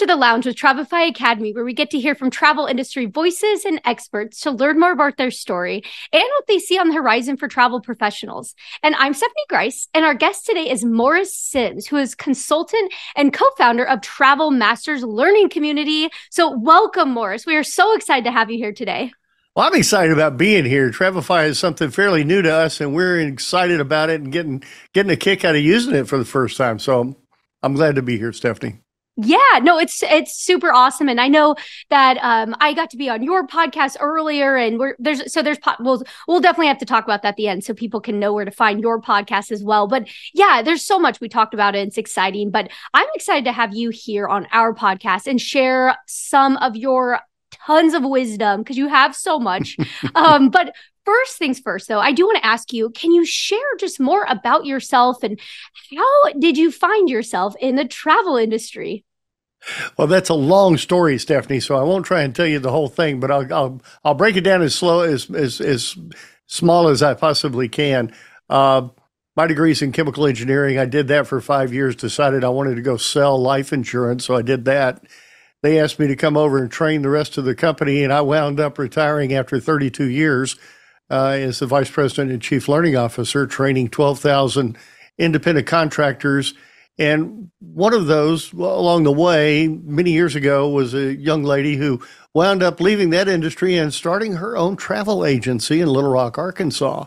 to 0.00 0.06
the 0.06 0.16
lounge 0.16 0.46
with 0.46 0.56
Travefy 0.56 1.10
Academy, 1.10 1.52
where 1.52 1.62
we 1.62 1.74
get 1.74 1.90
to 1.90 2.00
hear 2.00 2.14
from 2.14 2.30
travel 2.30 2.64
industry 2.64 3.04
voices 3.04 3.66
and 3.66 3.82
experts 3.84 4.40
to 4.40 4.50
learn 4.50 4.80
more 4.80 4.92
about 4.92 5.18
their 5.18 5.30
story 5.30 5.82
and 6.10 6.22
what 6.22 6.46
they 6.46 6.58
see 6.58 6.78
on 6.78 6.88
the 6.88 6.94
horizon 6.94 7.36
for 7.36 7.48
travel 7.48 7.82
professionals. 7.82 8.54
And 8.82 8.94
I'm 8.94 9.12
Stephanie 9.12 9.44
Grice, 9.50 9.88
and 9.92 10.06
our 10.06 10.14
guest 10.14 10.46
today 10.46 10.70
is 10.70 10.86
Morris 10.86 11.36
Sims, 11.36 11.86
who 11.86 11.98
is 11.98 12.14
consultant 12.14 12.90
and 13.14 13.30
co-founder 13.34 13.84
of 13.84 14.00
Travel 14.00 14.50
Masters 14.50 15.02
Learning 15.02 15.50
Community. 15.50 16.08
So 16.30 16.56
welcome, 16.56 17.10
Morris. 17.10 17.44
We 17.44 17.56
are 17.56 17.62
so 17.62 17.94
excited 17.94 18.24
to 18.24 18.32
have 18.32 18.50
you 18.50 18.56
here 18.56 18.72
today. 18.72 19.12
Well, 19.54 19.68
I'm 19.68 19.78
excited 19.78 20.12
about 20.12 20.38
being 20.38 20.64
here. 20.64 20.90
Travefy 20.90 21.48
is 21.48 21.58
something 21.58 21.90
fairly 21.90 22.24
new 22.24 22.40
to 22.40 22.50
us, 22.50 22.80
and 22.80 22.94
we're 22.94 23.20
excited 23.20 23.80
about 23.80 24.08
it 24.08 24.22
and 24.22 24.32
getting 24.32 24.62
getting 24.94 25.12
a 25.12 25.16
kick 25.16 25.44
out 25.44 25.56
of 25.56 25.60
using 25.60 25.94
it 25.94 26.08
for 26.08 26.16
the 26.16 26.24
first 26.24 26.56
time. 26.56 26.78
So 26.78 27.14
I'm 27.62 27.74
glad 27.74 27.96
to 27.96 28.02
be 28.02 28.16
here, 28.16 28.32
Stephanie. 28.32 28.78
Yeah, 29.16 29.58
no, 29.62 29.78
it's 29.78 30.02
it's 30.02 30.34
super 30.34 30.72
awesome, 30.72 31.08
and 31.08 31.20
I 31.20 31.28
know 31.28 31.56
that 31.90 32.16
um, 32.22 32.56
I 32.60 32.72
got 32.72 32.90
to 32.90 32.96
be 32.96 33.10
on 33.10 33.22
your 33.22 33.46
podcast 33.46 33.96
earlier, 34.00 34.56
and 34.56 34.78
we're 34.78 34.96
there's 34.98 35.30
so 35.30 35.42
there's 35.42 35.58
we'll 35.80 36.02
we'll 36.26 36.40
definitely 36.40 36.68
have 36.68 36.78
to 36.78 36.86
talk 36.86 37.04
about 37.04 37.20
that 37.22 37.30
at 37.30 37.36
the 37.36 37.48
end 37.48 37.62
so 37.62 37.74
people 37.74 38.00
can 38.00 38.18
know 38.18 38.32
where 38.32 38.46
to 38.46 38.50
find 38.50 38.80
your 38.80 39.00
podcast 39.00 39.50
as 39.50 39.62
well. 39.62 39.88
But 39.88 40.08
yeah, 40.32 40.62
there's 40.62 40.84
so 40.84 40.98
much 40.98 41.20
we 41.20 41.28
talked 41.28 41.52
about 41.52 41.74
it. 41.74 41.86
It's 41.86 41.98
exciting, 41.98 42.50
but 42.50 42.70
I'm 42.94 43.08
excited 43.14 43.44
to 43.44 43.52
have 43.52 43.74
you 43.74 43.90
here 43.90 44.26
on 44.26 44.46
our 44.52 44.72
podcast 44.72 45.26
and 45.26 45.40
share 45.40 45.96
some 46.06 46.56
of 46.58 46.76
your 46.76 47.20
tons 47.66 47.94
of 47.94 48.04
wisdom 48.04 48.60
because 48.62 48.78
you 48.78 48.88
have 48.88 49.14
so 49.14 49.38
much. 49.38 49.76
um, 50.14 50.48
but 50.50 50.72
first 51.04 51.36
things 51.36 51.58
first, 51.58 51.88
though, 51.88 52.00
I 52.00 52.12
do 52.12 52.26
want 52.26 52.38
to 52.38 52.46
ask 52.46 52.72
you 52.72 52.90
can 52.90 53.12
you 53.12 53.24
share 53.24 53.76
just 53.78 54.00
more 54.00 54.24
about 54.28 54.66
yourself 54.66 55.22
and 55.22 55.38
how 55.96 56.32
did 56.38 56.56
you 56.56 56.70
find 56.70 57.08
yourself 57.08 57.54
in 57.60 57.76
the 57.76 57.84
travel 57.86 58.36
industry? 58.36 59.04
Well, 59.96 60.06
that's 60.06 60.30
a 60.30 60.34
long 60.34 60.78
story, 60.78 61.18
Stephanie. 61.18 61.60
So 61.60 61.76
I 61.76 61.82
won't 61.82 62.06
try 62.06 62.22
and 62.22 62.34
tell 62.34 62.46
you 62.46 62.58
the 62.58 62.70
whole 62.70 62.88
thing, 62.88 63.20
but 63.20 63.30
I'll 63.30 63.52
I'll, 63.52 63.82
I'll 64.04 64.14
break 64.14 64.36
it 64.36 64.42
down 64.42 64.62
as 64.62 64.74
slow 64.74 65.00
as 65.00 65.30
as 65.30 65.60
as 65.60 65.96
small 66.46 66.88
as 66.88 67.02
I 67.02 67.14
possibly 67.14 67.68
can. 67.68 68.12
Uh, 68.48 68.88
my 69.36 69.46
degree's 69.46 69.82
in 69.82 69.92
chemical 69.92 70.26
engineering. 70.26 70.78
I 70.78 70.86
did 70.86 71.08
that 71.08 71.26
for 71.26 71.40
five 71.40 71.72
years. 71.72 71.94
Decided 71.94 72.42
I 72.42 72.48
wanted 72.48 72.76
to 72.76 72.82
go 72.82 72.96
sell 72.96 73.40
life 73.40 73.72
insurance, 73.72 74.24
so 74.24 74.34
I 74.34 74.42
did 74.42 74.64
that. 74.64 75.04
They 75.62 75.78
asked 75.78 75.98
me 75.98 76.06
to 76.06 76.16
come 76.16 76.38
over 76.38 76.58
and 76.58 76.70
train 76.70 77.02
the 77.02 77.10
rest 77.10 77.36
of 77.36 77.44
the 77.44 77.54
company, 77.54 78.02
and 78.02 78.12
I 78.12 78.22
wound 78.22 78.58
up 78.58 78.78
retiring 78.78 79.34
after 79.34 79.60
32 79.60 80.04
years 80.04 80.56
uh, 81.10 81.30
as 81.30 81.58
the 81.58 81.66
vice 81.66 81.90
president 81.90 82.30
and 82.30 82.42
chief 82.42 82.68
learning 82.68 82.96
officer, 82.96 83.46
training 83.46 83.88
12,000 83.88 84.76
independent 85.18 85.66
contractors 85.66 86.54
and 87.00 87.50
one 87.60 87.94
of 87.94 88.06
those 88.06 88.52
along 88.52 89.04
the 89.04 89.12
way, 89.12 89.66
many 89.68 90.10
years 90.10 90.36
ago, 90.36 90.68
was 90.68 90.92
a 90.92 91.14
young 91.14 91.42
lady 91.42 91.76
who 91.76 92.02
wound 92.34 92.62
up 92.62 92.78
leaving 92.78 93.08
that 93.10 93.26
industry 93.26 93.78
and 93.78 93.92
starting 93.92 94.34
her 94.34 94.54
own 94.54 94.76
travel 94.76 95.24
agency 95.24 95.80
in 95.80 95.88
Little 95.88 96.10
Rock, 96.10 96.36
Arkansas. 96.36 97.06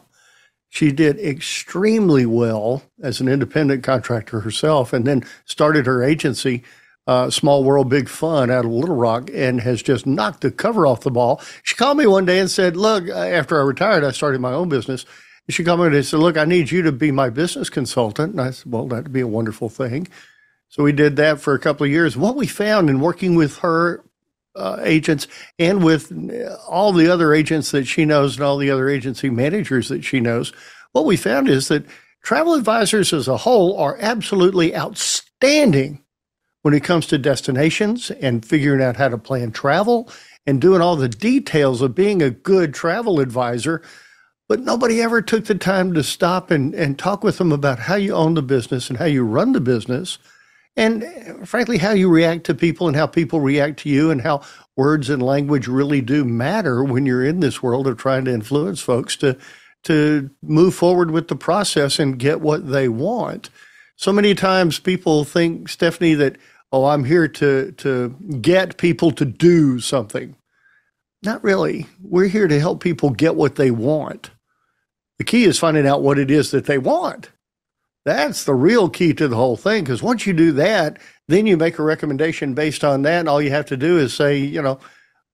She 0.69 0.91
did 0.91 1.19
extremely 1.19 2.25
well 2.25 2.81
as 3.03 3.21
an 3.21 3.27
independent 3.27 3.83
contractor 3.83 4.39
herself 4.39 4.93
and 4.93 5.05
then 5.05 5.23
started 5.45 5.85
her 5.85 6.03
agency, 6.03 6.63
uh, 7.07 7.29
Small 7.29 7.63
World 7.63 7.89
Big 7.89 8.07
Fun, 8.07 8.49
out 8.49 8.65
of 8.65 8.71
Little 8.71 8.95
Rock 8.95 9.29
and 9.33 9.59
has 9.61 9.81
just 9.81 10.05
knocked 10.05 10.41
the 10.41 10.51
cover 10.51 10.87
off 10.87 11.01
the 11.01 11.11
ball. 11.11 11.41
She 11.63 11.75
called 11.75 11.97
me 11.97 12.07
one 12.07 12.25
day 12.25 12.39
and 12.39 12.49
said, 12.49 12.77
Look, 12.77 13.09
after 13.09 13.59
I 13.59 13.63
retired, 13.63 14.03
I 14.03 14.11
started 14.11 14.41
my 14.41 14.53
own 14.53 14.69
business 14.69 15.05
she 15.49 15.63
called 15.63 15.81
me 15.81 15.87
and 15.87 16.05
said, 16.05 16.19
Look, 16.19 16.37
I 16.37 16.45
need 16.45 16.71
you 16.71 16.81
to 16.83 16.91
be 16.91 17.11
my 17.11 17.29
business 17.29 17.69
consultant. 17.69 18.31
And 18.31 18.41
I 18.41 18.51
said, 18.51 18.71
Well, 18.71 18.87
that'd 18.87 19.11
be 19.11 19.21
a 19.21 19.27
wonderful 19.27 19.69
thing. 19.69 20.07
So 20.69 20.83
we 20.83 20.91
did 20.91 21.17
that 21.17 21.39
for 21.39 21.53
a 21.53 21.59
couple 21.59 21.85
of 21.85 21.91
years. 21.91 22.17
What 22.17 22.35
we 22.35 22.47
found 22.47 22.89
in 22.89 22.99
working 22.99 23.35
with 23.35 23.57
her 23.59 24.03
uh, 24.55 24.79
agents 24.81 25.27
and 25.59 25.83
with 25.83 26.11
all 26.67 26.93
the 26.93 27.09
other 27.09 27.33
agents 27.33 27.71
that 27.71 27.85
she 27.85 28.05
knows 28.05 28.35
and 28.35 28.43
all 28.43 28.57
the 28.57 28.71
other 28.71 28.89
agency 28.89 29.29
managers 29.29 29.89
that 29.89 30.03
she 30.03 30.19
knows, 30.19 30.53
what 30.93 31.05
we 31.05 31.17
found 31.17 31.49
is 31.49 31.67
that 31.67 31.85
travel 32.23 32.53
advisors 32.53 33.13
as 33.13 33.27
a 33.27 33.37
whole 33.37 33.77
are 33.77 33.97
absolutely 33.99 34.75
outstanding 34.75 36.02
when 36.63 36.73
it 36.73 36.83
comes 36.83 37.05
to 37.07 37.17
destinations 37.17 38.09
and 38.09 38.45
figuring 38.45 38.81
out 38.81 38.95
how 38.95 39.09
to 39.09 39.17
plan 39.17 39.51
travel 39.51 40.09
and 40.45 40.59
doing 40.59 40.81
all 40.81 40.95
the 40.95 41.09
details 41.09 41.81
of 41.81 41.95
being 41.95 42.21
a 42.21 42.31
good 42.31 42.73
travel 42.73 43.19
advisor. 43.19 43.81
But 44.49 44.61
nobody 44.61 45.01
ever 45.01 45.21
took 45.21 45.45
the 45.45 45.55
time 45.55 45.93
to 45.93 46.03
stop 46.03 46.51
and, 46.51 46.73
and 46.73 46.97
talk 46.97 47.23
with 47.23 47.37
them 47.37 47.51
about 47.51 47.79
how 47.79 47.95
you 47.95 48.13
own 48.13 48.33
the 48.33 48.41
business 48.41 48.89
and 48.89 48.97
how 48.97 49.05
you 49.05 49.23
run 49.23 49.53
the 49.53 49.61
business 49.61 50.17
and 50.75 51.47
frankly 51.47 51.77
how 51.77 51.91
you 51.91 52.09
react 52.09 52.45
to 52.45 52.55
people 52.55 52.87
and 52.87 52.95
how 52.95 53.07
people 53.07 53.39
react 53.39 53.79
to 53.79 53.89
you 53.89 54.09
and 54.09 54.21
how 54.21 54.41
words 54.75 55.09
and 55.09 55.21
language 55.21 55.67
really 55.67 56.01
do 56.01 56.25
matter 56.25 56.83
when 56.83 57.05
you're 57.05 57.25
in 57.25 57.39
this 57.39 57.61
world 57.61 57.87
of 57.87 57.97
trying 57.97 58.25
to 58.25 58.33
influence 58.33 58.81
folks 58.81 59.15
to 59.17 59.37
to 59.83 60.29
move 60.41 60.73
forward 60.73 61.11
with 61.11 61.27
the 61.27 61.35
process 61.35 61.99
and 61.99 62.17
get 62.17 62.39
what 62.39 62.69
they 62.69 62.87
want. 62.87 63.49
So 63.97 64.13
many 64.13 64.33
times 64.33 64.79
people 64.79 65.25
think 65.25 65.67
stephanie 65.67 66.13
that 66.15 66.37
oh 66.73 66.85
i'm 66.85 67.05
here 67.05 67.29
to 67.29 67.71
to 67.73 68.09
get 68.41 68.77
people 68.77 69.11
to 69.11 69.23
do 69.23 69.79
something 69.79 70.35
not 71.23 71.43
really. 71.43 71.87
We're 72.03 72.27
here 72.27 72.47
to 72.47 72.59
help 72.59 72.83
people 72.83 73.09
get 73.09 73.35
what 73.35 73.55
they 73.55 73.71
want. 73.71 74.31
The 75.17 75.23
key 75.23 75.45
is 75.45 75.57
finding 75.57 75.87
out 75.87 76.01
what 76.03 76.19
it 76.19 76.29
is 76.29 76.51
that 76.51 76.65
they 76.65 76.77
want. 76.77 77.31
That's 78.03 78.43
the 78.43 78.53
real 78.53 78.89
key 78.89 79.13
to 79.13 79.29
the 79.29 79.37
whole 79.37 79.55
thing. 79.55 79.85
Because 79.85 80.03
once 80.03 80.27
you 80.27 80.33
do 80.33 80.51
that, 80.53 80.99
then 81.29 81.47
you 81.47 81.55
make 81.55 81.79
a 81.79 81.83
recommendation 81.83 82.53
based 82.53 82.83
on 82.83 83.03
that. 83.03 83.21
And 83.21 83.29
all 83.29 83.41
you 83.41 83.51
have 83.51 83.67
to 83.67 83.77
do 83.77 83.97
is 83.97 84.13
say, 84.13 84.37
you 84.37 84.61
know, 84.61 84.79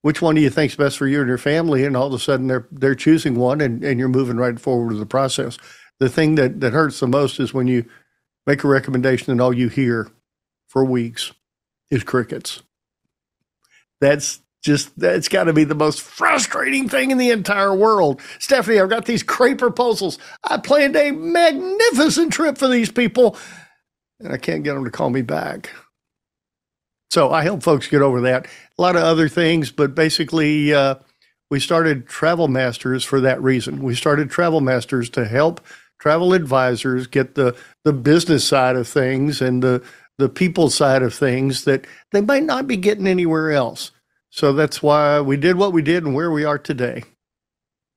which 0.04 0.22
one 0.22 0.36
do 0.36 0.42
you 0.42 0.52
think's 0.52 0.76
best 0.76 0.98
for 0.98 1.08
you 1.08 1.22
and 1.22 1.28
your 1.28 1.40
family? 1.40 1.84
And 1.84 1.98
all 1.98 2.08
of 2.08 2.14
a 2.14 2.20
sudden 2.20 2.46
they're 2.46 2.68
they're 2.72 2.96
choosing 2.96 3.36
one 3.36 3.60
and, 3.60 3.84
and 3.84 4.00
you're 4.00 4.10
moving 4.10 4.38
right 4.38 4.60
forward 4.60 4.90
with 4.90 5.00
the 5.00 5.08
process. 5.08 5.58
The 6.00 6.10
thing 6.10 6.36
that, 6.36 6.62
that 6.62 6.74
hurts 6.74 7.00
the 7.00 7.08
most 7.08 7.40
is 7.40 7.54
when 7.54 7.68
you 7.68 7.86
make 8.46 8.64
a 8.64 8.68
recommendation 8.68 9.32
and 9.32 9.42
all 9.42 9.54
you 9.54 9.70
hear 9.70 10.08
for 10.70 10.86
weeks 10.86 11.34
is 11.92 12.04
crickets. 12.04 12.64
That's 14.00 14.40
just 14.64 14.98
that's 14.98 15.28
got 15.28 15.46
to 15.46 15.54
be 15.54 15.64
the 15.64 15.76
most 15.76 16.02
frustrating 16.02 16.88
thing 16.88 17.12
in 17.12 17.18
the 17.18 17.32
entire 17.32 17.74
world. 17.74 18.22
Stephanie, 18.40 18.80
I've 18.80 18.90
got 18.90 19.06
these 19.06 19.24
great 19.24 19.58
proposals. 19.58 20.18
I 20.44 20.58
planned 20.58 20.96
a 20.96 21.12
magnificent 21.12 22.32
trip 22.32 22.58
for 22.58 22.68
these 22.68 22.92
people, 22.92 23.38
and 24.20 24.32
I 24.32 24.38
can't 24.38 24.64
get 24.64 24.76
them 24.76 24.86
to 24.86 24.92
call 24.92 25.10
me 25.10 25.22
back. 25.22 25.72
So 27.12 27.32
I 27.32 27.42
help 27.42 27.64
folks 27.64 27.88
get 27.88 28.02
over 28.02 28.22
that. 28.22 28.46
A 28.78 28.82
lot 28.82 28.96
of 28.96 29.04
other 29.04 29.28
things, 29.28 29.72
but 29.72 29.96
basically, 29.96 30.74
uh, 30.74 30.96
we 31.50 31.60
started 31.60 32.08
Travel 32.08 32.48
Masters 32.48 33.04
for 33.04 33.20
that 33.22 33.42
reason. 33.42 33.82
We 33.82 33.96
started 33.96 34.30
Travel 34.30 34.62
Masters 34.62 35.10
to 35.12 35.26
help 35.26 35.62
travel 36.00 36.34
advisors 36.34 37.08
get 37.08 37.36
the 37.36 37.56
the 37.84 37.94
business 37.94 38.46
side 38.46 38.76
of 38.76 38.88
things 38.88 39.42
and 39.42 39.62
the 39.62 39.84
the 40.20 40.30
people 40.30 40.70
side 40.70 41.02
of 41.02 41.14
things 41.14 41.64
that 41.64 41.88
they 42.12 42.22
might 42.22 42.44
not 42.44 42.68
be 42.68 42.78
getting 42.78 43.08
anywhere 43.08 43.52
else. 43.52 43.92
So 44.30 44.54
that's 44.54 44.84
why 44.84 45.22
we 45.22 45.38
did 45.38 45.56
what 45.56 45.74
we 45.74 45.82
did 45.82 46.04
and 46.04 46.14
where 46.14 46.30
we 46.30 46.44
are 46.44 46.60
today. 46.60 47.04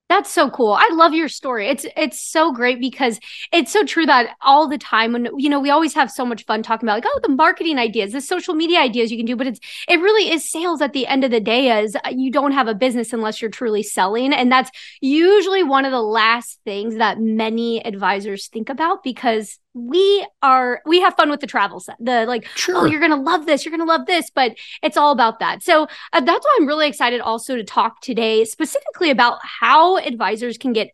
That's 0.08 0.30
so 0.30 0.50
cool. 0.50 0.74
I 0.74 0.90
love 0.92 1.14
your 1.14 1.28
story. 1.28 1.68
It's 1.68 1.86
it's 1.96 2.20
so 2.20 2.52
great 2.52 2.80
because 2.80 3.18
it's 3.50 3.72
so 3.72 3.82
true 3.82 4.04
that 4.04 4.36
all 4.42 4.68
the 4.68 4.76
time 4.76 5.14
when 5.14 5.30
you 5.38 5.48
know 5.48 5.58
we 5.58 5.70
always 5.70 5.94
have 5.94 6.10
so 6.10 6.26
much 6.26 6.44
fun 6.44 6.62
talking 6.62 6.86
about 6.86 6.96
like 6.96 7.06
oh 7.06 7.20
the 7.22 7.30
marketing 7.30 7.78
ideas, 7.78 8.12
the 8.12 8.20
social 8.20 8.54
media 8.54 8.78
ideas 8.78 9.10
you 9.10 9.16
can 9.16 9.24
do, 9.24 9.36
but 9.36 9.46
it's 9.46 9.60
it 9.88 10.00
really 10.00 10.30
is 10.30 10.48
sales 10.48 10.82
at 10.82 10.92
the 10.92 11.06
end 11.06 11.24
of 11.24 11.30
the 11.30 11.40
day 11.40 11.70
as 11.70 11.96
uh, 11.96 12.10
you 12.10 12.30
don't 12.30 12.52
have 12.52 12.68
a 12.68 12.74
business 12.74 13.14
unless 13.14 13.40
you're 13.40 13.50
truly 13.50 13.82
selling 13.82 14.34
and 14.34 14.52
that's 14.52 14.70
usually 15.00 15.62
one 15.62 15.86
of 15.86 15.92
the 15.92 16.02
last 16.02 16.60
things 16.62 16.96
that 16.96 17.18
many 17.18 17.84
advisors 17.86 18.48
think 18.48 18.68
about 18.68 19.02
because 19.02 19.58
we 19.74 20.26
are 20.42 20.82
we 20.84 21.00
have 21.00 21.14
fun 21.14 21.30
with 21.30 21.40
the 21.40 21.46
travel 21.46 21.80
set 21.80 21.96
the 21.98 22.26
like 22.26 22.44
oh, 22.44 22.50
sure. 22.56 22.76
oh 22.76 22.84
you're 22.84 23.00
gonna 23.00 23.16
love 23.16 23.46
this 23.46 23.64
you're 23.64 23.76
gonna 23.76 23.88
love 23.88 24.06
this 24.06 24.30
but 24.30 24.54
it's 24.82 24.96
all 24.96 25.12
about 25.12 25.38
that 25.38 25.62
so 25.62 25.86
uh, 26.12 26.20
that's 26.20 26.44
why 26.44 26.56
i'm 26.60 26.66
really 26.66 26.86
excited 26.86 27.20
also 27.20 27.56
to 27.56 27.64
talk 27.64 28.00
today 28.00 28.44
specifically 28.44 29.10
about 29.10 29.38
how 29.42 29.96
advisors 29.98 30.58
can 30.58 30.72
get 30.72 30.90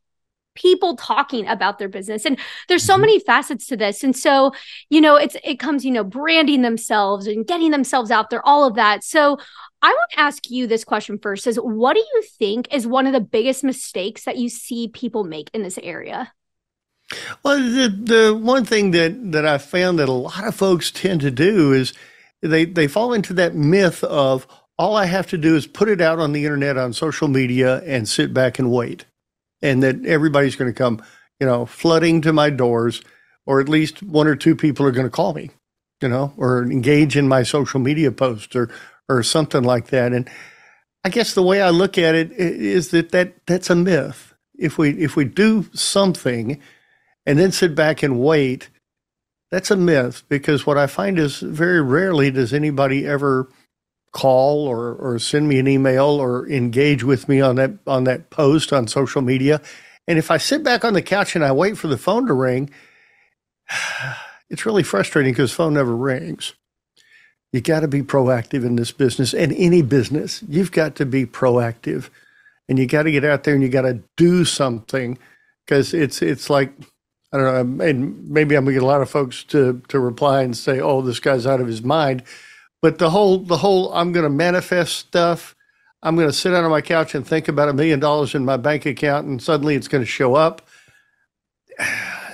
people 0.55 0.97
talking 0.97 1.47
about 1.47 1.79
their 1.79 1.89
business 1.89 2.25
and 2.25 2.39
there's 2.69 2.83
so 2.83 2.95
mm-hmm. 2.95 3.03
many 3.03 3.21
facets 3.21 3.67
to 3.67 3.77
this 3.77 4.03
and 4.03 4.17
so 4.17 4.53
you 4.91 5.01
know 5.01 5.17
it's 5.17 5.37
it 5.45 5.59
comes 5.61 5.85
you 5.85 5.91
know 5.91 6.03
branding 6.03 6.63
themselves 6.63 7.27
and 7.27 7.47
getting 7.47 7.71
themselves 7.71 8.11
out 8.11 8.29
there 8.31 8.45
all 8.47 8.67
of 8.67 8.75
that 8.75 9.05
so 9.05 9.39
I 9.81 9.91
want 9.91 10.11
to 10.13 10.21
ask 10.21 10.51
you 10.51 10.67
this 10.67 10.85
question 10.85 11.19
first 11.19 11.47
is 11.47 11.57
what 11.57 11.95
do 11.95 12.01
you 12.01 12.23
think 12.39 12.75
is 12.75 12.87
one 12.87 13.07
of 13.07 13.13
the 13.13 13.21
biggest 13.21 13.63
mistakes 13.63 14.25
that 14.25 14.37
you 14.37 14.49
see 14.49 14.89
people 14.89 15.23
make 15.23 15.51
in 15.55 15.63
this 15.63 15.79
area? 15.81 16.33
Well, 17.45 17.59
the, 17.59 17.89
the 17.89 18.37
one 18.37 18.65
thing 18.65 18.93
that, 18.93 19.33
that 19.33 19.47
I 19.47 19.59
found 19.59 19.99
that 19.99 20.09
a 20.09 20.13
lot 20.13 20.45
of 20.47 20.55
folks 20.55 20.91
tend 20.91 21.23
to 21.23 21.31
do 21.31 21.73
is 21.73 21.95
they, 22.43 22.65
they 22.67 22.89
fall 22.89 23.13
into 23.15 23.35
that 23.35 23.55
myth 23.55 24.05
of 24.05 24.47
all 24.79 24.97
I 24.97 25.07
have 25.07 25.27
to 25.29 25.39
do 25.39 25.57
is 25.57 25.67
put 25.67 25.89
it 25.89 26.01
out 26.01 26.19
on 26.21 26.33
the 26.33 26.45
internet 26.45 26.77
on 26.79 26.93
social 26.93 27.29
media 27.29 27.83
and 27.85 28.09
sit 28.09 28.35
back 28.35 28.59
and 28.59 28.71
wait. 28.73 29.07
And 29.63 29.83
that 29.83 30.05
everybody's 30.07 30.57
going 30.57 30.73
to 30.73 30.79
come, 30.79 31.03
you 31.41 31.47
know, 31.47 31.67
flooding 31.67 32.21
to 32.23 32.33
my 32.33 32.51
doors, 32.51 33.03
or 33.47 33.61
at 33.61 33.69
least 33.69 34.03
one 34.03 34.27
or 34.29 34.37
two 34.37 34.57
people 34.57 34.87
are 34.87 34.93
going 34.93 35.07
to 35.07 35.11
call 35.11 35.35
me. 35.35 35.51
you 36.03 36.09
know, 36.09 36.33
or 36.39 36.65
engage 36.65 37.17
in 37.19 37.29
my 37.29 37.45
social 37.45 37.81
media 37.81 38.13
post 38.13 38.57
or 38.57 38.71
or 39.11 39.25
something 39.25 39.65
like 39.65 39.89
that. 39.89 40.13
And 40.15 40.31
I 41.05 41.11
guess 41.11 41.35
the 41.35 41.43
way 41.43 41.63
I 41.63 41.71
look 41.71 41.99
at 41.99 42.15
it 42.15 42.33
is 42.33 42.91
that, 42.91 43.11
that 43.13 43.35
that's 43.47 43.71
a 43.71 43.77
myth. 43.77 44.35
If 44.59 44.79
we 44.79 44.91
if 44.93 45.17
we 45.17 45.27
do 45.27 45.67
something 45.75 46.61
and 47.29 47.39
then 47.39 47.53
sit 47.53 47.75
back 47.75 48.03
and 48.03 48.19
wait, 48.19 48.71
that's 49.51 49.71
a 49.71 49.77
myth 49.77 50.23
because 50.31 50.67
what 50.67 50.79
I 50.79 50.87
find 50.87 51.19
is 51.19 51.41
very 51.41 51.83
rarely 51.83 52.31
does 52.31 52.55
anybody 52.55 53.07
ever 53.07 53.51
call 54.13 54.67
or, 54.67 54.95
or 54.95 55.19
send 55.19 55.47
me 55.47 55.59
an 55.59 55.69
email 55.69 56.07
or 56.07 56.49
engage 56.49 57.05
with 57.05 57.29
me 57.29 57.43
on 57.43 57.57
that 57.57 57.73
on 57.87 58.05
that 58.05 58.31
post 58.31 58.73
on 58.73 58.87
social 58.87 59.21
media. 59.21 59.61
And 60.07 60.19
if 60.19 60.31
I 60.31 60.39
sit 60.39 60.65
back 60.65 60.87
on 60.87 60.95
the 60.95 61.03
couch 61.03 61.37
and 61.37 61.45
I 61.45 61.53
wait 61.53 61.77
for 61.77 61.87
the 61.87 61.99
phone 61.99 62.27
to 62.29 62.33
ring, 62.33 62.71
it's 64.51 64.65
really 64.65 64.83
frustrating 64.83 65.35
because 65.35 65.53
phone 65.53 65.75
never 65.75 65.95
rings. 65.95 66.55
You 67.53 67.61
got 67.61 67.81
to 67.81 67.89
be 67.89 68.03
proactive 68.03 68.65
in 68.65 68.77
this 68.77 68.93
business 68.93 69.35
and 69.35 69.53
any 69.53 69.83
business. 69.83 70.43
You've 70.49 70.73
got 70.73 70.97
to 70.97 71.05
be 71.05 71.27
proactive 71.27 72.09
and 72.71 72.79
you 72.79 72.87
got 72.87 73.03
to 73.03 73.11
get 73.11 73.25
out 73.25 73.45
there 73.45 73.53
and 73.53 73.63
you 73.63 73.69
got 73.69 73.83
to 73.83 74.03
do 74.17 74.47
something 74.47 75.19
because 75.67 75.93
it's 75.93 76.23
it's 76.23 76.49
like 76.49 76.73
I 77.33 77.37
don't 77.37 77.47
know, 77.47 77.61
um, 77.61 77.81
and 77.81 78.31
maybe 78.31 78.57
I'm 78.57 78.65
gonna 78.65 78.75
get 78.75 78.83
a 78.83 78.87
lot 78.87 79.03
of 79.03 79.11
folks 79.11 79.45
to 79.45 79.83
to 79.89 80.01
reply 80.01 80.43
and 80.43 80.57
say, 80.57 80.81
"Oh, 80.81 81.03
this 81.03 81.21
guy's 81.21 81.47
out 81.47 81.61
of 81.61 81.67
his 81.67 81.83
mind." 81.83 82.23
But 82.81 82.99
the 82.99 83.11
whole 83.11 83.39
the 83.39 83.59
whole 83.59 83.93
I'm 83.93 84.13
going 84.13 84.25
to 84.25 84.31
manifest 84.31 84.97
stuff. 84.97 85.55
I'm 86.03 86.15
going 86.15 86.29
to 86.29 86.33
sit 86.33 86.51
down 86.51 86.65
on 86.65 86.71
my 86.71 86.81
couch 86.81 87.15
and 87.15 87.27
think 87.27 87.49
about 87.49 87.69
a 87.69 87.73
million 87.73 87.99
dollars 87.99 88.35
in 88.35 88.45
my 88.45 88.57
bank 88.57 88.87
account, 88.87 89.27
and 89.27 89.43
suddenly 89.43 89.75
it's 89.75 89.89
going 89.89 90.03
to 90.03 90.07
show 90.11 90.35
up. 90.35 90.67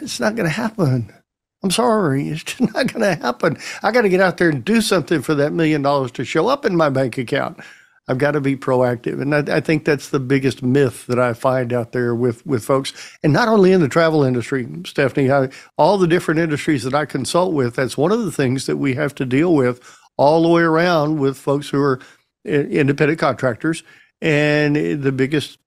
It's 0.02 0.20
not 0.20 0.34
going 0.36 0.46
to 0.46 0.54
happen. 0.54 1.14
I'm 1.62 1.70
sorry, 1.70 2.28
it's 2.30 2.42
just 2.44 2.60
not 2.60 2.92
going 2.92 3.00
to 3.00 3.14
happen. 3.14 3.56
I 3.82 3.90
got 3.92 4.02
to 4.02 4.10
get 4.10 4.20
out 4.20 4.36
there 4.36 4.50
and 4.50 4.64
do 4.64 4.82
something 4.82 5.22
for 5.22 5.34
that 5.36 5.52
million 5.54 5.80
dollars 5.82 6.10
to 6.12 6.24
show 6.24 6.48
up 6.48 6.66
in 6.66 6.76
my 6.76 6.90
bank 6.90 7.16
account. 7.16 7.60
I've 8.06 8.18
got 8.18 8.32
to 8.32 8.40
be 8.40 8.56
proactive, 8.56 9.22
and 9.22 9.34
I, 9.34 9.56
I, 9.56 9.60
think 9.60 9.86
that's 9.86 10.10
the 10.10 10.20
biggest 10.20 10.62
myth 10.62 11.06
that 11.06 11.18
I 11.18 11.32
find 11.32 11.72
out 11.72 11.92
there 11.92 12.14
with 12.14 12.44
with 12.44 12.62
folks, 12.62 12.92
and 13.22 13.32
not 13.32 13.48
only 13.48 13.72
in 13.72 13.80
the 13.80 13.88
travel 13.88 14.22
industry, 14.22 14.68
Stephanie. 14.84 15.30
I, 15.30 15.48
all 15.78 15.96
the 15.96 16.06
different 16.06 16.40
industries 16.40 16.82
that 16.84 16.94
I 16.94 17.06
consult 17.06 17.54
with, 17.54 17.76
that's 17.76 17.96
one 17.96 18.12
of 18.12 18.24
the 18.24 18.32
things 18.32 18.66
that 18.66 18.76
we 18.76 18.94
have 18.94 19.14
to 19.14 19.24
deal 19.24 19.54
with 19.54 19.80
all 20.16 20.42
the 20.42 20.48
way 20.48 20.62
around 20.62 21.18
with 21.18 21.36
folks 21.36 21.68
who 21.68 21.80
are 21.80 22.00
independent 22.44 23.18
contractors. 23.18 23.82
And 24.20 24.76
the 24.76 25.12
biggest, 25.12 25.58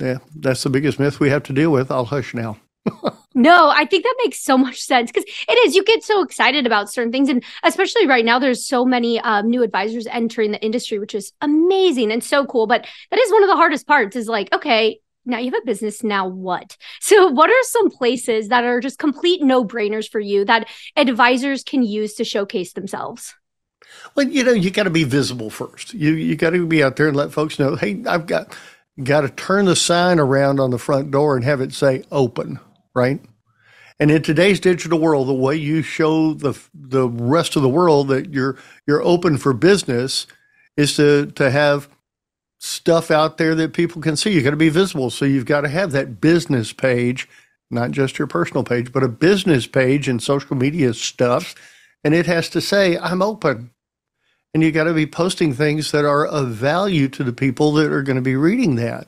yeah, 0.00 0.18
that's 0.34 0.62
the 0.62 0.70
biggest 0.70 0.98
myth 0.98 1.20
we 1.20 1.30
have 1.30 1.42
to 1.44 1.52
deal 1.52 1.70
with. 1.70 1.90
I'll 1.90 2.04
hush 2.04 2.34
now. 2.34 2.58
No, 3.34 3.68
I 3.68 3.84
think 3.84 4.04
that 4.04 4.14
makes 4.24 4.40
so 4.40 4.56
much 4.56 4.80
sense 4.80 5.10
because 5.10 5.24
it 5.48 5.58
is. 5.66 5.74
You 5.74 5.84
get 5.84 6.02
so 6.02 6.22
excited 6.22 6.66
about 6.66 6.90
certain 6.90 7.12
things, 7.12 7.28
and 7.28 7.44
especially 7.62 8.06
right 8.06 8.24
now, 8.24 8.38
there's 8.38 8.66
so 8.66 8.84
many 8.84 9.20
um, 9.20 9.48
new 9.48 9.62
advisors 9.62 10.06
entering 10.06 10.52
the 10.52 10.62
industry, 10.62 10.98
which 10.98 11.14
is 11.14 11.32
amazing 11.40 12.10
and 12.10 12.24
so 12.24 12.46
cool. 12.46 12.66
But 12.66 12.86
that 13.10 13.20
is 13.20 13.30
one 13.32 13.42
of 13.42 13.48
the 13.48 13.56
hardest 13.56 13.86
parts. 13.86 14.16
Is 14.16 14.28
like, 14.28 14.52
okay, 14.54 15.00
now 15.26 15.38
you 15.38 15.50
have 15.52 15.62
a 15.62 15.66
business. 15.66 16.02
Now 16.02 16.26
what? 16.26 16.76
So, 17.02 17.28
what 17.28 17.50
are 17.50 17.62
some 17.62 17.90
places 17.90 18.48
that 18.48 18.64
are 18.64 18.78
just 18.78 18.98
complete 18.98 19.42
no 19.42 19.64
brainers 19.64 20.08
for 20.08 20.20
you 20.20 20.44
that 20.44 20.68
advisors 20.96 21.64
can 21.64 21.82
use 21.82 22.14
to 22.14 22.24
showcase 22.24 22.72
themselves? 22.72 23.34
Well, 24.14 24.28
you 24.28 24.44
know, 24.44 24.52
you 24.52 24.70
got 24.70 24.84
to 24.84 24.90
be 24.90 25.04
visible 25.04 25.50
first. 25.50 25.94
You 25.94 26.12
you 26.12 26.36
got 26.36 26.50
to 26.50 26.66
be 26.66 26.82
out 26.82 26.96
there 26.96 27.08
and 27.08 27.16
let 27.16 27.32
folks 27.32 27.58
know, 27.58 27.74
hey, 27.74 28.02
I've 28.06 28.26
got 28.26 28.54
got 29.02 29.22
to 29.22 29.28
turn 29.30 29.64
the 29.64 29.76
sign 29.76 30.18
around 30.18 30.60
on 30.60 30.70
the 30.70 30.78
front 30.78 31.10
door 31.10 31.36
and 31.36 31.44
have 31.44 31.60
it 31.60 31.72
say 31.72 32.04
open, 32.10 32.60
right? 32.94 33.20
And 34.00 34.10
in 34.10 34.22
today's 34.22 34.60
digital 34.60 34.98
world, 34.98 35.28
the 35.28 35.34
way 35.34 35.56
you 35.56 35.82
show 35.82 36.34
the 36.34 36.58
the 36.74 37.08
rest 37.08 37.56
of 37.56 37.62
the 37.62 37.68
world 37.68 38.08
that 38.08 38.32
you're 38.32 38.58
you're 38.86 39.02
open 39.02 39.38
for 39.38 39.52
business 39.52 40.26
is 40.76 40.96
to 40.96 41.26
to 41.32 41.50
have 41.50 41.88
stuff 42.60 43.10
out 43.10 43.38
there 43.38 43.54
that 43.56 43.74
people 43.74 44.02
can 44.02 44.16
see. 44.16 44.32
You 44.32 44.42
got 44.42 44.50
to 44.50 44.56
be 44.56 44.70
visible, 44.70 45.10
so 45.10 45.24
you've 45.24 45.46
got 45.46 45.62
to 45.62 45.68
have 45.68 45.92
that 45.92 46.20
business 46.20 46.72
page, 46.72 47.28
not 47.70 47.92
just 47.92 48.18
your 48.18 48.28
personal 48.28 48.64
page, 48.64 48.92
but 48.92 49.04
a 49.04 49.08
business 49.08 49.66
page 49.66 50.08
and 50.08 50.22
social 50.22 50.56
media 50.56 50.94
stuff, 50.94 51.54
and 52.04 52.14
it 52.14 52.26
has 52.26 52.48
to 52.50 52.60
say, 52.60 52.98
"I'm 52.98 53.22
open." 53.22 53.70
and 54.54 54.62
you 54.62 54.72
got 54.72 54.84
to 54.84 54.94
be 54.94 55.06
posting 55.06 55.54
things 55.54 55.92
that 55.92 56.04
are 56.04 56.26
of 56.26 56.48
value 56.50 57.08
to 57.08 57.24
the 57.24 57.32
people 57.32 57.72
that 57.72 57.92
are 57.92 58.02
going 58.02 58.16
to 58.16 58.22
be 58.22 58.36
reading 58.36 58.76
that. 58.76 59.06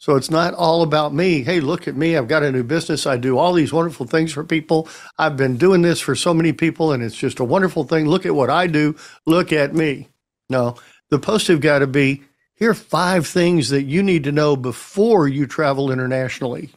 So 0.00 0.16
it's 0.16 0.30
not 0.30 0.54
all 0.54 0.82
about 0.82 1.14
me. 1.14 1.44
Hey, 1.44 1.60
look 1.60 1.86
at 1.86 1.94
me. 1.94 2.16
I've 2.16 2.26
got 2.26 2.42
a 2.42 2.50
new 2.50 2.64
business. 2.64 3.06
I 3.06 3.18
do 3.18 3.38
all 3.38 3.52
these 3.52 3.72
wonderful 3.72 4.06
things 4.06 4.32
for 4.32 4.42
people. 4.42 4.88
I've 5.18 5.36
been 5.36 5.58
doing 5.58 5.82
this 5.82 6.00
for 6.00 6.16
so 6.16 6.34
many 6.34 6.52
people 6.52 6.92
and 6.92 7.02
it's 7.02 7.16
just 7.16 7.38
a 7.38 7.44
wonderful 7.44 7.84
thing. 7.84 8.08
Look 8.08 8.26
at 8.26 8.34
what 8.34 8.50
I 8.50 8.66
do. 8.66 8.96
Look 9.26 9.52
at 9.52 9.74
me. 9.74 10.08
No, 10.48 10.76
the 11.10 11.20
post 11.20 11.46
have 11.48 11.60
got 11.60 11.80
to 11.80 11.86
be 11.86 12.22
here 12.60 12.72
are 12.72 12.74
five 12.74 13.26
things 13.26 13.70
that 13.70 13.84
you 13.84 14.02
need 14.02 14.24
to 14.24 14.32
know 14.32 14.54
before 14.54 15.26
you 15.26 15.46
travel 15.46 15.90
internationally. 15.90 16.68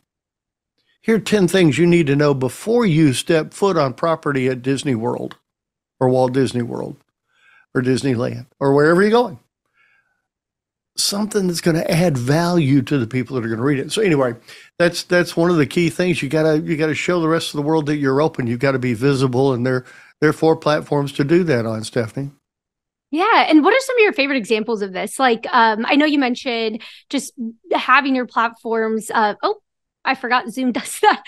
Here 1.02 1.18
are 1.18 1.20
10 1.20 1.50
things 1.50 1.78
you 1.78 1.86
need 1.86 2.08
to 2.08 2.16
know 2.16 2.34
before 2.34 2.86
you 2.86 3.12
step 3.12 3.54
foot 3.54 3.76
on 3.76 3.94
property 3.94 4.48
at 4.48 4.62
Disney 4.62 4.96
World 4.96 5.36
or 6.00 6.08
Walt 6.08 6.32
Disney 6.32 6.62
World 6.62 6.96
or 7.76 7.82
Disneyland 7.82 8.46
or 8.62 8.74
wherever 8.74 9.02
you're 9.02 9.12
going. 9.12 9.40
Something 10.96 11.48
that's 11.48 11.62
going 11.62 11.76
to 11.76 11.90
add 11.90 12.18
value 12.18 12.82
to 12.84 13.00
the 13.00 13.08
people 13.08 13.36
that 13.36 13.44
are 13.44 13.48
going 13.48 13.58
to 13.58 13.66
read 13.66 13.80
it. 13.80 13.92
So 13.92 14.02
anyway, 14.02 14.36
that's 14.78 15.04
that's 15.04 15.36
one 15.36 15.50
of 15.50 15.58
the 15.58 15.66
key 15.66 15.90
things. 15.90 16.22
You 16.22 16.30
gotta 16.30 16.60
you 16.60 16.78
gotta 16.78 16.94
show 16.94 17.20
the 17.20 17.28
rest 17.28 17.54
of 17.54 17.58
the 17.58 17.64
world 17.64 17.88
that 17.88 17.98
you're 17.98 18.22
open. 18.22 18.46
You've 18.46 18.60
got 18.60 18.74
to 18.74 18.80
be 18.80 18.94
visible, 18.94 19.54
and 19.54 19.66
there 19.66 19.86
there 20.22 20.30
are 20.30 20.34
four 20.34 20.56
platforms 20.56 21.12
to 21.14 21.24
do 21.24 21.44
that 21.46 21.66
on, 21.66 21.84
Stephanie. 21.84 22.32
Yeah. 23.14 23.46
And 23.48 23.64
what 23.64 23.76
are 23.76 23.80
some 23.80 23.96
of 23.96 24.02
your 24.02 24.14
favorite 24.14 24.38
examples 24.38 24.82
of 24.82 24.92
this? 24.92 25.20
Like, 25.20 25.46
um, 25.52 25.86
I 25.88 25.96
know 25.96 26.06
you 26.06 26.18
mentioned 26.18 26.82
just 27.12 27.32
having 27.72 28.16
your 28.16 28.26
platforms. 28.26 29.12
Uh, 29.14 29.36
oh, 29.44 29.62
I 30.04 30.16
forgot 30.16 30.50
Zoom 30.50 30.72
does 30.74 31.00
that. 31.02 31.24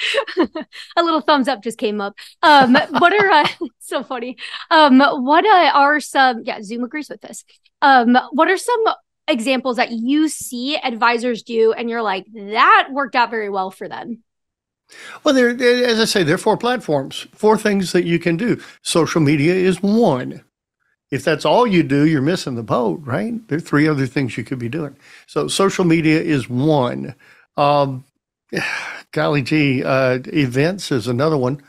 a 0.98 1.04
little 1.04 1.22
thumbs 1.22 1.48
up 1.48 1.64
just 1.64 1.78
came 1.78 2.02
up. 2.02 2.16
Um, 2.42 2.74
what 2.74 3.14
are 3.14 3.30
uh, 3.30 3.48
so 3.80 4.04
funny? 4.04 4.38
Um, 4.72 5.00
what 5.00 5.46
uh, 5.46 5.72
are 5.76 6.00
some? 6.00 6.42
Yeah, 6.44 6.62
Zoom 6.64 6.84
agrees 6.84 7.08
with 7.08 7.22
this. 7.22 7.44
Um, 7.82 8.18
what 8.32 8.50
are 8.50 8.58
some 8.58 8.84
examples 9.28 9.78
that 9.78 9.92
you 9.92 10.28
see 10.28 10.78
advisors 10.78 11.44
do, 11.44 11.74
and 11.74 11.90
you're 11.90 12.02
like, 12.02 12.26
that 12.34 12.90
worked 12.92 13.16
out 13.16 13.30
very 13.32 13.50
well 13.50 13.72
for 13.72 13.88
them? 13.88 14.24
Well, 15.24 15.34
there, 15.34 15.50
as 15.50 16.00
I 16.00 16.06
say, 16.06 16.24
there 16.24 16.36
are 16.36 16.40
four 16.40 16.58
platforms, 16.58 17.28
four 17.34 17.58
things 17.58 17.92
that 17.92 18.06
you 18.06 18.20
can 18.20 18.38
do. 18.38 18.62
Social 18.82 19.22
media 19.22 19.54
is 19.54 19.82
one. 19.82 20.44
If 21.12 21.24
that's 21.24 21.46
all 21.46 21.66
you 21.66 21.84
do, 21.84 22.06
you're 22.06 22.22
missing 22.22 22.56
the 22.56 22.64
boat, 22.64 23.02
right? 23.04 23.48
There 23.48 23.58
are 23.58 23.62
three 23.62 23.88
other 23.88 24.08
things 24.08 24.38
you 24.38 24.44
could 24.44 24.60
be 24.60 24.70
doing. 24.70 24.96
So, 25.28 25.48
social 25.48 25.86
media 25.86 26.20
is 26.20 26.50
one. 26.50 27.16
Um, 27.58 28.04
golly 29.12 29.42
gee, 29.42 29.84
uh, 29.84 30.20
events 30.28 30.92
is 30.92 31.08
another 31.08 31.38
one. 31.38 31.62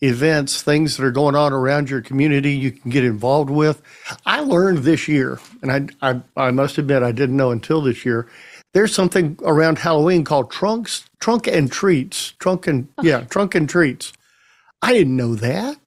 Events, 0.00 0.62
things 0.62 0.96
that 0.96 1.04
are 1.04 1.10
going 1.10 1.34
on 1.34 1.52
around 1.52 1.90
your 1.90 2.00
community, 2.00 2.52
you 2.52 2.70
can 2.70 2.90
get 2.90 3.04
involved 3.04 3.50
with. 3.50 3.82
I 4.24 4.40
learned 4.40 4.78
this 4.78 5.08
year, 5.08 5.40
and 5.60 5.72
I, 5.72 6.10
I, 6.10 6.20
I 6.36 6.50
must 6.52 6.78
admit 6.78 7.02
I 7.02 7.10
didn't 7.10 7.36
know 7.36 7.50
until 7.50 7.80
this 7.80 8.04
year. 8.04 8.28
There's 8.74 8.94
something 8.94 9.36
around 9.42 9.78
Halloween 9.78 10.22
called 10.22 10.52
trunks, 10.52 11.04
trunk 11.20 11.48
and 11.48 11.70
treats, 11.72 12.32
trunk 12.38 12.68
and 12.68 12.86
yeah, 13.02 13.22
trunk 13.22 13.56
and 13.56 13.68
treats. 13.68 14.12
I 14.82 14.92
didn't 14.92 15.16
know 15.16 15.34
that, 15.34 15.78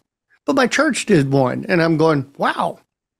but 0.45 0.55
my 0.57 0.67
church 0.67 1.05
did 1.05 1.31
one, 1.31 1.65
and 1.69 1.81
I'm 1.81 1.95
going, 1.95 2.33
wow, 2.37 2.79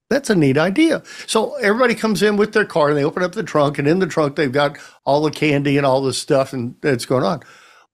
that's 0.09 0.29
a 0.29 0.35
neat 0.35 0.57
idea. 0.57 1.03
So 1.25 1.55
everybody 1.55 1.95
comes 1.95 2.21
in 2.21 2.35
with 2.35 2.51
their 2.51 2.65
car 2.65 2.89
and 2.89 2.97
they 2.97 3.05
open 3.05 3.23
up 3.23 3.31
the 3.31 3.43
trunk, 3.43 3.79
and 3.79 3.87
in 3.87 3.99
the 3.99 4.07
trunk 4.07 4.35
they've 4.35 4.51
got 4.51 4.77
all 5.05 5.21
the 5.21 5.31
candy 5.31 5.77
and 5.77 5.85
all 5.85 6.01
the 6.01 6.13
stuff 6.13 6.51
and 6.51 6.75
that's 6.81 7.05
going 7.05 7.23
on. 7.23 7.41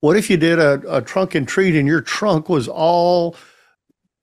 What 0.02 0.18
if 0.18 0.30
you 0.30 0.38
did 0.38 0.60
a, 0.60 0.98
a 0.98 1.02
trunk 1.02 1.36
and 1.36 1.48
treat 1.48 1.76
and 1.76 1.88
your 1.88 2.02
trunk 2.02 2.50
was 2.50 2.68
all, 2.68 3.36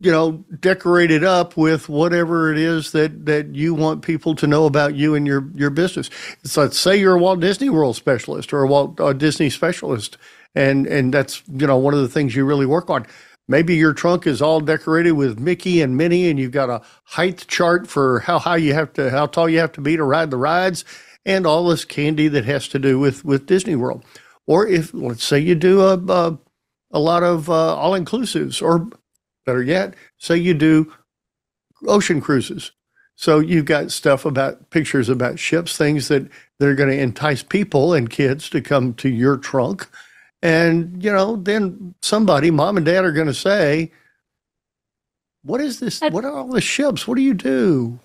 you 0.00 0.10
know, 0.12 0.44
decorated 0.60 1.24
up 1.24 1.56
with 1.56 1.88
whatever 1.88 2.52
it 2.52 2.58
is 2.58 2.92
that 2.92 3.26
that 3.26 3.54
you 3.54 3.74
want 3.74 4.02
people 4.02 4.34
to 4.36 4.46
know 4.46 4.66
about 4.66 4.94
you 4.94 5.14
and 5.14 5.26
your 5.26 5.50
your 5.54 5.70
business? 5.70 6.10
So 6.44 6.62
let's 6.62 6.78
say 6.78 6.96
you're 6.96 7.16
a 7.16 7.20
Walt 7.20 7.40
Disney 7.40 7.70
World 7.70 7.96
specialist 7.96 8.52
or 8.52 8.62
a 8.62 8.68
Walt 8.68 9.00
a 9.00 9.14
Disney 9.14 9.50
specialist, 9.50 10.16
and 10.54 10.86
and 10.86 11.12
that's 11.12 11.42
you 11.48 11.66
know 11.66 11.78
one 11.78 11.94
of 11.94 12.00
the 12.00 12.08
things 12.08 12.36
you 12.36 12.44
really 12.44 12.66
work 12.66 12.90
on 12.90 13.06
Maybe 13.46 13.74
your 13.74 13.92
trunk 13.92 14.26
is 14.26 14.40
all 14.40 14.60
decorated 14.60 15.12
with 15.12 15.38
Mickey 15.38 15.82
and 15.82 15.96
Minnie, 15.96 16.30
and 16.30 16.38
you've 16.38 16.50
got 16.52 16.70
a 16.70 16.80
height 17.04 17.44
chart 17.46 17.86
for 17.86 18.20
how 18.20 18.38
high 18.38 18.56
you 18.56 18.72
have 18.72 18.92
to, 18.94 19.10
how 19.10 19.26
tall 19.26 19.48
you 19.50 19.58
have 19.58 19.72
to 19.72 19.82
be 19.82 19.96
to 19.96 20.02
ride 20.04 20.30
the 20.30 20.38
rides, 20.38 20.84
and 21.26 21.46
all 21.46 21.68
this 21.68 21.84
candy 21.84 22.28
that 22.28 22.46
has 22.46 22.68
to 22.68 22.78
do 22.78 22.98
with 22.98 23.24
with 23.24 23.46
Disney 23.46 23.76
World. 23.76 24.02
Or 24.46 24.66
if 24.66 24.92
let's 24.94 25.24
say 25.24 25.38
you 25.38 25.54
do 25.54 25.80
a 25.80 25.96
a, 25.96 26.38
a 26.90 26.98
lot 26.98 27.22
of 27.22 27.48
uh, 27.48 27.74
all 27.76 27.92
inclusives, 27.92 28.62
or 28.62 28.88
better 29.46 29.62
yet, 29.62 29.94
say 30.18 30.36
you 30.36 30.54
do 30.54 30.92
ocean 31.86 32.20
cruises. 32.20 32.72
So 33.16 33.38
you've 33.38 33.66
got 33.66 33.92
stuff 33.92 34.24
about 34.24 34.70
pictures 34.70 35.08
about 35.08 35.38
ships, 35.38 35.76
things 35.76 36.08
that, 36.08 36.28
that 36.58 36.68
are 36.68 36.74
going 36.74 36.90
to 36.90 37.00
entice 37.00 37.44
people 37.44 37.94
and 37.94 38.10
kids 38.10 38.50
to 38.50 38.60
come 38.60 38.92
to 38.94 39.08
your 39.08 39.36
trunk 39.36 39.88
and, 40.44 41.02
you 41.02 41.10
know, 41.10 41.36
then 41.36 41.94
somebody, 42.02 42.50
mom 42.50 42.76
and 42.76 42.84
dad, 42.84 43.02
are 43.02 43.12
going 43.12 43.28
to 43.28 43.34
say, 43.34 43.90
what 45.42 45.62
is 45.62 45.80
this? 45.80 46.02
What 46.02 46.26
are 46.26 46.36
all 46.36 46.48
the 46.48 46.60
ships? 46.60 47.08
What 47.08 47.16
do 47.16 47.22
you 47.22 47.32
do? 47.32 47.98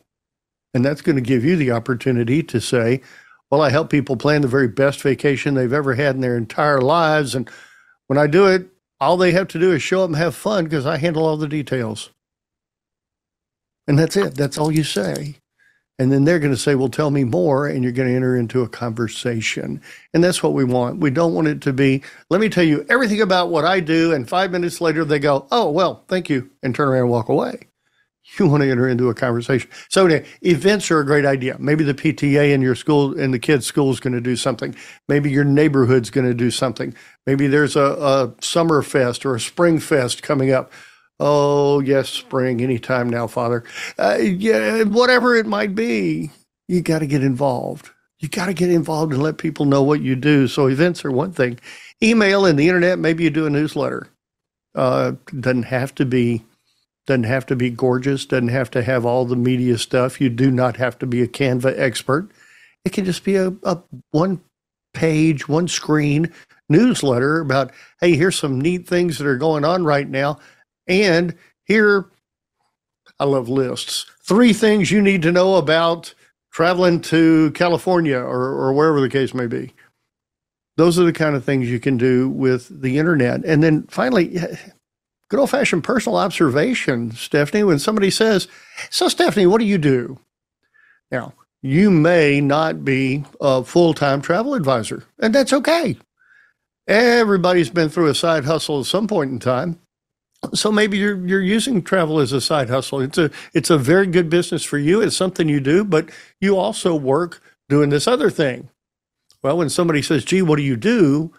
And 0.73 0.85
that's 0.85 1.01
going 1.01 1.17
to 1.17 1.21
give 1.21 1.43
you 1.43 1.57
the 1.57 1.71
opportunity 1.71 2.41
to 2.43 2.61
say, 2.61 3.01
well, 3.49 3.61
I 3.61 3.69
help 3.69 3.89
people 3.89 4.15
plan 4.17 4.41
the 4.41 4.47
very 4.47 4.67
best 4.67 5.01
vacation 5.01 5.53
they've 5.53 5.73
ever 5.73 5.95
had 5.95 6.15
in 6.15 6.21
their 6.21 6.37
entire 6.37 6.81
lives. 6.81 7.35
And 7.35 7.49
when 8.07 8.17
I 8.19 8.27
do 8.27 8.47
it, 8.47 8.67
all 8.99 9.17
they 9.17 9.31
have 9.31 9.47
to 9.49 9.59
do 9.59 9.71
is 9.71 9.81
show 9.81 10.03
up 10.03 10.09
and 10.09 10.17
have 10.17 10.35
fun 10.35 10.65
because 10.65 10.85
I 10.85 10.97
handle 10.97 11.25
all 11.25 11.37
the 11.37 11.47
details. 11.47 12.11
And 13.87 13.97
that's 13.97 14.17
it. 14.17 14.35
That's 14.35 14.57
all 14.57 14.71
you 14.71 14.83
say. 14.83 15.37
And 15.97 16.11
then 16.11 16.23
they're 16.25 16.39
going 16.39 16.53
to 16.53 16.57
say, 16.57 16.75
well, 16.75 16.89
tell 16.89 17.11
me 17.11 17.23
more. 17.25 17.67
And 17.67 17.83
you're 17.83 17.91
going 17.91 18.07
to 18.07 18.15
enter 18.15 18.37
into 18.37 18.61
a 18.61 18.69
conversation. 18.69 19.81
And 20.13 20.23
that's 20.23 20.43
what 20.43 20.53
we 20.53 20.63
want. 20.63 20.99
We 20.99 21.09
don't 21.09 21.33
want 21.33 21.47
it 21.47 21.61
to 21.63 21.73
be, 21.73 22.03
let 22.29 22.39
me 22.39 22.49
tell 22.49 22.63
you 22.63 22.85
everything 22.89 23.21
about 23.21 23.49
what 23.49 23.65
I 23.65 23.79
do. 23.81 24.13
And 24.13 24.29
five 24.29 24.51
minutes 24.51 24.79
later, 24.79 25.03
they 25.03 25.19
go, 25.19 25.47
oh, 25.51 25.69
well, 25.71 26.05
thank 26.07 26.29
you, 26.29 26.49
and 26.63 26.75
turn 26.75 26.87
around 26.87 27.01
and 27.01 27.09
walk 27.09 27.29
away. 27.29 27.68
You 28.37 28.47
want 28.47 28.63
to 28.63 28.69
enter 28.71 28.87
into 28.87 29.09
a 29.09 29.13
conversation. 29.15 29.69
So 29.89 30.07
events 30.41 30.91
are 30.91 30.99
a 30.99 31.05
great 31.05 31.25
idea. 31.25 31.57
Maybe 31.59 31.83
the 31.83 31.93
PTA 31.93 32.53
in 32.53 32.61
your 32.61 32.75
school, 32.75 33.17
and 33.19 33.33
the 33.33 33.39
kids' 33.39 33.65
school 33.65 33.91
is 33.91 33.99
going 33.99 34.13
to 34.13 34.21
do 34.21 34.35
something. 34.35 34.75
Maybe 35.07 35.31
your 35.31 35.43
neighborhood's 35.43 36.09
going 36.09 36.27
to 36.27 36.33
do 36.33 36.51
something. 36.51 36.93
Maybe 37.25 37.47
there's 37.47 37.75
a, 37.75 37.81
a 37.81 38.33
summer 38.41 38.81
fest 38.81 39.25
or 39.25 39.35
a 39.35 39.39
spring 39.39 39.79
fest 39.79 40.23
coming 40.23 40.51
up. 40.51 40.71
Oh, 41.19 41.79
yes, 41.81 42.09
spring, 42.09 42.61
anytime 42.61 43.09
now, 43.09 43.27
Father. 43.27 43.63
Uh, 43.97 44.17
yeah, 44.19 44.83
whatever 44.83 45.35
it 45.35 45.45
might 45.45 45.75
be, 45.75 46.31
you 46.67 46.81
got 46.81 46.99
to 46.99 47.07
get 47.07 47.23
involved. 47.23 47.89
You 48.19 48.29
got 48.29 48.47
to 48.47 48.53
get 48.53 48.69
involved 48.71 49.13
and 49.13 49.23
let 49.23 49.37
people 49.37 49.65
know 49.65 49.83
what 49.83 50.01
you 50.01 50.15
do. 50.15 50.47
So 50.47 50.67
events 50.67 51.05
are 51.05 51.11
one 51.11 51.31
thing. 51.33 51.59
Email 52.03 52.45
and 52.45 52.59
the 52.59 52.67
internet, 52.67 52.99
maybe 52.99 53.23
you 53.23 53.29
do 53.29 53.45
a 53.45 53.49
newsletter. 53.49 54.07
Uh, 54.75 55.13
doesn't 55.39 55.63
have 55.63 55.95
to 55.95 56.05
be 56.05 56.45
doesn't 57.09 57.23
have 57.23 57.47
to 57.47 57.55
be 57.55 57.71
gorgeous, 57.71 58.27
doesn't 58.27 58.49
have 58.49 58.69
to 58.69 58.83
have 58.83 59.03
all 59.03 59.25
the 59.25 59.35
media 59.35 59.79
stuff. 59.79 60.21
You 60.21 60.29
do 60.29 60.51
not 60.51 60.77
have 60.77 60.99
to 60.99 61.07
be 61.07 61.23
a 61.23 61.27
Canva 61.27 61.73
expert. 61.75 62.29
It 62.85 62.93
can 62.93 63.03
just 63.03 63.23
be 63.23 63.35
a, 63.35 63.51
a 63.63 63.79
one 64.11 64.39
page, 64.93 65.49
one 65.49 65.67
screen 65.67 66.31
newsletter 66.69 67.39
about, 67.39 67.71
hey, 67.99 68.15
here's 68.15 68.37
some 68.37 68.61
neat 68.61 68.87
things 68.87 69.17
that 69.17 69.25
are 69.25 69.37
going 69.37 69.65
on 69.65 69.83
right 69.83 70.07
now. 70.07 70.37
And 70.85 71.35
here, 71.65 72.05
I 73.19 73.23
love 73.23 73.49
lists. 73.49 74.05
Three 74.21 74.53
things 74.53 74.91
you 74.91 75.01
need 75.01 75.23
to 75.23 75.31
know 75.31 75.55
about 75.55 76.13
traveling 76.53 77.01
to 77.01 77.49
California 77.55 78.19
or, 78.19 78.49
or 78.49 78.73
wherever 78.73 79.01
the 79.01 79.09
case 79.09 79.33
may 79.33 79.47
be. 79.47 79.73
Those 80.77 80.99
are 80.99 81.05
the 81.05 81.11
kind 81.11 81.35
of 81.35 81.43
things 81.43 81.71
you 81.71 81.79
can 81.79 81.97
do 81.97 82.29
with 82.29 82.81
the 82.81 82.99
internet. 82.99 83.43
And 83.45 83.63
then 83.63 83.87
finally, 83.87 84.37
good 85.29 85.39
old 85.39 85.49
fashioned 85.51 85.83
personal 85.83 86.17
observation, 86.17 87.11
Stephanie, 87.11 87.63
when 87.63 87.79
somebody 87.79 88.11
says, 88.11 88.47
So, 88.89 89.07
Stephanie, 89.07 89.47
what 89.47 89.59
do 89.59 89.65
you 89.65 89.77
do? 89.77 90.19
Now, 91.11 91.33
you 91.61 91.91
may 91.91 92.41
not 92.41 92.85
be 92.85 93.25
a 93.41 93.63
full 93.63 93.93
time 93.93 94.21
travel 94.21 94.53
advisor, 94.53 95.05
and 95.19 95.35
that's 95.35 95.53
okay. 95.53 95.97
Everybody's 96.87 97.69
been 97.69 97.89
through 97.89 98.07
a 98.07 98.15
side 98.15 98.45
hustle 98.45 98.79
at 98.79 98.85
some 98.87 99.07
point 99.07 99.31
in 99.31 99.39
time. 99.39 99.79
So 100.53 100.71
maybe 100.71 100.97
you're 100.97 101.25
you're 101.27 101.41
using 101.41 101.83
travel 101.83 102.19
as 102.19 102.31
a 102.31 102.41
side 102.41 102.69
hustle. 102.69 103.01
It's 103.01 103.17
a 103.17 103.29
it's 103.53 103.69
a 103.69 103.77
very 103.77 104.07
good 104.07 104.29
business 104.29 104.63
for 104.63 104.77
you. 104.77 105.01
It's 105.01 105.15
something 105.17 105.49
you 105.49 105.59
do, 105.59 105.83
but 105.83 106.09
you 106.39 106.57
also 106.57 106.95
work 106.95 107.41
doing 107.69 107.89
this 107.89 108.07
other 108.07 108.29
thing. 108.29 108.69
Well, 109.43 109.57
when 109.57 109.69
somebody 109.69 110.01
says, 110.01 110.25
"Gee, 110.25 110.41
what 110.41 110.57
do 110.57 110.63
you 110.63 110.77
do?" 110.77 111.33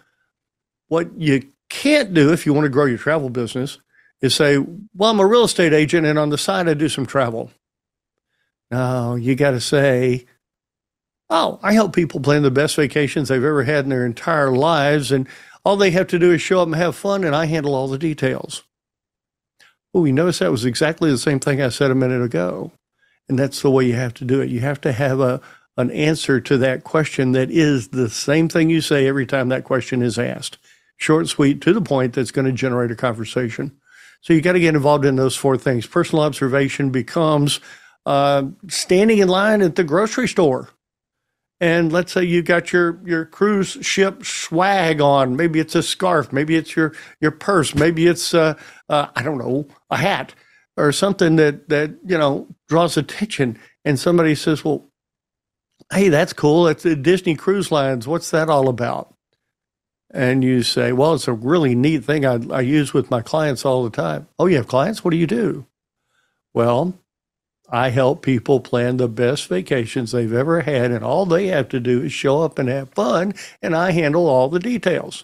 What 0.87 1.09
you 1.19 1.43
can't 1.71 2.13
do 2.13 2.33
if 2.33 2.45
you 2.45 2.53
want 2.53 2.65
to 2.65 2.69
grow 2.69 2.85
your 2.85 2.97
travel 2.97 3.29
business 3.29 3.79
is 4.21 4.35
say, 4.35 4.57
well, 4.57 5.09
I'm 5.09 5.19
a 5.21 5.25
real 5.25 5.45
estate 5.45 5.73
agent 5.73 6.05
and 6.05 6.19
on 6.19 6.29
the 6.29 6.37
side 6.37 6.67
I 6.67 6.73
do 6.73 6.89
some 6.89 7.05
travel. 7.05 7.49
No, 8.69 9.15
you 9.15 9.35
got 9.35 9.51
to 9.51 9.61
say, 9.61 10.25
oh, 11.29 11.59
I 11.63 11.73
help 11.73 11.95
people 11.95 12.19
plan 12.19 12.43
the 12.43 12.51
best 12.51 12.75
vacations 12.75 13.29
they've 13.29 13.43
ever 13.43 13.63
had 13.63 13.85
in 13.85 13.89
their 13.89 14.05
entire 14.05 14.51
lives. 14.51 15.13
And 15.13 15.27
all 15.63 15.77
they 15.77 15.91
have 15.91 16.07
to 16.07 16.19
do 16.19 16.33
is 16.33 16.41
show 16.41 16.61
up 16.61 16.67
and 16.67 16.75
have 16.75 16.95
fun, 16.95 17.23
and 17.23 17.35
I 17.35 17.45
handle 17.45 17.73
all 17.73 17.87
the 17.87 17.97
details. 17.97 18.63
Well, 19.93 20.05
you 20.05 20.13
notice 20.13 20.39
that 20.39 20.51
was 20.51 20.65
exactly 20.65 21.09
the 21.09 21.17
same 21.17 21.39
thing 21.39 21.61
I 21.61 21.69
said 21.69 21.91
a 21.91 21.95
minute 21.95 22.21
ago. 22.21 22.71
And 23.29 23.39
that's 23.39 23.61
the 23.61 23.71
way 23.71 23.85
you 23.85 23.93
have 23.93 24.13
to 24.15 24.25
do 24.25 24.41
it. 24.41 24.49
You 24.49 24.59
have 24.59 24.81
to 24.81 24.91
have 24.91 25.21
a, 25.21 25.41
an 25.77 25.89
answer 25.91 26.41
to 26.41 26.57
that 26.57 26.83
question 26.83 27.31
that 27.31 27.49
is 27.49 27.89
the 27.89 28.09
same 28.09 28.49
thing 28.49 28.69
you 28.69 28.81
say 28.81 29.07
every 29.07 29.25
time 29.25 29.49
that 29.49 29.63
question 29.63 30.01
is 30.01 30.19
asked 30.19 30.57
short, 31.01 31.27
sweet, 31.27 31.61
to 31.61 31.73
the 31.73 31.81
point 31.81 32.13
that's 32.13 32.31
going 32.31 32.45
to 32.45 32.51
generate 32.51 32.91
a 32.91 32.95
conversation. 32.95 33.75
So 34.21 34.33
you 34.33 34.41
got 34.41 34.53
to 34.53 34.59
get 34.59 34.75
involved 34.75 35.03
in 35.03 35.15
those 35.15 35.35
four 35.35 35.57
things. 35.57 35.87
Personal 35.87 36.23
observation 36.23 36.91
becomes 36.91 37.59
uh, 38.05 38.43
standing 38.67 39.17
in 39.17 39.27
line 39.27 39.61
at 39.61 39.75
the 39.75 39.83
grocery 39.83 40.27
store. 40.27 40.69
And 41.59 41.91
let's 41.91 42.11
say 42.11 42.23
you 42.23 42.41
got 42.41 42.71
your, 42.71 42.99
your 43.05 43.25
cruise 43.25 43.77
ship 43.81 44.23
swag 44.25 45.01
on. 45.01 45.35
Maybe 45.35 45.59
it's 45.59 45.75
a 45.75 45.83
scarf. 45.83 46.31
Maybe 46.31 46.55
it's 46.55 46.75
your, 46.75 46.93
your 47.19 47.31
purse. 47.31 47.75
Maybe 47.75 48.07
it's, 48.07 48.33
uh, 48.33 48.55
uh, 48.89 49.07
I 49.15 49.23
don't 49.23 49.37
know, 49.37 49.67
a 49.89 49.97
hat 49.97 50.35
or 50.77 50.91
something 50.91 51.35
that, 51.37 51.69
that, 51.69 51.91
you 52.05 52.17
know, 52.17 52.47
draws 52.67 52.97
attention. 52.97 53.59
And 53.85 53.99
somebody 53.99 54.35
says, 54.35 54.63
well, 54.63 54.89
hey, 55.91 56.09
that's 56.09 56.33
cool. 56.33 56.67
It's 56.67 56.83
the 56.83 56.95
Disney 56.95 57.35
Cruise 57.35 57.71
Lines. 57.71 58.07
What's 58.07 58.31
that 58.31 58.49
all 58.49 58.69
about? 58.69 59.15
And 60.13 60.43
you 60.43 60.63
say, 60.63 60.91
well, 60.91 61.13
it's 61.13 61.27
a 61.27 61.33
really 61.33 61.75
neat 61.75 62.03
thing 62.03 62.25
I, 62.25 62.39
I, 62.49 62.61
use 62.61 62.93
with 62.93 63.09
my 63.09 63.21
clients 63.21 63.65
all 63.65 63.83
the 63.83 63.89
time. 63.89 64.27
Oh, 64.37 64.45
you 64.47 64.57
have 64.57 64.67
clients? 64.67 65.03
What 65.03 65.11
do 65.11 65.17
you 65.17 65.27
do? 65.27 65.65
Well, 66.53 66.93
I 67.69 67.89
help 67.89 68.21
people 68.21 68.59
plan 68.59 68.97
the 68.97 69.07
best 69.07 69.47
vacations 69.47 70.11
they've 70.11 70.33
ever 70.33 70.61
had, 70.61 70.91
and 70.91 71.03
all 71.03 71.25
they 71.25 71.47
have 71.47 71.69
to 71.69 71.79
do 71.79 72.03
is 72.03 72.11
show 72.11 72.41
up 72.41 72.59
and 72.59 72.67
have 72.67 72.93
fun, 72.93 73.33
and 73.61 73.75
I 73.75 73.91
handle 73.91 74.27
all 74.27 74.49
the 74.49 74.59
details 74.59 75.23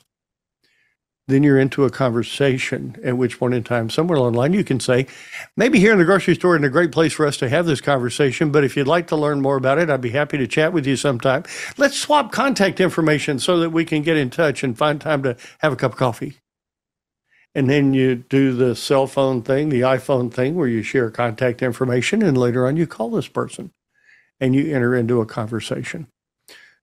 then 1.27 1.43
you're 1.43 1.59
into 1.59 1.85
a 1.85 1.89
conversation 1.89 2.95
at 3.03 3.17
which 3.17 3.39
point 3.39 3.53
in 3.53 3.63
time 3.63 3.89
somewhere 3.89 4.17
along 4.17 4.33
the 4.33 4.39
line 4.39 4.53
you 4.53 4.63
can 4.63 4.79
say 4.79 5.07
maybe 5.55 5.79
here 5.79 5.91
in 5.91 5.99
the 5.99 6.05
grocery 6.05 6.35
store 6.35 6.55
isn't 6.55 6.65
a 6.65 6.69
great 6.69 6.91
place 6.91 7.13
for 7.13 7.25
us 7.25 7.37
to 7.37 7.49
have 7.49 7.65
this 7.65 7.81
conversation 7.81 8.51
but 8.51 8.63
if 8.63 8.75
you'd 8.75 8.87
like 8.87 9.07
to 9.07 9.15
learn 9.15 9.41
more 9.41 9.57
about 9.57 9.77
it 9.77 9.89
i'd 9.89 10.01
be 10.01 10.09
happy 10.09 10.37
to 10.37 10.47
chat 10.47 10.73
with 10.73 10.87
you 10.87 10.95
sometime. 10.95 11.43
Let's 11.77 11.97
swap 11.97 12.31
contact 12.31 12.79
information 12.79 13.39
so 13.39 13.59
that 13.59 13.69
we 13.69 13.85
can 13.85 14.01
get 14.01 14.17
in 14.17 14.29
touch 14.29 14.63
and 14.63 14.77
find 14.77 14.99
time 14.99 15.23
to 15.23 15.37
have 15.59 15.73
a 15.73 15.75
cup 15.75 15.93
of 15.93 15.97
coffee. 15.97 16.37
And 17.55 17.69
then 17.69 17.93
you 17.93 18.15
do 18.15 18.53
the 18.53 18.75
cell 18.75 19.07
phone 19.07 19.41
thing 19.41 19.69
the 19.69 19.81
iphone 19.81 20.31
thing 20.31 20.55
where 20.55 20.67
you 20.67 20.83
share 20.83 21.09
contact 21.09 21.61
information 21.61 22.21
and 22.21 22.37
later 22.37 22.67
on 22.67 22.77
you 22.77 22.87
call 22.87 23.09
this 23.09 23.27
person 23.27 23.71
and 24.39 24.53
you 24.53 24.75
enter 24.75 24.95
into 24.95 25.21
a 25.21 25.25
conversation 25.25 26.07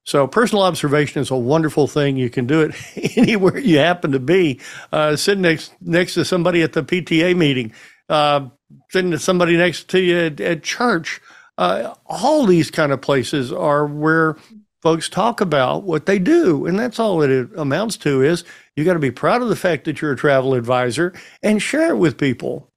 so 0.05 0.27
personal 0.27 0.63
observation 0.63 1.21
is 1.21 1.31
a 1.31 1.35
wonderful 1.35 1.87
thing. 1.87 2.15
You 2.17 2.29
can 2.29 2.45
do 2.45 2.61
it 2.61 2.75
anywhere 3.17 3.57
you 3.57 3.79
happen 3.79 4.11
to 4.11 4.19
be. 4.19 4.61
Uh, 4.91 5.15
sitting 5.15 5.41
next 5.41 5.73
next 5.81 6.13
to 6.15 6.25
somebody 6.25 6.61
at 6.61 6.73
the 6.73 6.83
PTA 6.83 7.35
meeting, 7.35 7.73
uh, 8.09 8.47
sitting 8.91 9.11
to 9.11 9.19
somebody 9.19 9.57
next 9.57 9.89
to 9.89 9.99
you 9.99 10.17
at, 10.17 10.39
at 10.39 10.63
church. 10.63 11.21
Uh, 11.57 11.93
all 12.05 12.45
these 12.45 12.71
kind 12.71 12.91
of 12.91 13.01
places 13.01 13.51
are 13.51 13.85
where 13.87 14.37
folks 14.81 15.09
talk 15.09 15.41
about 15.41 15.83
what 15.83 16.05
they 16.05 16.19
do, 16.19 16.65
and 16.65 16.77
that's 16.79 16.99
all 16.99 17.21
it 17.23 17.49
amounts 17.57 17.97
to. 17.97 18.21
Is 18.23 18.43
you 18.75 18.85
got 18.85 18.93
to 18.93 18.99
be 18.99 19.11
proud 19.11 19.41
of 19.41 19.49
the 19.49 19.55
fact 19.55 19.85
that 19.85 20.01
you're 20.01 20.13
a 20.13 20.17
travel 20.17 20.53
advisor 20.53 21.13
and 21.43 21.61
share 21.61 21.91
it 21.91 21.97
with 21.97 22.17
people, 22.17 22.69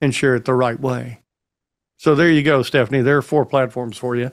and 0.00 0.14
share 0.14 0.34
it 0.34 0.44
the 0.46 0.54
right 0.54 0.80
way. 0.80 1.20
So 1.98 2.16
there 2.16 2.30
you 2.30 2.42
go, 2.42 2.62
Stephanie. 2.64 3.02
There 3.02 3.18
are 3.18 3.22
four 3.22 3.46
platforms 3.46 3.96
for 3.96 4.16
you. 4.16 4.32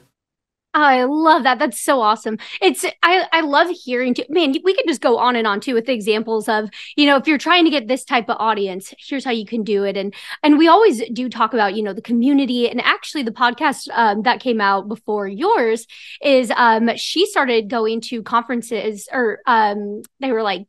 I 0.74 1.04
love 1.06 1.44
that. 1.44 1.58
That's 1.58 1.80
so 1.80 2.00
awesome. 2.00 2.38
It's 2.62 2.86
I 3.02 3.26
I 3.34 3.42
love 3.42 3.70
hearing 3.84 4.14
to, 4.14 4.26
man, 4.30 4.54
we 4.64 4.76
could 4.76 4.86
just 4.88 5.02
go 5.02 5.18
on 5.18 5.36
and 5.36 5.48
on 5.48 5.62
too 5.62 5.74
with 5.74 5.90
examples 5.90 6.48
of, 6.48 6.70
you 6.96 7.08
know, 7.08 7.18
if 7.18 7.28
you're 7.28 7.40
trying 7.40 7.66
to 7.66 7.72
get 7.72 7.88
this 7.88 8.06
type 8.06 8.30
of 8.30 8.38
audience, 8.40 8.94
here's 9.00 9.26
how 9.26 9.32
you 9.32 9.48
can 9.48 9.64
do 9.64 9.84
it. 9.84 9.98
And 9.98 10.14
and 10.44 10.60
we 10.60 10.68
always 10.68 11.02
do 11.10 11.28
talk 11.28 11.56
about, 11.56 11.74
you 11.74 11.82
know, 11.82 11.94
the 11.94 12.04
community 12.04 12.70
and 12.70 12.80
actually 12.82 13.24
the 13.24 13.32
podcast 13.32 13.88
um, 13.94 14.22
that 14.24 14.42
came 14.42 14.62
out 14.62 14.88
before 14.88 15.28
yours 15.28 15.88
is 16.22 16.52
um 16.56 16.96
she 16.98 17.26
started 17.26 17.68
going 17.68 18.00
to 18.02 18.22
conferences 18.22 19.10
or 19.12 19.40
um 19.48 20.04
they 20.20 20.32
were 20.32 20.44
like 20.44 20.68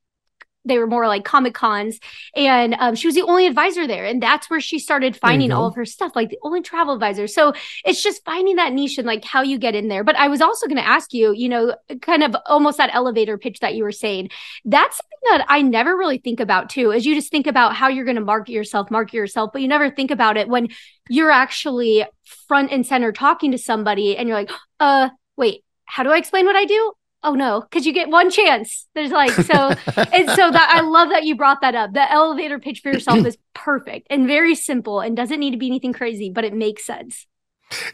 they 0.65 0.79
were 0.79 0.87
more 0.87 1.07
like 1.07 1.25
comic 1.25 1.55
cons 1.55 1.99
and 2.37 2.75
um, 2.79 2.95
she 2.95 3.09
was 3.09 3.15
the 3.15 3.23
only 3.23 3.47
advisor 3.47 3.87
there 3.87 4.05
and 4.05 4.23
that's 4.23 4.51
where 4.51 4.61
she 4.61 4.79
started 4.79 5.17
finding 5.17 5.51
all 5.53 5.67
of 5.67 5.75
her 5.75 5.85
stuff 5.85 6.15
like 6.15 6.29
the 6.29 6.39
only 6.43 6.61
travel 6.61 6.95
advisor. 6.95 7.27
So 7.27 7.55
it's 7.85 8.03
just 8.03 8.25
finding 8.25 8.57
that 8.57 8.73
niche 8.73 8.99
and 8.99 9.07
like 9.07 9.25
how 9.25 9.43
you 9.43 9.59
get 9.59 9.75
in 9.75 9.89
there. 9.89 10.05
But 10.05 10.17
i 10.17 10.29
was 10.29 10.41
also 10.41 10.67
going 10.67 10.77
to 10.77 10.87
ask 10.87 11.13
you 11.13 11.33
you 11.33 11.49
know 11.49 11.75
kind 12.03 12.23
of 12.23 12.37
almost 12.47 12.79
that 12.79 12.95
elevator 12.95 13.39
pitch 13.39 13.61
that 13.61 13.75
you 13.75 13.85
were 13.85 13.93
saying. 13.93 14.31
That's 14.65 14.97
something 14.97 15.39
that 15.39 15.47
i 15.49 15.63
never 15.63 15.97
really 15.97 16.19
think 16.19 16.41
about 16.41 16.71
too 16.71 16.91
is 16.91 17.05
you 17.05 17.15
just 17.15 17.31
think 17.31 17.47
about 17.47 17.75
how 17.75 17.89
you're 17.89 18.05
going 18.05 18.17
to 18.17 18.23
market 18.23 18.53
yourself 18.53 18.91
market 18.91 19.15
yourself 19.15 19.51
but 19.53 19.63
you 19.63 19.69
never 19.69 19.91
think 19.91 20.11
about 20.11 20.37
it 20.37 20.49
when 20.49 20.69
you're 21.09 21.31
actually 21.31 22.05
front 22.49 22.73
and 22.73 22.87
center 22.87 23.13
talking 23.13 23.53
to 23.53 23.59
somebody 23.59 24.17
and 24.17 24.29
you're 24.29 24.39
like 24.39 24.51
uh 24.81 25.09
wait 25.37 25.65
how 25.85 26.03
do 26.03 26.11
i 26.11 26.17
explain 26.17 26.47
what 26.47 26.57
i 26.57 26.65
do 26.65 26.93
oh 27.23 27.35
no, 27.35 27.61
because 27.61 27.87
you 27.87 27.93
get 27.93 28.09
one 28.09 28.31
chance. 28.31 28.87
There's 28.95 29.11
like 29.11 29.33
so, 29.33 29.69
and 30.13 30.31
so 30.31 30.51
that 30.51 30.71
I 30.73 30.81
love 30.81 31.11
that 31.11 31.25
you 31.25 31.37
brought 31.37 31.61
that 31.61 31.75
up. 31.75 31.93
The 31.93 32.11
elevator 32.11 32.59
pitch 32.59 32.81
for 32.81 32.91
yourself 32.91 33.25
is 33.27 33.39
perfect 33.55 34.07
and 34.11 34.27
very 34.27 34.55
simple 34.55 35.01
and 35.01 35.17
doesn't 35.17 35.41
need 35.41 35.53
to 35.53 35.57
be 35.57 35.67
anything 35.67 35.93
crazy, 35.93 36.31
but 36.31 36.45
it 36.45 36.55
makes 36.55 36.85
sense. 36.85 37.27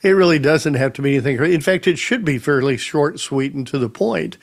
It 0.02 0.10
really 0.10 0.38
doesn't 0.38 0.74
have 0.74 0.94
to 0.94 1.02
be 1.02 1.16
anything. 1.16 1.52
In 1.52 1.60
fact, 1.60 1.86
it 1.86 1.98
should 1.98 2.24
be 2.24 2.38
fairly 2.38 2.76
short, 2.76 3.20
sweet, 3.20 3.52
and 3.52 3.66
to 3.66 3.78
the 3.78 3.90
point. 3.90 4.38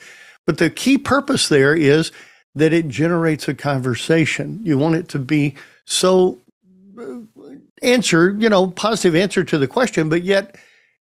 But 0.46 0.58
the 0.58 0.70
key 0.70 0.98
purpose 0.98 1.48
there 1.48 1.74
is 1.74 2.12
that 2.54 2.72
it 2.72 2.88
generates 2.88 3.48
a 3.48 3.54
conversation. 3.54 4.60
You 4.62 4.78
want 4.78 4.94
it 4.94 5.08
to 5.08 5.18
be 5.18 5.56
so 5.86 6.38
uh, 6.98 7.16
answer, 7.82 8.36
you 8.38 8.48
know, 8.48 8.68
positive 8.68 9.16
answer 9.16 9.42
to 9.44 9.58
the 9.58 9.66
question, 9.66 10.08
but 10.08 10.22
yet 10.22 10.56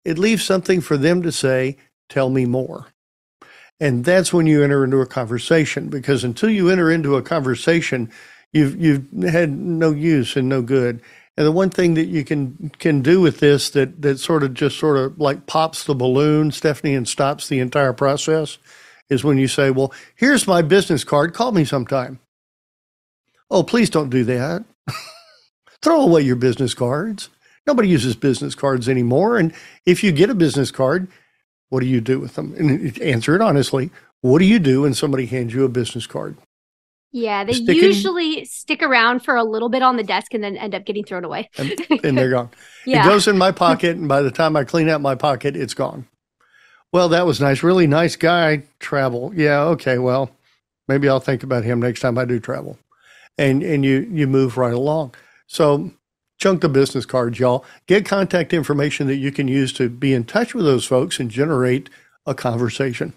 it 0.04 0.18
leaves 0.18 0.44
something 0.44 0.80
for 0.80 0.96
them 0.96 1.22
to 1.22 1.32
say, 1.32 1.76
tell 2.08 2.30
me 2.30 2.46
more. 2.46 2.86
And 3.80 4.04
that's 4.04 4.32
when 4.32 4.46
you 4.46 4.64
enter 4.64 4.84
into 4.84 5.00
a 5.00 5.06
conversation 5.06 5.88
because 5.88 6.24
until 6.24 6.50
you 6.50 6.70
enter 6.70 6.90
into 6.90 7.16
a 7.16 7.22
conversation, 7.22 8.10
you've 8.52 8.80
you've 8.80 9.06
had 9.24 9.50
no 9.50 9.92
use 9.92 10.36
and 10.36 10.48
no 10.48 10.62
good. 10.62 11.02
And 11.36 11.46
the 11.46 11.52
one 11.52 11.70
thing 11.70 11.94
that 11.94 12.06
you 12.06 12.24
can 12.24 12.72
can 12.78 13.02
do 13.02 13.20
with 13.20 13.40
this 13.40 13.70
that 13.70 14.02
that 14.02 14.18
sort 14.20 14.44
of 14.44 14.54
just 14.54 14.78
sort 14.78 14.98
of 14.98 15.20
like 15.20 15.46
pops 15.46 15.84
the 15.84 15.94
balloon, 15.94 16.52
Stephanie, 16.52 16.94
and 16.94 17.08
stops 17.08 17.48
the 17.48 17.60
entire 17.60 17.94
process 17.94 18.58
is 19.10 19.24
when 19.24 19.38
you 19.38 19.48
say, 19.48 19.70
"Well, 19.70 19.94
here's 20.16 20.46
my 20.46 20.62
business 20.62 21.04
card. 21.04 21.34
Call 21.34 21.52
me 21.52 21.64
sometime." 21.64 22.20
Oh, 23.50 23.62
please 23.62 23.90
don't 23.90 24.10
do 24.10 24.24
that. 24.24 24.64
Throw 25.82 26.02
away 26.02 26.22
your 26.22 26.36
business 26.36 26.74
cards. 26.74 27.30
Nobody 27.66 27.88
uses 27.88 28.16
business 28.16 28.54
cards 28.54 28.88
anymore. 28.88 29.38
And 29.38 29.54
if 29.86 30.04
you 30.04 30.12
get 30.12 30.30
a 30.30 30.34
business 30.34 30.70
card, 30.70 31.08
what 31.70 31.80
do 31.80 31.86
you 31.86 32.00
do 32.00 32.20
with 32.20 32.34
them? 32.34 32.54
And 32.58 33.00
answer 33.00 33.34
it 33.34 33.40
honestly. 33.40 33.90
What 34.20 34.40
do 34.40 34.44
you 34.44 34.58
do 34.58 34.82
when 34.82 34.92
somebody 34.92 35.26
hands 35.26 35.54
you 35.54 35.64
a 35.64 35.68
business 35.68 36.06
card? 36.06 36.36
Yeah, 37.12 37.42
they 37.42 37.54
Sticking, 37.54 37.82
usually 37.82 38.44
stick 38.44 38.82
around 38.82 39.24
for 39.24 39.34
a 39.34 39.42
little 39.42 39.68
bit 39.68 39.82
on 39.82 39.96
the 39.96 40.04
desk 40.04 40.32
and 40.34 40.44
then 40.44 40.56
end 40.56 40.74
up 40.74 40.84
getting 40.84 41.04
thrown 41.04 41.24
away. 41.24 41.48
and, 41.58 41.72
and 42.04 42.16
they're 42.16 42.30
gone. 42.30 42.50
yeah. 42.86 43.04
It 43.04 43.08
goes 43.08 43.26
in 43.26 43.36
my 43.36 43.50
pocket, 43.50 43.96
and 43.96 44.06
by 44.06 44.22
the 44.22 44.30
time 44.30 44.54
I 44.54 44.62
clean 44.62 44.88
out 44.88 45.00
my 45.00 45.16
pocket, 45.16 45.56
it's 45.56 45.74
gone. 45.74 46.06
Well, 46.92 47.08
that 47.08 47.26
was 47.26 47.40
nice. 47.40 47.62
Really 47.62 47.86
nice 47.86 48.14
guy. 48.14 48.64
Travel. 48.78 49.32
Yeah. 49.34 49.62
Okay. 49.62 49.98
Well, 49.98 50.30
maybe 50.86 51.08
I'll 51.08 51.20
think 51.20 51.42
about 51.42 51.64
him 51.64 51.80
next 51.80 52.00
time 52.00 52.18
I 52.18 52.24
do 52.24 52.38
travel. 52.38 52.78
And 53.38 53.62
and 53.62 53.84
you 53.84 54.08
you 54.10 54.26
move 54.26 54.56
right 54.56 54.74
along. 54.74 55.14
So 55.46 55.92
chunk 56.40 56.62
the 56.62 56.68
business 56.68 57.06
cards, 57.06 57.38
y'all. 57.38 57.64
Get 57.86 58.06
contact 58.06 58.52
information 58.52 59.06
that 59.06 59.16
you 59.16 59.30
can 59.30 59.46
use 59.46 59.72
to 59.74 59.88
be 59.88 60.12
in 60.14 60.24
touch 60.24 60.54
with 60.54 60.64
those 60.64 60.86
folks 60.86 61.20
and 61.20 61.30
generate 61.30 61.88
a 62.26 62.34
conversation. 62.34 63.12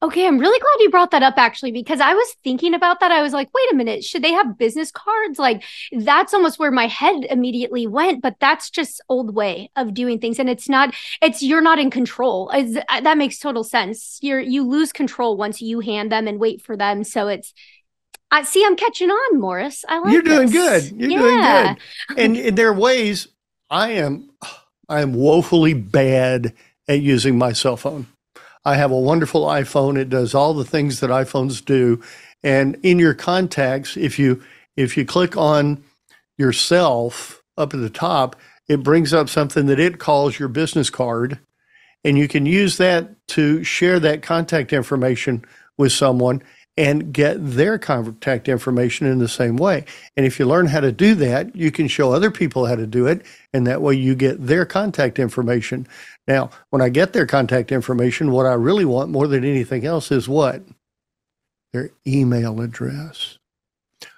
Okay, 0.00 0.28
I'm 0.28 0.38
really 0.38 0.60
glad 0.60 0.76
you 0.78 0.90
brought 0.90 1.10
that 1.10 1.24
up 1.24 1.34
actually, 1.38 1.72
because 1.72 2.00
I 2.00 2.14
was 2.14 2.32
thinking 2.44 2.72
about 2.72 3.00
that. 3.00 3.10
I 3.10 3.20
was 3.20 3.32
like, 3.32 3.52
wait 3.52 3.72
a 3.72 3.74
minute, 3.74 4.04
should 4.04 4.22
they 4.22 4.30
have 4.30 4.56
business 4.56 4.92
cards? 4.92 5.40
Like, 5.40 5.64
that's 5.90 6.32
almost 6.32 6.60
where 6.60 6.70
my 6.70 6.86
head 6.86 7.24
immediately 7.28 7.88
went, 7.88 8.22
but 8.22 8.36
that's 8.38 8.70
just 8.70 9.00
old 9.08 9.34
way 9.34 9.72
of 9.74 9.94
doing 9.94 10.20
things. 10.20 10.38
And 10.38 10.48
it's 10.48 10.68
not, 10.68 10.94
it's 11.20 11.42
you're 11.42 11.60
not 11.60 11.80
in 11.80 11.90
control. 11.90 12.48
It's, 12.54 12.76
uh, 12.88 13.00
that 13.00 13.18
makes 13.18 13.40
total 13.40 13.64
sense. 13.64 14.20
You're, 14.22 14.38
you 14.38 14.62
lose 14.62 14.92
control 14.92 15.36
once 15.36 15.60
you 15.60 15.80
hand 15.80 16.12
them 16.12 16.28
and 16.28 16.38
wait 16.38 16.62
for 16.62 16.76
them. 16.76 17.02
So 17.02 17.26
it's, 17.26 17.52
I 18.30 18.42
see 18.42 18.64
I'm 18.64 18.76
catching 18.76 19.10
on, 19.10 19.40
Morris. 19.40 19.84
I 19.88 20.00
like 20.00 20.12
You're 20.12 20.22
doing 20.22 20.50
this. 20.50 20.90
good. 20.90 21.00
You're 21.00 21.10
yeah. 21.10 21.18
doing 21.18 21.74
good. 22.08 22.18
And 22.18 22.36
in 22.36 22.54
their 22.54 22.72
ways, 22.72 23.28
I 23.70 23.92
am 23.92 24.30
I 24.88 25.00
am 25.00 25.14
woefully 25.14 25.74
bad 25.74 26.54
at 26.88 27.00
using 27.00 27.36
my 27.38 27.52
cell 27.52 27.76
phone. 27.76 28.06
I 28.64 28.76
have 28.76 28.90
a 28.90 28.98
wonderful 28.98 29.44
iPhone. 29.44 29.96
It 29.98 30.08
does 30.08 30.34
all 30.34 30.54
the 30.54 30.64
things 30.64 31.00
that 31.00 31.10
iPhones 31.10 31.64
do. 31.64 32.02
And 32.42 32.78
in 32.82 32.98
your 32.98 33.14
contacts, 33.14 33.96
if 33.96 34.18
you 34.18 34.42
if 34.76 34.96
you 34.96 35.04
click 35.04 35.36
on 35.36 35.82
yourself 36.36 37.42
up 37.56 37.74
at 37.74 37.80
the 37.80 37.90
top, 37.90 38.36
it 38.68 38.82
brings 38.82 39.12
up 39.12 39.28
something 39.28 39.66
that 39.66 39.80
it 39.80 39.98
calls 39.98 40.38
your 40.38 40.48
business 40.48 40.90
card. 40.90 41.38
And 42.04 42.16
you 42.16 42.28
can 42.28 42.46
use 42.46 42.76
that 42.76 43.10
to 43.28 43.64
share 43.64 43.98
that 44.00 44.22
contact 44.22 44.72
information 44.72 45.44
with 45.76 45.92
someone 45.92 46.42
and 46.78 47.12
get 47.12 47.36
their 47.40 47.76
contact 47.76 48.48
information 48.48 49.08
in 49.08 49.18
the 49.18 49.26
same 49.26 49.56
way. 49.56 49.84
And 50.16 50.24
if 50.24 50.38
you 50.38 50.46
learn 50.46 50.66
how 50.66 50.78
to 50.78 50.92
do 50.92 51.16
that, 51.16 51.56
you 51.56 51.72
can 51.72 51.88
show 51.88 52.12
other 52.12 52.30
people 52.30 52.66
how 52.66 52.76
to 52.76 52.86
do 52.86 53.08
it. 53.08 53.26
And 53.52 53.66
that 53.66 53.82
way 53.82 53.94
you 53.94 54.14
get 54.14 54.46
their 54.46 54.64
contact 54.64 55.18
information. 55.18 55.88
Now, 56.28 56.50
when 56.70 56.80
I 56.80 56.88
get 56.88 57.12
their 57.12 57.26
contact 57.26 57.72
information, 57.72 58.30
what 58.30 58.46
I 58.46 58.52
really 58.52 58.84
want 58.84 59.10
more 59.10 59.26
than 59.26 59.44
anything 59.44 59.84
else 59.84 60.12
is 60.12 60.28
what? 60.28 60.62
Their 61.72 61.90
email 62.06 62.60
address. 62.60 63.38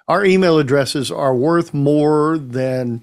Our 0.07 0.23
email 0.23 0.59
addresses 0.59 1.11
are 1.11 1.33
worth 1.33 1.73
more 1.73 2.37
than 2.37 3.01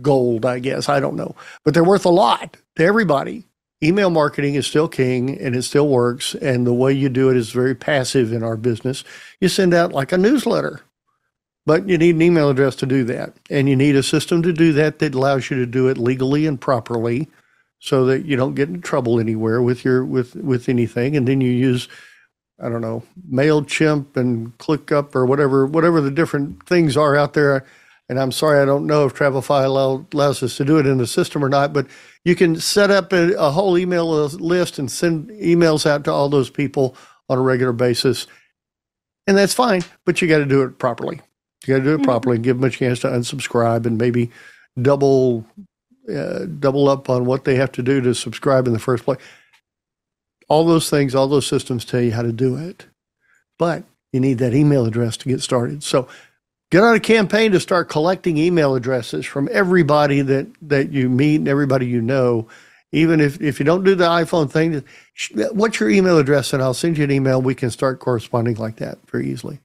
gold, 0.00 0.46
I 0.46 0.58
guess. 0.58 0.88
I 0.88 1.00
don't 1.00 1.16
know. 1.16 1.36
But 1.66 1.74
they're 1.74 1.84
worth 1.84 2.06
a 2.06 2.10
lot 2.10 2.56
to 2.76 2.84
everybody 2.84 3.44
email 3.82 4.10
marketing 4.10 4.54
is 4.54 4.66
still 4.66 4.88
king 4.88 5.38
and 5.40 5.56
it 5.56 5.62
still 5.62 5.88
works. 5.88 6.34
And 6.36 6.66
the 6.66 6.74
way 6.74 6.92
you 6.92 7.08
do 7.08 7.30
it 7.30 7.36
is 7.36 7.50
very 7.50 7.74
passive 7.74 8.32
in 8.32 8.42
our 8.42 8.56
business. 8.56 9.04
You 9.40 9.48
send 9.48 9.74
out 9.74 9.92
like 9.92 10.12
a 10.12 10.18
newsletter, 10.18 10.82
but 11.66 11.88
you 11.88 11.98
need 11.98 12.16
an 12.16 12.22
email 12.22 12.50
address 12.50 12.76
to 12.76 12.86
do 12.86 13.04
that. 13.04 13.34
And 13.50 13.68
you 13.68 13.76
need 13.76 13.96
a 13.96 14.02
system 14.02 14.42
to 14.42 14.52
do 14.52 14.72
that 14.74 14.98
that 14.98 15.14
allows 15.14 15.50
you 15.50 15.56
to 15.58 15.66
do 15.66 15.88
it 15.88 15.98
legally 15.98 16.46
and 16.46 16.60
properly 16.60 17.28
so 17.78 18.04
that 18.06 18.26
you 18.26 18.36
don't 18.36 18.54
get 18.54 18.68
in 18.68 18.82
trouble 18.82 19.18
anywhere 19.18 19.62
with 19.62 19.84
your 19.84 20.04
with 20.04 20.36
with 20.36 20.68
anything. 20.68 21.16
And 21.16 21.26
then 21.26 21.40
you 21.40 21.50
use 21.50 21.88
I 22.62 22.68
don't 22.68 22.82
know, 22.82 23.02
MailChimp 23.32 24.16
and 24.16 24.56
ClickUp 24.58 25.14
or 25.14 25.24
whatever 25.26 25.66
whatever 25.66 26.00
the 26.00 26.10
different 26.10 26.66
things 26.66 26.96
are 26.96 27.16
out 27.16 27.34
there. 27.34 27.64
And 28.10 28.18
I'm 28.18 28.32
sorry, 28.32 28.60
I 28.60 28.64
don't 28.64 28.88
know 28.88 29.06
if 29.06 29.14
Travefy 29.14 29.64
allow, 29.64 30.04
allows 30.12 30.42
us 30.42 30.56
to 30.56 30.64
do 30.64 30.78
it 30.78 30.86
in 30.86 30.98
the 30.98 31.06
system 31.06 31.44
or 31.44 31.48
not, 31.48 31.72
but 31.72 31.86
you 32.24 32.34
can 32.34 32.56
set 32.56 32.90
up 32.90 33.12
a, 33.12 33.34
a 33.34 33.52
whole 33.52 33.78
email 33.78 34.26
list 34.26 34.80
and 34.80 34.90
send 34.90 35.30
emails 35.30 35.86
out 35.86 36.02
to 36.04 36.12
all 36.12 36.28
those 36.28 36.50
people 36.50 36.96
on 37.28 37.38
a 37.38 37.40
regular 37.40 37.72
basis. 37.72 38.26
And 39.28 39.38
that's 39.38 39.54
fine, 39.54 39.84
but 40.04 40.20
you 40.20 40.26
got 40.26 40.38
to 40.38 40.44
do 40.44 40.62
it 40.62 40.76
properly. 40.76 41.20
You 41.64 41.74
got 41.74 41.78
to 41.78 41.84
do 41.84 41.94
it 41.94 41.96
mm-hmm. 41.98 42.04
properly 42.04 42.34
and 42.34 42.44
give 42.44 42.56
them 42.58 42.68
a 42.68 42.70
chance 42.70 42.98
to 43.00 43.06
unsubscribe 43.06 43.86
and 43.86 43.96
maybe 43.96 44.32
double 44.82 45.46
uh, 46.12 46.46
double 46.58 46.88
up 46.88 47.08
on 47.08 47.26
what 47.26 47.44
they 47.44 47.54
have 47.54 47.70
to 47.72 47.82
do 47.82 48.00
to 48.00 48.12
subscribe 48.12 48.66
in 48.66 48.72
the 48.72 48.80
first 48.80 49.04
place. 49.04 49.20
All 50.48 50.66
those 50.66 50.90
things, 50.90 51.14
all 51.14 51.28
those 51.28 51.46
systems 51.46 51.84
tell 51.84 52.00
you 52.00 52.10
how 52.10 52.22
to 52.22 52.32
do 52.32 52.56
it, 52.56 52.86
but 53.56 53.84
you 54.12 54.18
need 54.18 54.38
that 54.38 54.52
email 54.52 54.84
address 54.84 55.16
to 55.18 55.28
get 55.28 55.42
started. 55.42 55.84
So 55.84 56.08
get 56.70 56.82
on 56.82 56.94
a 56.94 57.00
campaign 57.00 57.52
to 57.52 57.60
start 57.60 57.88
collecting 57.88 58.36
email 58.36 58.74
addresses 58.74 59.26
from 59.26 59.48
everybody 59.52 60.20
that 60.22 60.46
that 60.62 60.92
you 60.92 61.08
meet 61.08 61.36
and 61.36 61.48
everybody 61.48 61.86
you 61.86 62.00
know. 62.00 62.48
Even 62.92 63.20
if, 63.20 63.40
if 63.40 63.60
you 63.60 63.64
don't 63.64 63.84
do 63.84 63.94
the 63.94 64.06
iphone 64.06 64.50
thing 64.50 64.82
what's 65.52 65.78
your 65.78 65.90
email 65.90 66.18
address 66.18 66.52
and 66.52 66.60
i'll 66.60 66.74
send 66.74 66.98
you 66.98 67.04
an 67.04 67.10
email 67.12 67.40
we 67.40 67.54
can 67.54 67.70
start 67.70 68.00
corresponding 68.00 68.56
like 68.56 68.76
that 68.76 68.98
very 69.08 69.30
easily. 69.30 69.60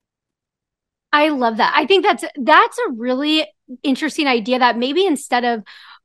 I 1.12 1.30
love 1.30 1.58
that. 1.58 1.74
I 1.74 1.86
think 1.86 2.04
that's 2.04 2.26
that's 2.36 2.78
a 2.78 2.92
really 2.92 3.48
interesting 3.84 4.28
idea 4.28 4.60
that 4.60 4.78
maybe 4.78 5.06
instead 5.06 5.46
of 5.46 5.64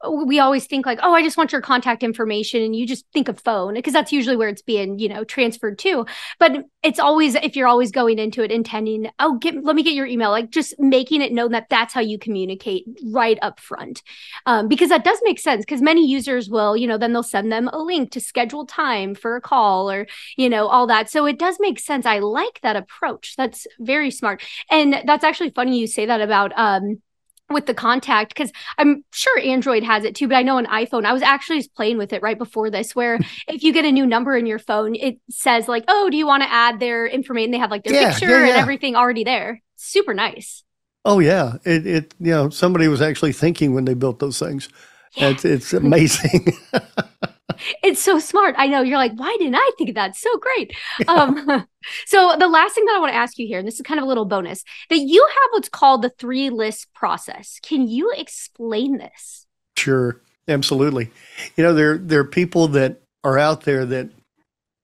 we 0.09 0.39
always 0.39 0.67
think 0.67 0.87
like, 0.87 0.99
oh, 1.03 1.15
I 1.15 1.23
just 1.23 1.37
want 1.37 1.53
your 1.53 1.61
contact 1.61 2.03
information, 2.03 2.63
and 2.63 2.75
you 2.75 2.87
just 2.87 3.05
think 3.13 3.29
of 3.29 3.39
phone 3.41 3.75
because 3.75 3.93
that's 3.93 4.13
usually 4.13 4.37
where 4.37 4.49
it's 4.49 4.63
being, 4.63 4.99
you 4.99 5.09
know, 5.09 5.25
transferred 5.25 5.79
to. 5.81 6.07
But 6.39 6.65
it's 6.83 6.99
always 6.99 7.35
if 7.35 7.55
you're 7.55 7.69
always 7.69 7.91
going 7.91 8.19
into 8.19 8.43
it 8.43 8.51
intending, 8.51 9.11
oh, 9.19 9.37
get 9.37 9.63
let 9.63 9.77
me 9.77 9.83
get 9.83 9.95
your 9.95 10.07
email, 10.07 10.31
like 10.31 10.51
just 10.51 10.79
making 10.79 11.21
it 11.21 11.33
known 11.33 11.53
that 11.53 11.69
that's 11.69 11.93
how 11.93 12.01
you 12.01 12.19
communicate 12.19 12.85
right 13.07 13.39
up 13.43 13.61
front, 13.61 14.03
um, 14.47 14.69
because 14.69 14.89
that 14.89 15.05
does 15.05 15.21
make 15.23 15.39
sense. 15.39 15.65
Because 15.65 15.83
many 15.83 16.07
users 16.07 16.49
will, 16.49 16.77
you 16.77 16.87
know, 16.87 16.97
then 16.97 17.13
they'll 17.13 17.23
send 17.23 17.53
them 17.53 17.69
a 17.69 17.79
link 17.79 18.11
to 18.13 18.21
schedule 18.21 18.65
time 18.65 19.15
for 19.15 19.37
a 19.37 19.41
call 19.41 19.91
or 19.91 20.07
you 20.37 20.49
know 20.49 20.67
all 20.67 20.87
that. 20.87 21.11
So 21.11 21.27
it 21.27 21.39
does 21.39 21.59
make 21.61 21.79
sense. 21.79 22.07
I 22.07 22.21
like 22.21 22.61
that 22.63 22.77
approach. 22.77 23.35
That's 23.37 23.67
very 23.79 24.11
smart, 24.11 24.43
and 24.71 25.03
that's 25.05 25.25
actually 25.25 25.51
funny 25.51 25.79
you 25.79 25.87
say 25.87 26.07
that 26.07 26.23
about. 26.23 26.53
Um, 26.57 27.03
with 27.51 27.67
the 27.67 27.75
contact 27.75 28.35
because 28.35 28.53
I'm 28.79 29.05
sure 29.13 29.39
Android 29.41 29.83
has 29.83 30.05
it 30.05 30.15
too, 30.15 30.29
but 30.29 30.37
I 30.37 30.43
know 30.43 30.59
an 30.59 30.67
iPhone. 30.67 31.05
I 31.05 31.13
was 31.13 31.23
actually 31.23 31.59
just 31.59 31.75
playing 31.75 31.99
with 31.99 32.13
it 32.13 32.23
right 32.23 32.39
before 32.39 32.71
this, 32.71 32.95
where 32.95 33.19
if 33.49 33.63
you 33.63 33.73
get 33.73 33.85
a 33.85 33.93
new 33.93 34.07
number 34.07 34.37
in 34.37 34.47
your 34.47 34.59
phone, 34.59 34.95
it 34.95 35.19
says 35.29 35.69
like, 35.69 35.85
"Oh, 35.89 36.09
do 36.11 36.17
you 36.17 36.27
want 36.27 36.43
to 36.43 36.53
add 36.53 36.81
their 36.81 37.07
information?" 37.07 37.51
They 37.51 37.59
have 37.59 37.71
like 37.71 37.85
their 37.85 37.95
yeah, 37.95 38.11
picture 38.13 38.31
yeah, 38.31 38.45
yeah. 38.45 38.49
and 38.51 38.57
everything 38.57 38.97
already 38.97 39.25
there. 39.25 39.63
Super 39.77 40.15
nice. 40.15 40.63
Oh 41.05 41.19
yeah, 41.19 41.57
it 41.65 41.87
it 41.87 42.15
you 42.21 42.33
know 42.33 42.51
somebody 42.51 42.89
was 42.89 43.03
actually 43.03 43.33
thinking 43.33 43.75
when 43.75 43.85
they 43.85 43.95
built 43.95 44.19
those 44.19 44.39
things. 44.39 44.69
It's 45.17 45.45
it's 45.45 45.73
amazing. 45.73 46.57
it's 47.83 48.01
so 48.01 48.18
smart. 48.18 48.55
I 48.59 48.66
know 48.66 48.83
you're 48.83 48.99
like, 48.99 49.12
why 49.16 49.37
didn't 49.38 49.55
I 49.55 49.70
think 49.77 49.90
of 49.90 49.94
that? 49.96 50.16
So 50.16 50.37
great. 50.38 50.75
Yeah. 51.01 51.12
Um, 51.12 51.66
so 52.07 52.37
the 52.38 52.49
last 52.49 52.75
thing 52.75 52.85
that 52.85 52.96
I 52.96 53.01
want 53.01 53.12
to 53.12 53.16
ask 53.16 53.38
you 53.38 53.46
here, 53.46 53.59
and 53.59 53.66
this 53.66 53.77
is 53.77 53.83
kind 53.83 53.99
of 53.99 54.05
a 54.05 54.09
little 54.09 54.25
bonus, 54.25 54.64
that 54.88 54.99
you 54.99 55.27
have 55.27 55.51
what's 55.53 55.68
called 55.68 56.03
the 56.03 56.11
three 56.11 56.51
list 56.51 56.92
process. 56.94 57.59
Can 57.62 57.88
you 57.88 58.12
explain 58.16 58.99
this? 58.99 59.46
Sure, 59.77 60.20
absolutely. 60.49 61.11
You 61.57 61.64
know, 61.64 61.75
there 61.75 61.96
there 61.96 62.20
are 62.20 62.25
people 62.25 62.68
that 62.68 63.01
are 63.25 63.38
out 63.38 63.62
there 63.62 63.85
that 63.87 64.11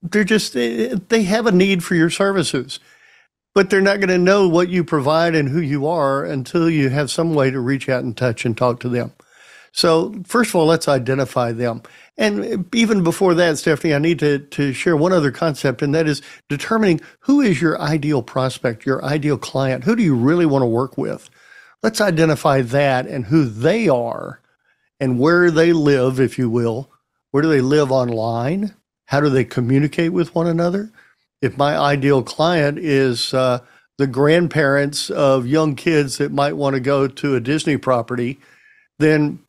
they're 0.02 0.24
just, 0.24 0.52
they 0.52 1.22
have 1.22 1.46
a 1.46 1.52
need 1.52 1.82
for 1.82 1.94
your 1.94 2.10
services, 2.10 2.80
but 3.54 3.70
they're 3.70 3.80
not 3.80 4.00
going 4.00 4.08
to 4.08 4.18
know 4.18 4.48
what 4.48 4.68
you 4.68 4.84
provide 4.84 5.34
and 5.34 5.48
who 5.48 5.60
you 5.60 5.86
are 5.86 6.24
until 6.24 6.68
you 6.68 6.90
have 6.90 7.10
some 7.10 7.34
way 7.34 7.50
to 7.50 7.60
reach 7.60 7.88
out 7.88 8.04
and 8.04 8.16
touch 8.16 8.44
and 8.44 8.56
talk 8.56 8.80
to 8.80 8.88
them. 8.88 9.12
So, 9.76 10.14
first 10.24 10.50
of 10.50 10.56
all, 10.56 10.64
let's 10.64 10.88
identify 10.88 11.52
them. 11.52 11.82
And 12.16 12.66
even 12.74 13.04
before 13.04 13.34
that, 13.34 13.58
Stephanie, 13.58 13.92
I 13.92 13.98
need 13.98 14.18
to, 14.20 14.38
to 14.38 14.72
share 14.72 14.96
one 14.96 15.12
other 15.12 15.30
concept, 15.30 15.82
and 15.82 15.94
that 15.94 16.08
is 16.08 16.22
determining 16.48 17.02
who 17.20 17.42
is 17.42 17.60
your 17.60 17.78
ideal 17.78 18.22
prospect, 18.22 18.86
your 18.86 19.04
ideal 19.04 19.36
client. 19.36 19.84
Who 19.84 19.94
do 19.94 20.02
you 20.02 20.16
really 20.16 20.46
want 20.46 20.62
to 20.62 20.66
work 20.66 20.96
with? 20.96 21.28
Let's 21.82 22.00
identify 22.00 22.62
that 22.62 23.06
and 23.06 23.26
who 23.26 23.44
they 23.44 23.86
are 23.86 24.40
and 24.98 25.20
where 25.20 25.50
they 25.50 25.74
live, 25.74 26.20
if 26.20 26.38
you 26.38 26.48
will. 26.48 26.90
Where 27.32 27.42
do 27.42 27.50
they 27.50 27.60
live 27.60 27.92
online? 27.92 28.74
How 29.04 29.20
do 29.20 29.28
they 29.28 29.44
communicate 29.44 30.14
with 30.14 30.34
one 30.34 30.46
another? 30.46 30.90
If 31.42 31.58
my 31.58 31.76
ideal 31.76 32.22
client 32.22 32.78
is 32.78 33.34
uh, 33.34 33.58
the 33.98 34.06
grandparents 34.06 35.10
of 35.10 35.46
young 35.46 35.76
kids 35.76 36.16
that 36.16 36.32
might 36.32 36.56
want 36.56 36.74
to 36.74 36.80
go 36.80 37.06
to 37.06 37.34
a 37.34 37.40
Disney 37.40 37.76
property, 37.76 38.40
then 38.98 39.40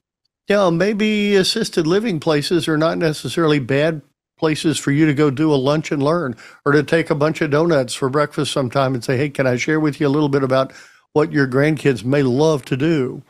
know, 0.56 0.72
maybe 0.72 1.36
assisted 1.36 1.88
living 1.88 2.20
places 2.20 2.68
are 2.68 2.78
not 2.78 2.98
necessarily 2.98 3.60
bad 3.60 4.02
places 4.38 4.78
for 4.78 4.92
you 4.92 5.06
to 5.06 5.14
go 5.14 5.30
do 5.30 5.54
a 5.54 5.56
lunch 5.56 5.92
and 5.92 6.02
learn 6.02 6.36
or 6.66 6.72
to 6.72 6.84
take 6.84 7.10
a 7.10 7.16
bunch 7.16 7.42
of 7.42 7.52
donuts 7.52 7.94
for 7.94 8.10
breakfast 8.10 8.52
sometime 8.52 8.94
and 8.94 9.04
say, 9.04 9.18
hey, 9.18 9.30
can 9.30 9.48
I 9.48 9.58
share 9.58 9.80
with 9.80 10.00
you 10.00 10.08
a 10.08 10.10
little 10.10 10.30
bit 10.30 10.44
about 10.44 10.72
what 11.14 11.32
your 11.32 11.48
grandkids 11.48 12.04
may 12.04 12.24
love 12.24 12.64
to 12.66 12.78
do? 12.78 13.24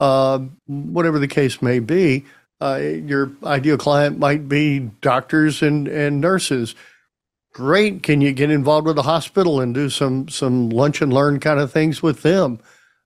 Uh, 0.00 0.40
whatever 0.66 1.18
the 1.18 1.28
case 1.28 1.62
may 1.62 1.78
be, 1.78 2.24
uh, 2.60 2.76
your 2.82 3.32
ideal 3.44 3.78
client 3.78 4.18
might 4.18 4.48
be 4.48 4.90
doctors 5.00 5.62
and, 5.62 5.88
and 5.88 6.20
nurses. 6.20 6.74
Great. 7.52 8.02
Can 8.02 8.20
you 8.20 8.32
get 8.32 8.50
involved 8.50 8.86
with 8.86 8.96
the 8.96 9.02
hospital 9.02 9.60
and 9.60 9.74
do 9.74 9.88
some, 9.88 10.28
some 10.28 10.68
lunch 10.70 11.00
and 11.00 11.12
learn 11.12 11.40
kind 11.40 11.60
of 11.60 11.72
things 11.72 12.02
with 12.02 12.22
them? 12.22 12.60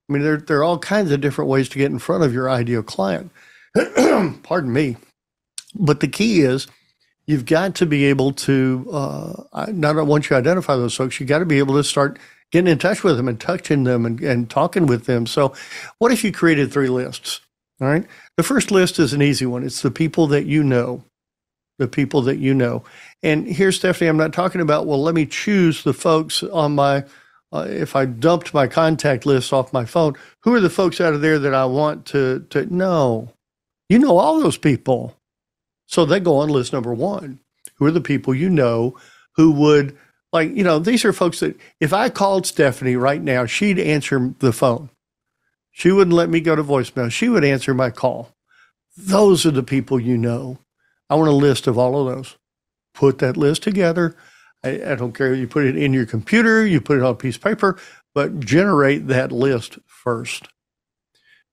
I 0.09 0.13
mean, 0.13 0.23
there, 0.23 0.39
there 0.39 0.59
are 0.59 0.65
all 0.65 0.79
kinds 0.79 1.13
of 1.13 1.21
different 1.21 1.51
ways 1.51 1.69
to 1.69 1.79
get 1.79 1.93
in 1.93 2.01
front 2.01 2.25
of 2.25 2.33
your 2.33 2.51
ideal 2.51 2.83
client. 2.83 3.31
Pardon 4.43 4.73
me. 4.73 4.97
But 5.75 6.01
the 6.01 6.09
key 6.09 6.41
is 6.41 6.67
you've 7.27 7.47
got 7.47 7.75
to 7.77 7.87
be 7.87 8.07
able 8.07 8.33
to, 8.33 8.89
uh, 8.93 9.67
not 9.69 10.07
once 10.07 10.29
you 10.31 10.37
identify 10.37 10.77
those 10.77 10.95
folks, 10.95 11.21
you 11.21 11.27
got 11.27 11.39
to 11.39 11.47
be 11.47 11.59
able 11.59 11.77
to 11.77 11.85
start 11.85 12.19
getting 12.51 12.71
in 12.71 12.79
touch 12.79 13.05
with 13.05 13.17
them 13.17 13.29
and 13.29 13.41
touching 13.41 13.85
them 13.85 14.05
and, 14.05 14.21
and 14.21 14.51
talking 14.51 14.87
with 14.87 15.05
them. 15.07 15.27
So, 15.27 15.55
what 15.99 16.13
if 16.13 16.25
you 16.25 16.33
created 16.33 16.73
three 16.73 16.89
lists? 16.89 17.41
All 17.81 17.89
right. 17.89 18.05
The 18.37 18.43
first 18.43 18.71
list 18.71 18.99
is 18.99 19.13
an 19.13 19.23
easy 19.23 19.47
one 19.47 19.63
it's 19.65 19.83
the 19.83 19.91
people 19.91 20.27
that 20.29 20.47
you 20.47 20.63
know. 20.63 21.05
The 21.79 21.89
people 21.89 22.21
that 22.23 22.39
you 22.39 22.53
know. 22.53 22.85
And 23.23 23.47
here, 23.47 23.73
Stephanie, 23.73 24.09
I'm 24.09 24.19
not 24.19 24.35
talking 24.35 24.61
about, 24.61 24.87
well, 24.87 25.03
let 25.03 25.15
me 25.15 25.25
choose 25.25 25.83
the 25.83 25.95
folks 25.95 26.43
on 26.43 26.75
my, 26.75 27.05
uh, 27.55 27.67
if 27.69 27.97
I 27.97 28.05
dumped 28.05 28.53
my 28.53 28.67
contact 28.67 29.25
list 29.25 29.51
off 29.51 29.73
my 29.73 29.87
phone, 29.87 30.15
who 30.43 30.55
are 30.55 30.61
the 30.61 30.69
folks 30.69 31.01
out 31.01 31.15
of 31.15 31.23
there 31.23 31.39
that 31.39 31.55
I 31.55 31.65
want 31.65 32.05
to, 32.07 32.47
to 32.51 32.67
know? 32.67 33.33
You 33.91 33.99
know 33.99 34.19
all 34.19 34.41
those 34.41 34.57
people. 34.57 35.17
So 35.87 36.07
they 36.07 36.21
go 36.21 36.37
on 36.37 36.49
list 36.49 36.73
number 36.73 36.95
one. 36.95 37.41
Who 37.75 37.87
are 37.87 37.91
the 37.91 38.01
people 38.01 38.35
you 38.35 38.49
know 38.49 38.97
who 39.35 39.51
would, 39.51 39.99
like, 40.33 40.55
you 40.55 40.63
know, 40.63 40.79
these 40.79 41.05
are 41.05 41.13
folks 41.13 41.41
that 41.41 41.59
if 41.81 41.93
I 41.93 42.09
called 42.09 42.47
Stephanie 42.47 42.95
right 42.95 43.21
now, 43.21 43.47
she'd 43.47 43.81
answer 43.81 44.33
the 44.39 44.53
phone. 44.53 44.91
She 45.73 45.91
wouldn't 45.91 46.15
let 46.17 46.31
me 46.31 46.41
go 46.41 46.55
to 46.55 46.63
voicemail. 46.63 47.11
She 47.11 47.29
would 47.29 47.45
answer 47.45 47.75
my 47.75 47.91
call. 47.91 48.31
Those 48.97 49.45
are 49.45 49.51
the 49.51 49.65
people 49.65 49.99
you 49.99 50.17
know. 50.17 50.59
I 51.09 51.17
want 51.17 51.29
a 51.29 51.33
list 51.33 51.67
of 51.67 51.77
all 51.77 52.07
of 52.07 52.15
those. 52.15 52.37
Put 52.95 53.19
that 53.19 53.37
list 53.37 53.65
together. 53.65 54.15
I, 54.63 54.93
I 54.93 54.95
don't 54.95 55.15
care. 55.15 55.33
if 55.33 55.41
You 55.41 55.49
put 55.49 55.65
it 55.65 55.77
in 55.77 55.93
your 55.93 56.07
computer, 56.07 56.65
you 56.65 56.81
put 56.81 56.99
it 56.99 57.03
on 57.03 57.13
a 57.13 57.17
piece 57.17 57.37
of 57.37 57.43
paper, 57.43 57.77
but 58.15 58.39
generate 58.39 59.09
that 59.09 59.33
list 59.33 59.79
first. 59.87 60.49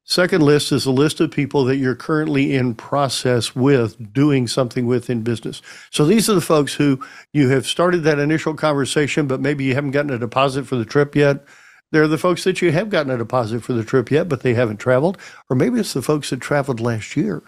Second 0.09 0.41
list 0.41 0.71
is 0.71 0.85
a 0.85 0.91
list 0.91 1.19
of 1.19 1.31
people 1.31 1.65
that 1.65 1.75
you're 1.75 1.93
currently 1.93 2.55
in 2.55 2.75
process 2.75 3.53
with 3.53 4.13
doing 4.13 4.47
something 4.47 4.87
with 4.87 5.09
in 5.09 5.21
business. 5.21 5.61
So 5.91 6.05
these 6.05 6.29
are 6.29 6.33
the 6.33 6.39
folks 6.39 6.73
who 6.73 7.03
you 7.33 7.49
have 7.49 7.67
started 7.67 8.03
that 8.03 8.17
initial 8.17 8.53
conversation, 8.53 9.27
but 9.27 9.41
maybe 9.41 9.65
you 9.65 9.75
haven't 9.75 9.91
gotten 9.91 10.13
a 10.13 10.17
deposit 10.17 10.65
for 10.65 10.77
the 10.77 10.85
trip 10.85 11.13
yet. 11.13 11.43
They're 11.91 12.07
the 12.07 12.17
folks 12.17 12.45
that 12.45 12.61
you 12.61 12.71
have 12.71 12.89
gotten 12.89 13.11
a 13.11 13.17
deposit 13.17 13.65
for 13.65 13.73
the 13.73 13.83
trip 13.83 14.09
yet, 14.09 14.29
but 14.29 14.43
they 14.43 14.53
haven't 14.53 14.77
traveled. 14.77 15.17
Or 15.49 15.57
maybe 15.57 15.77
it's 15.77 15.91
the 15.91 16.01
folks 16.01 16.29
that 16.29 16.39
traveled 16.39 16.79
last 16.79 17.17
year. 17.17 17.43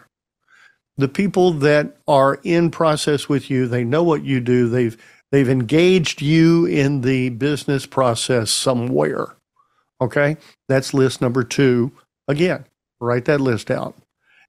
The 0.97 1.07
people 1.07 1.51
that 1.51 1.95
are 2.09 2.41
in 2.43 2.71
process 2.71 3.29
with 3.29 3.49
you, 3.49 3.69
they 3.69 3.85
know 3.85 4.03
what 4.03 4.25
you 4.25 4.41
do. 4.41 4.67
They've 4.67 4.97
they've 5.31 5.47
engaged 5.47 6.21
you 6.21 6.65
in 6.65 7.01
the 7.01 7.29
business 7.29 7.85
process 7.85 8.51
somewhere. 8.51 9.37
Okay? 10.01 10.35
That's 10.67 10.93
list 10.93 11.21
number 11.21 11.45
two 11.45 11.93
Again, 12.29 12.65
write 13.01 13.25
that 13.25 13.41
list 13.41 13.71
out. 13.71 13.95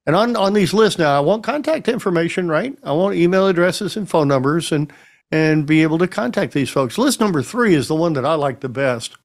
And 0.05 0.15
on, 0.15 0.35
on 0.35 0.53
these 0.53 0.73
lists 0.73 0.99
now, 0.99 1.17
I 1.17 1.19
want 1.19 1.43
contact 1.43 1.87
information, 1.87 2.47
right? 2.47 2.77
I 2.83 2.91
want 2.91 3.15
email 3.15 3.47
addresses 3.47 3.97
and 3.97 4.07
phone 4.09 4.29
numbers 4.29 4.71
and 4.71 4.93
and 5.33 5.65
be 5.65 5.81
able 5.81 5.97
to 5.97 6.09
contact 6.09 6.53
these 6.53 6.69
folks. 6.69 6.97
List 6.97 7.21
number 7.21 7.41
three 7.41 7.73
is 7.73 7.87
the 7.87 7.95
one 7.95 8.13
that 8.13 8.25
I 8.25 8.33
like 8.33 8.59
the 8.59 8.67
best. 8.67 9.15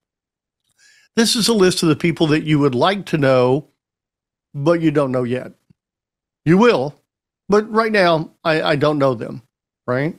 This 1.16 1.35
is 1.35 1.49
a 1.49 1.53
list 1.53 1.83
of 1.83 1.88
the 1.88 1.97
people 1.97 2.29
that 2.29 2.45
you 2.45 2.61
would 2.61 2.77
like 2.77 3.07
to 3.07 3.19
know, 3.19 3.66
but 4.55 4.81
you 4.81 4.92
don't 4.92 5.11
know 5.11 5.25
yet. 5.25 5.53
You 6.45 6.59
will, 6.59 6.95
but 7.49 7.69
right 7.73 7.90
now 7.90 8.31
I, 8.45 8.62
I 8.62 8.77
don't 8.77 9.01
know 9.01 9.14
them, 9.14 9.42
right? 9.85 10.16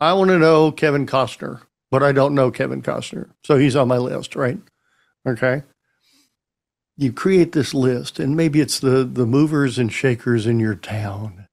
I 0.00 0.12
want 0.14 0.30
to 0.30 0.40
know 0.40 0.72
Kevin 0.72 1.06
Costner, 1.06 1.60
but 1.92 2.02
I 2.02 2.10
don't 2.10 2.34
know 2.34 2.50
Kevin 2.50 2.82
Costner. 2.82 3.30
So 3.44 3.58
he's 3.58 3.76
on 3.76 3.86
my 3.86 3.98
list, 3.98 4.34
right? 4.34 4.58
Okay 5.24 5.62
you 7.00 7.12
create 7.12 7.52
this 7.52 7.72
list, 7.72 8.20
and 8.20 8.36
maybe 8.36 8.60
it's 8.60 8.78
the, 8.78 9.04
the 9.04 9.24
movers 9.24 9.78
and 9.78 9.90
shakers 9.90 10.46
in 10.46 10.60
your 10.60 10.74
town. 10.74 11.46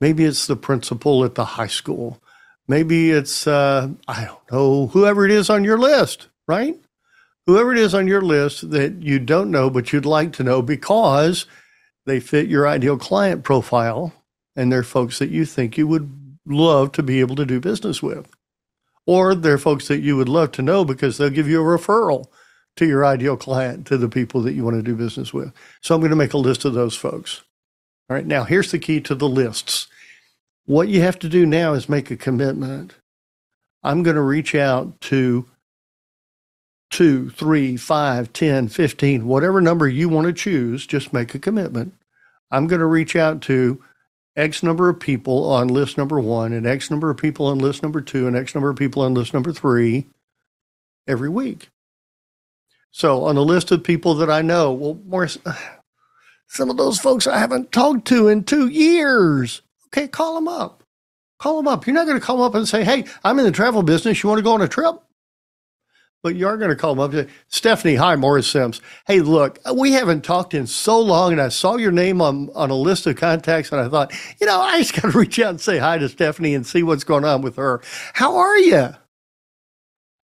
Maybe 0.00 0.24
it's 0.24 0.46
the 0.46 0.54
principal 0.54 1.24
at 1.24 1.34
the 1.34 1.44
high 1.44 1.66
school. 1.66 2.22
Maybe 2.68 3.10
it's, 3.10 3.46
uh, 3.48 3.88
I 4.06 4.24
don't 4.24 4.52
know, 4.52 4.86
whoever 4.88 5.24
it 5.24 5.32
is 5.32 5.50
on 5.50 5.64
your 5.64 5.76
list, 5.78 6.28
right? 6.46 6.78
Whoever 7.46 7.72
it 7.72 7.78
is 7.78 7.94
on 7.94 8.06
your 8.06 8.22
list 8.22 8.70
that 8.70 9.02
you 9.02 9.18
don't 9.18 9.50
know, 9.50 9.70
but 9.70 9.92
you'd 9.92 10.06
like 10.06 10.32
to 10.34 10.44
know 10.44 10.62
because 10.62 11.46
they 12.06 12.20
fit 12.20 12.46
your 12.46 12.68
ideal 12.68 12.96
client 12.96 13.42
profile 13.42 14.12
and 14.54 14.70
they're 14.70 14.84
folks 14.84 15.18
that 15.18 15.30
you 15.30 15.44
think 15.44 15.76
you 15.76 15.88
would 15.88 16.38
love 16.46 16.92
to 16.92 17.02
be 17.02 17.18
able 17.18 17.34
to 17.36 17.46
do 17.46 17.58
business 17.58 18.02
with. 18.02 18.28
Or 19.04 19.34
they're 19.34 19.58
folks 19.58 19.88
that 19.88 20.00
you 20.00 20.16
would 20.16 20.28
love 20.28 20.52
to 20.52 20.62
know 20.62 20.84
because 20.84 21.18
they'll 21.18 21.30
give 21.30 21.48
you 21.48 21.60
a 21.60 21.78
referral 21.78 22.26
to 22.76 22.86
your 22.86 23.04
ideal 23.04 23.36
client, 23.36 23.86
to 23.86 23.96
the 23.98 24.08
people 24.08 24.42
that 24.42 24.54
you 24.54 24.64
want 24.64 24.76
to 24.76 24.82
do 24.82 24.94
business 24.94 25.32
with. 25.32 25.52
So 25.80 25.94
I'm 25.94 26.00
going 26.00 26.10
to 26.10 26.16
make 26.16 26.32
a 26.32 26.38
list 26.38 26.64
of 26.64 26.74
those 26.74 26.96
folks. 26.96 27.42
All 28.08 28.16
right, 28.16 28.26
now 28.26 28.44
here's 28.44 28.70
the 28.70 28.78
key 28.78 29.00
to 29.02 29.14
the 29.14 29.28
lists. 29.28 29.88
What 30.66 30.88
you 30.88 31.00
have 31.02 31.18
to 31.20 31.28
do 31.28 31.44
now 31.44 31.74
is 31.74 31.88
make 31.88 32.10
a 32.10 32.16
commitment. 32.16 32.94
I'm 33.82 34.02
going 34.02 34.16
to 34.16 34.22
reach 34.22 34.54
out 34.54 35.00
to 35.02 35.46
two, 36.90 37.30
three, 37.30 37.76
five, 37.76 38.32
10, 38.32 38.68
15, 38.68 39.26
whatever 39.26 39.60
number 39.60 39.88
you 39.88 40.08
want 40.08 40.26
to 40.26 40.32
choose, 40.32 40.86
just 40.86 41.12
make 41.12 41.34
a 41.34 41.38
commitment. 41.38 41.94
I'm 42.50 42.66
going 42.66 42.80
to 42.80 42.86
reach 42.86 43.16
out 43.16 43.40
to 43.42 43.82
X 44.36 44.62
number 44.62 44.88
of 44.88 45.00
people 45.00 45.50
on 45.50 45.68
list 45.68 45.98
number 45.98 46.20
one, 46.20 46.52
and 46.52 46.66
X 46.66 46.90
number 46.90 47.10
of 47.10 47.16
people 47.16 47.46
on 47.46 47.58
list 47.58 47.82
number 47.82 48.00
two, 48.00 48.26
and 48.26 48.36
X 48.36 48.54
number 48.54 48.70
of 48.70 48.76
people 48.76 49.02
on 49.02 49.14
list 49.14 49.34
number 49.34 49.52
three 49.52 50.06
every 51.08 51.28
week. 51.28 51.68
So 52.92 53.24
on 53.24 53.34
the 53.34 53.44
list 53.44 53.72
of 53.72 53.82
people 53.82 54.14
that 54.16 54.30
I 54.30 54.42
know, 54.42 54.72
well, 54.72 55.00
Morris, 55.06 55.38
some 56.46 56.70
of 56.70 56.76
those 56.76 57.00
folks 57.00 57.26
I 57.26 57.38
haven't 57.38 57.72
talked 57.72 58.06
to 58.08 58.28
in 58.28 58.44
two 58.44 58.68
years. 58.68 59.62
Okay, 59.88 60.06
call 60.06 60.36
them 60.36 60.48
up. 60.48 60.84
Call 61.38 61.56
them 61.56 61.68
up. 61.68 61.86
You're 61.86 61.94
not 61.94 62.06
going 62.06 62.20
to 62.20 62.24
call 62.24 62.36
them 62.36 62.46
up 62.46 62.54
and 62.54 62.68
say, 62.68 62.84
"Hey, 62.84 63.04
I'm 63.24 63.38
in 63.38 63.44
the 63.44 63.50
travel 63.50 63.82
business. 63.82 64.22
You 64.22 64.28
want 64.28 64.38
to 64.38 64.44
go 64.44 64.54
on 64.54 64.62
a 64.62 64.68
trip?" 64.68 64.96
But 66.22 66.36
you 66.36 66.46
are 66.46 66.56
going 66.56 66.70
to 66.70 66.76
call 66.76 66.94
them 66.94 67.00
up. 67.04 67.12
And 67.12 67.28
say, 67.28 67.34
Stephanie, 67.48 67.96
hi, 67.96 68.14
Morris 68.14 68.46
Sims. 68.46 68.80
Hey, 69.08 69.20
look, 69.20 69.58
we 69.74 69.92
haven't 69.92 70.22
talked 70.24 70.54
in 70.54 70.68
so 70.68 71.00
long, 71.00 71.32
and 71.32 71.40
I 71.40 71.48
saw 71.48 71.76
your 71.76 71.92
name 71.92 72.22
on 72.22 72.50
on 72.54 72.70
a 72.70 72.74
list 72.76 73.06
of 73.08 73.16
contacts, 73.16 73.72
and 73.72 73.80
I 73.80 73.88
thought, 73.88 74.12
you 74.40 74.46
know, 74.46 74.60
I 74.60 74.78
just 74.78 74.94
got 74.94 75.12
to 75.12 75.18
reach 75.18 75.38
out 75.40 75.50
and 75.50 75.60
say 75.60 75.78
hi 75.78 75.98
to 75.98 76.08
Stephanie 76.08 76.54
and 76.54 76.66
see 76.66 76.82
what's 76.82 77.04
going 77.04 77.24
on 77.24 77.42
with 77.42 77.56
her. 77.56 77.82
How 78.14 78.36
are 78.36 78.58
you? 78.58 78.90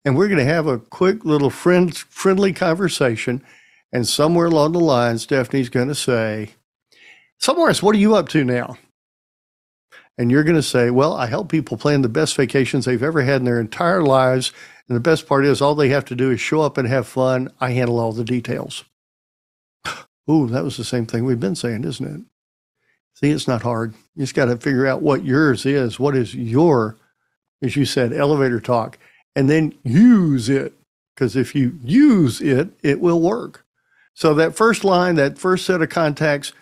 And 0.04 0.16
we're 0.16 0.28
going 0.28 0.38
to 0.38 0.44
have 0.44 0.66
a 0.66 0.78
quick 0.78 1.24
little 1.24 1.50
friend, 1.50 1.96
friendly 1.96 2.52
conversation. 2.52 3.42
And 3.92 4.08
somewhere 4.08 4.46
along 4.46 4.72
the 4.72 4.80
line, 4.80 5.18
Stephanie's 5.18 5.68
going 5.68 5.88
to 5.88 5.94
say, 5.94 6.50
Somewhere 7.38 7.64
Morris, 7.66 7.82
what 7.82 7.94
are 7.94 7.98
you 7.98 8.14
up 8.14 8.28
to 8.30 8.44
now? 8.44 8.78
And 10.16 10.30
you're 10.30 10.44
going 10.44 10.56
to 10.56 10.62
say, 10.62 10.90
Well, 10.90 11.14
I 11.14 11.26
help 11.26 11.50
people 11.50 11.76
plan 11.76 12.02
the 12.02 12.08
best 12.08 12.36
vacations 12.36 12.84
they've 12.84 13.02
ever 13.02 13.22
had 13.22 13.40
in 13.40 13.44
their 13.44 13.60
entire 13.60 14.02
lives. 14.02 14.52
And 14.88 14.96
the 14.96 15.00
best 15.00 15.26
part 15.26 15.44
is, 15.44 15.60
all 15.60 15.74
they 15.74 15.90
have 15.90 16.04
to 16.06 16.14
do 16.14 16.30
is 16.30 16.40
show 16.40 16.62
up 16.62 16.78
and 16.78 16.88
have 16.88 17.06
fun. 17.06 17.50
I 17.60 17.70
handle 17.70 17.98
all 17.98 18.12
the 18.12 18.24
details. 18.24 18.84
Ooh, 20.30 20.48
that 20.48 20.64
was 20.64 20.76
the 20.76 20.84
same 20.84 21.06
thing 21.06 21.24
we've 21.24 21.40
been 21.40 21.54
saying, 21.54 21.84
isn't 21.84 22.06
it? 22.06 22.22
See, 23.14 23.30
it's 23.30 23.48
not 23.48 23.62
hard. 23.62 23.94
You 24.14 24.22
just 24.22 24.34
got 24.34 24.46
to 24.46 24.56
figure 24.56 24.86
out 24.86 25.02
what 25.02 25.24
yours 25.24 25.66
is. 25.66 26.00
What 26.00 26.16
is 26.16 26.34
your 26.34 26.96
as 27.62 27.76
you 27.76 27.84
said, 27.84 28.12
elevator 28.12 28.60
talk, 28.60 28.98
and 29.35 29.49
then 29.49 29.75
use 29.83 30.49
it. 30.49 30.75
Because 31.14 31.37
if 31.37 31.55
you 31.55 31.79
use 31.83 32.40
it, 32.40 32.71
it 32.83 33.01
will 33.01 33.21
work. 33.21 33.64
So 34.14 34.35
that 34.35 34.55
first 34.55 34.85
line, 34.85 35.14
that 35.16 35.38
first 35.38 35.66
set 35.66 35.83
of 35.83 35.88
contacts, 35.88 36.53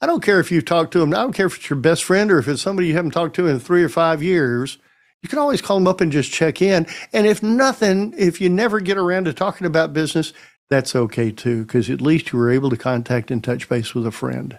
I 0.00 0.06
don't 0.06 0.22
care 0.22 0.40
if 0.40 0.52
you 0.52 0.60
talk 0.60 0.90
to 0.90 0.98
them. 0.98 1.12
I 1.14 1.18
don't 1.18 1.32
care 1.32 1.46
if 1.46 1.56
it's 1.56 1.70
your 1.70 1.78
best 1.78 2.04
friend 2.04 2.30
or 2.30 2.38
if 2.38 2.48
it's 2.48 2.62
somebody 2.62 2.88
you 2.88 2.94
haven't 2.94 3.12
talked 3.12 3.36
to 3.36 3.46
in 3.46 3.58
three 3.58 3.82
or 3.82 3.88
five 3.88 4.22
years. 4.22 4.78
You 5.22 5.28
can 5.28 5.38
always 5.38 5.62
call 5.62 5.76
them 5.76 5.88
up 5.88 6.02
and 6.02 6.12
just 6.12 6.30
check 6.30 6.60
in. 6.60 6.86
And 7.12 7.26
if 7.26 7.42
nothing, 7.42 8.14
if 8.18 8.40
you 8.40 8.50
never 8.50 8.80
get 8.80 8.98
around 8.98 9.24
to 9.24 9.32
talking 9.32 9.66
about 9.66 9.94
business, 9.94 10.34
that's 10.68 10.94
okay 10.94 11.30
too, 11.30 11.64
because 11.64 11.88
at 11.88 12.02
least 12.02 12.32
you 12.32 12.38
were 12.38 12.50
able 12.50 12.68
to 12.70 12.76
contact 12.76 13.30
and 13.30 13.42
touch 13.42 13.68
base 13.68 13.94
with 13.94 14.06
a 14.06 14.10
friend. 14.10 14.58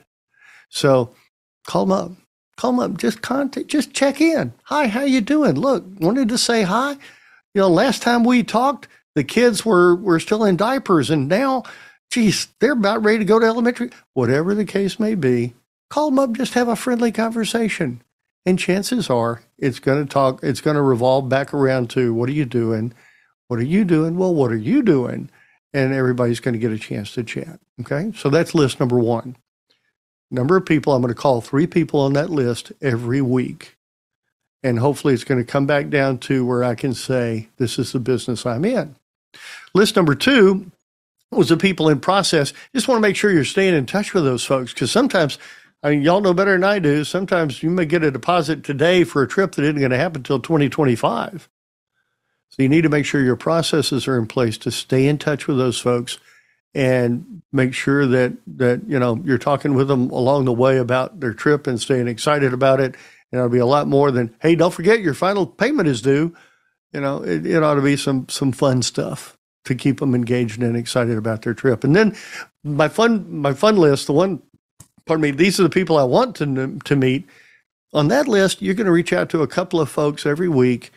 So 0.70 1.14
call 1.68 1.86
them 1.86 1.92
up. 1.92 2.12
Call 2.58 2.72
them 2.72 2.80
up. 2.80 2.98
Just 2.98 3.22
contact, 3.22 3.68
just 3.68 3.94
check 3.94 4.22
in. 4.22 4.54
Hi, 4.64 4.88
how 4.88 5.02
you 5.04 5.22
doing? 5.22 5.54
Look, 5.54 5.84
wanted 6.00 6.30
to 6.30 6.38
say 6.38 6.64
hi. 6.64 6.98
You 7.56 7.62
know, 7.62 7.70
last 7.70 8.02
time 8.02 8.26
we 8.26 8.44
talked, 8.44 8.90
the 9.16 9.24
kids 9.24 9.66
were 9.66 9.96
were 9.96 10.20
still 10.20 10.44
in 10.44 10.58
diapers, 10.58 11.10
and 11.10 11.30
now, 11.30 11.64
geez, 12.12 12.50
they're 12.60 12.74
about 12.74 13.02
ready 13.02 13.20
to 13.20 13.26
go 13.26 13.40
to 13.40 13.46
elementary. 13.46 13.92
Whatever 14.14 14.54
the 14.54 14.66
case 14.66 15.00
may 15.00 15.16
be, 15.16 15.54
call 15.90 16.10
them 16.10 16.20
up. 16.20 16.34
Just 16.34 16.54
have 16.56 16.68
a 16.68 16.76
friendly 16.76 17.14
conversation, 17.14 18.04
and 18.46 18.60
chances 18.60 19.10
are 19.10 19.42
it's 19.58 19.80
going 19.80 20.06
to 20.06 20.14
talk. 20.14 20.44
It's 20.44 20.60
going 20.60 20.76
to 20.76 20.82
revolve 20.82 21.30
back 21.30 21.54
around 21.54 21.90
to 21.92 22.14
what 22.14 22.28
are 22.28 22.34
you 22.34 22.44
doing? 22.44 22.94
What 23.48 23.62
are 23.62 23.64
you 23.64 23.86
doing? 23.86 24.18
Well, 24.18 24.36
what 24.36 24.52
are 24.52 24.58
you 24.58 24.84
doing? 24.84 25.30
And 25.74 25.94
everybody's 25.94 26.42
going 26.42 26.54
to 26.54 26.60
get 26.60 26.74
a 26.74 26.78
chance 26.78 27.14
to 27.14 27.24
chat. 27.24 27.62
Okay, 27.80 28.12
so 28.18 28.30
that's 28.30 28.54
list 28.54 28.82
number 28.82 29.00
one 29.00 29.38
number 30.30 30.58
of 30.58 30.66
people. 30.66 30.94
I'm 30.94 31.02
going 31.02 31.14
to 31.14 31.20
call 31.20 31.40
three 31.40 31.68
people 31.68 32.02
on 32.02 32.14
that 32.14 32.30
list 32.30 32.74
every 32.82 33.22
week. 33.22 33.75
And 34.66 34.80
hopefully 34.80 35.14
it's 35.14 35.24
going 35.24 35.38
to 35.40 35.46
come 35.46 35.68
back 35.68 35.90
down 35.92 36.18
to 36.22 36.44
where 36.44 36.64
I 36.64 36.74
can 36.74 36.96
say, 36.96 37.50
this 37.58 37.78
is 37.78 37.92
the 37.92 38.00
business 38.00 38.48
I'm 38.48 38.66
in. 38.66 38.96
List 39.76 39.96
number 39.96 40.16
two 40.16 40.72
was 41.30 41.50
the 41.50 41.58
people 41.58 41.88
in 41.88 42.00
process. 42.00 42.52
Just 42.74 42.88
want 42.88 42.98
to 42.98 43.08
make 43.08 43.16
sure 43.16 43.30
you're 43.30 43.46
staying 43.46 43.76
in 43.76 43.86
touch 43.86 44.16
with 44.16 44.24
those 44.24 44.44
folks 44.44 44.74
because 44.74 44.90
sometimes, 44.90 45.38
I 45.84 45.92
mean, 45.92 46.02
y'all 46.02 46.20
know 46.20 46.34
better 46.34 46.54
than 46.54 46.64
I 46.64 46.80
do. 46.80 47.04
Sometimes 47.04 47.62
you 47.62 47.70
may 47.70 47.86
get 47.86 48.04
a 48.04 48.10
deposit 48.10 48.64
today 48.64 49.04
for 49.04 49.22
a 49.22 49.28
trip 49.28 49.52
that 49.52 49.64
isn't 49.66 49.78
going 49.78 49.92
to 49.92 49.98
happen 49.98 50.22
until 50.22 50.40
2025. 50.40 51.48
So 52.50 52.64
you 52.64 52.70
need 52.70 52.82
to 52.82 52.90
make 52.90 53.06
sure 53.06 53.22
your 53.22 53.36
processes 53.36 54.08
are 54.08 54.18
in 54.18 54.26
place 54.26 54.58
to 54.60 54.72
stay 54.72 55.06
in 55.06 55.20
touch 55.20 55.46
with 55.46 55.60
those 55.60 55.80
folks 55.80 56.18
and 56.74 57.44
make 57.54 57.74
sure 57.74 58.08
that 58.08 58.34
that 58.58 58.82
you 58.88 59.00
know 59.00 59.22
you're 59.24 59.38
talking 59.38 59.76
with 59.76 59.88
them 59.88 60.10
along 60.10 60.46
the 60.46 60.54
way 60.54 60.78
about 60.78 61.20
their 61.22 61.34
trip 61.34 61.68
and 61.68 61.80
staying 61.80 62.08
excited 62.08 62.52
about 62.52 62.82
it. 62.82 62.96
And 63.36 63.42
it'll 63.42 63.50
be 63.50 63.60
a 63.60 63.66
lot 63.66 63.90
more 63.90 64.12
than 64.12 64.34
hey, 64.40 64.56
don't 64.56 64.74
forget 64.74 65.02
your 65.02 65.14
final 65.14 65.46
payment 65.46 65.90
is 65.90 66.02
due. 66.02 66.34
You 66.94 67.02
know, 67.02 67.22
it, 67.22 67.46
it 67.46 67.62
ought 67.62 67.74
to 67.76 67.82
be 67.82 67.98
some 67.98 68.30
some 68.30 68.54
fun 68.54 68.82
stuff 68.82 69.38
to 69.66 69.76
keep 69.76 70.00
them 70.00 70.16
engaged 70.16 70.62
and 70.62 70.78
excited 70.78 71.18
about 71.18 71.42
their 71.42 71.54
trip. 71.54 71.84
And 71.84 71.94
then 71.94 72.16
my 72.64 72.88
fun 72.88 73.42
my 73.42 73.54
fun 73.54 73.76
list, 73.76 74.08
the 74.08 74.14
one, 74.14 74.42
pardon 75.06 75.22
me, 75.22 75.32
these 75.32 75.60
are 75.60 75.64
the 75.64 75.70
people 75.70 75.98
I 75.98 76.06
want 76.06 76.38
to 76.38 76.80
to 76.80 76.96
meet. 76.96 77.26
On 77.94 78.08
that 78.08 78.30
list, 78.30 78.62
you're 78.62 78.74
going 78.74 78.86
to 78.86 78.92
reach 78.94 79.12
out 79.12 79.30
to 79.32 79.42
a 79.42 79.48
couple 79.48 79.82
of 79.82 79.90
folks 79.90 80.26
every 80.26 80.48
week, 80.48 80.92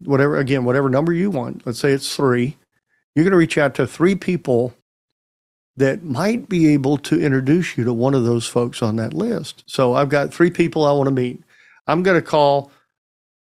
whatever 0.00 0.38
again, 0.38 0.64
whatever 0.64 0.88
number 0.88 1.12
you 1.12 1.30
want. 1.30 1.66
Let's 1.66 1.80
say 1.80 1.92
it's 1.92 2.16
three. 2.16 2.56
You're 3.14 3.24
going 3.24 3.32
to 3.32 3.36
reach 3.38 3.58
out 3.58 3.74
to 3.74 3.86
three 3.86 4.14
people 4.14 4.72
that 5.76 6.02
might 6.02 6.48
be 6.48 6.72
able 6.72 6.96
to 6.98 7.20
introduce 7.20 7.76
you 7.76 7.84
to 7.84 7.92
one 7.92 8.14
of 8.14 8.24
those 8.24 8.46
folks 8.46 8.82
on 8.82 8.96
that 8.96 9.12
list. 9.12 9.64
So 9.66 9.94
I've 9.94 10.08
got 10.08 10.32
three 10.32 10.50
people 10.50 10.86
I 10.86 10.92
want 10.92 11.08
to 11.08 11.14
meet. 11.14 11.42
I'm 11.86 12.02
going 12.02 12.20
to 12.20 12.26
call 12.26 12.70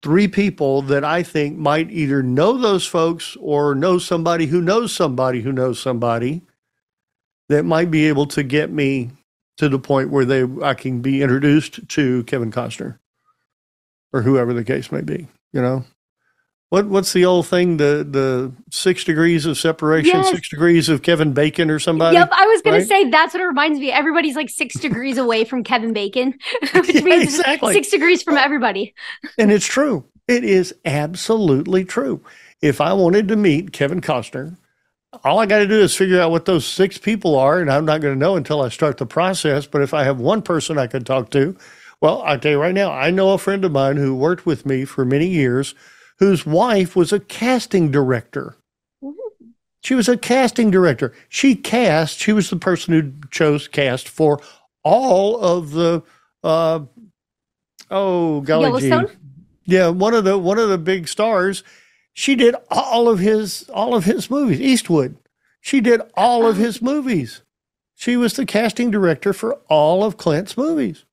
three 0.02 0.28
people 0.28 0.82
that 0.82 1.04
I 1.04 1.22
think 1.22 1.56
might 1.58 1.90
either 1.90 2.22
know 2.22 2.56
those 2.56 2.86
folks 2.86 3.36
or 3.40 3.74
know 3.74 3.98
somebody 3.98 4.46
who 4.46 4.60
knows 4.60 4.92
somebody 4.92 5.42
who 5.42 5.52
knows 5.52 5.80
somebody 5.80 6.42
that 7.48 7.64
might 7.64 7.90
be 7.90 8.06
able 8.06 8.26
to 8.26 8.42
get 8.42 8.70
me 8.70 9.10
to 9.56 9.68
the 9.68 9.78
point 9.78 10.10
where 10.10 10.24
they 10.24 10.44
I 10.62 10.74
can 10.74 11.00
be 11.00 11.22
introduced 11.22 11.88
to 11.88 12.22
Kevin 12.24 12.52
Costner 12.52 12.98
or 14.12 14.22
whoever 14.22 14.54
the 14.54 14.64
case 14.64 14.92
may 14.92 15.02
be, 15.02 15.26
you 15.52 15.60
know. 15.60 15.84
What 16.70 16.86
what's 16.88 17.14
the 17.14 17.24
old 17.24 17.46
thing? 17.46 17.78
The 17.78 18.06
the 18.08 18.52
six 18.70 19.02
degrees 19.02 19.46
of 19.46 19.56
separation, 19.56 20.16
yes. 20.16 20.30
six 20.30 20.50
degrees 20.50 20.90
of 20.90 21.00
Kevin 21.02 21.32
Bacon 21.32 21.70
or 21.70 21.78
somebody. 21.78 22.16
Yep, 22.16 22.28
I 22.30 22.46
was 22.46 22.60
gonna 22.60 22.78
right? 22.78 22.86
say 22.86 23.08
that's 23.08 23.32
what 23.32 23.42
it 23.42 23.46
reminds 23.46 23.80
me. 23.80 23.90
Everybody's 23.90 24.36
like 24.36 24.50
six 24.50 24.78
degrees 24.78 25.16
away 25.16 25.44
from 25.44 25.64
Kevin 25.64 25.94
Bacon, 25.94 26.34
which 26.74 26.88
yeah, 26.94 27.00
means 27.00 27.38
exactly. 27.38 27.72
six 27.72 27.88
degrees 27.88 28.22
from 28.22 28.36
everybody. 28.36 28.94
and 29.38 29.50
it's 29.50 29.66
true. 29.66 30.04
It 30.26 30.44
is 30.44 30.74
absolutely 30.84 31.86
true. 31.86 32.20
If 32.60 32.82
I 32.82 32.92
wanted 32.92 33.28
to 33.28 33.36
meet 33.36 33.72
Kevin 33.72 34.02
Costner, 34.02 34.58
all 35.24 35.38
I 35.38 35.46
got 35.46 35.60
to 35.60 35.66
do 35.66 35.80
is 35.80 35.96
figure 35.96 36.20
out 36.20 36.30
what 36.30 36.44
those 36.44 36.66
six 36.66 36.98
people 36.98 37.34
are, 37.36 37.60
and 37.60 37.72
I'm 37.72 37.86
not 37.86 38.02
going 38.02 38.14
to 38.14 38.18
know 38.18 38.36
until 38.36 38.60
I 38.60 38.68
start 38.68 38.98
the 38.98 39.06
process. 39.06 39.66
But 39.66 39.80
if 39.80 39.94
I 39.94 40.04
have 40.04 40.20
one 40.20 40.42
person 40.42 40.76
I 40.76 40.86
could 40.86 41.06
talk 41.06 41.30
to, 41.30 41.56
well, 42.02 42.20
I'll 42.22 42.38
tell 42.38 42.52
you 42.52 42.60
right 42.60 42.74
now, 42.74 42.92
I 42.92 43.10
know 43.10 43.30
a 43.30 43.38
friend 43.38 43.64
of 43.64 43.72
mine 43.72 43.96
who 43.96 44.14
worked 44.14 44.44
with 44.44 44.66
me 44.66 44.84
for 44.84 45.06
many 45.06 45.28
years 45.28 45.74
whose 46.18 46.44
wife 46.46 46.96
was 46.96 47.12
a 47.12 47.20
casting 47.20 47.90
director. 47.90 48.56
She 49.82 49.94
was 49.94 50.08
a 50.08 50.16
casting 50.16 50.70
director. 50.70 51.12
She 51.28 51.54
cast, 51.54 52.18
she 52.18 52.32
was 52.32 52.50
the 52.50 52.56
person 52.56 52.94
who 52.94 53.28
chose 53.30 53.68
cast 53.68 54.08
for 54.08 54.40
all 54.82 55.40
of 55.40 55.70
the 55.72 56.02
uh 56.42 56.80
oh 57.90 58.40
golly 58.42 58.70
gee. 58.80 58.88
Yeah, 59.64 59.88
one 59.88 60.14
of 60.14 60.24
the 60.24 60.38
one 60.38 60.58
of 60.58 60.68
the 60.68 60.78
big 60.78 61.08
stars. 61.08 61.62
She 62.12 62.34
did 62.34 62.54
all 62.70 63.08
of 63.08 63.18
his 63.18 63.68
all 63.72 63.94
of 63.94 64.04
his 64.04 64.30
movies. 64.30 64.60
Eastwood. 64.60 65.16
She 65.60 65.80
did 65.80 66.00
all 66.14 66.46
of 66.46 66.56
his 66.56 66.80
movies. 66.80 67.42
She 67.94 68.16
was 68.16 68.34
the 68.34 68.46
casting 68.46 68.90
director 68.90 69.32
for 69.32 69.54
all 69.68 70.04
of 70.04 70.16
Clint's 70.16 70.56
movies. 70.56 71.04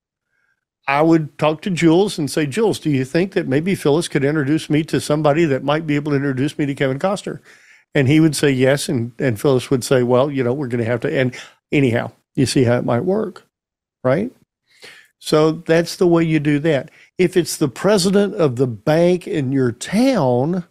I 0.86 1.02
would 1.02 1.36
talk 1.38 1.62
to 1.62 1.70
Jules 1.70 2.18
and 2.18 2.30
say, 2.30 2.46
Jules, 2.46 2.78
do 2.78 2.90
you 2.90 3.04
think 3.04 3.32
that 3.32 3.48
maybe 3.48 3.74
Phyllis 3.74 4.08
could 4.08 4.24
introduce 4.24 4.70
me 4.70 4.84
to 4.84 5.00
somebody 5.00 5.44
that 5.44 5.64
might 5.64 5.86
be 5.86 5.96
able 5.96 6.12
to 6.12 6.16
introduce 6.16 6.58
me 6.58 6.66
to 6.66 6.74
Kevin 6.74 6.98
Costner? 6.98 7.40
And 7.94 8.06
he 8.06 8.20
would 8.20 8.36
say 8.36 8.50
yes. 8.50 8.88
And, 8.88 9.12
and 9.18 9.40
Phyllis 9.40 9.70
would 9.70 9.82
say, 9.82 10.02
well, 10.02 10.30
you 10.30 10.44
know, 10.44 10.52
we're 10.52 10.68
going 10.68 10.84
to 10.84 10.90
have 10.90 11.00
to. 11.00 11.18
And 11.18 11.34
anyhow, 11.72 12.12
you 12.36 12.46
see 12.46 12.64
how 12.64 12.78
it 12.78 12.84
might 12.84 13.04
work, 13.04 13.44
right? 14.04 14.30
So 15.18 15.52
that's 15.52 15.96
the 15.96 16.06
way 16.06 16.22
you 16.22 16.38
do 16.38 16.58
that. 16.60 16.90
If 17.18 17.36
it's 17.36 17.56
the 17.56 17.68
president 17.68 18.34
of 18.34 18.56
the 18.56 18.66
bank 18.66 19.26
in 19.26 19.50
your 19.50 19.72
town, 19.72 20.64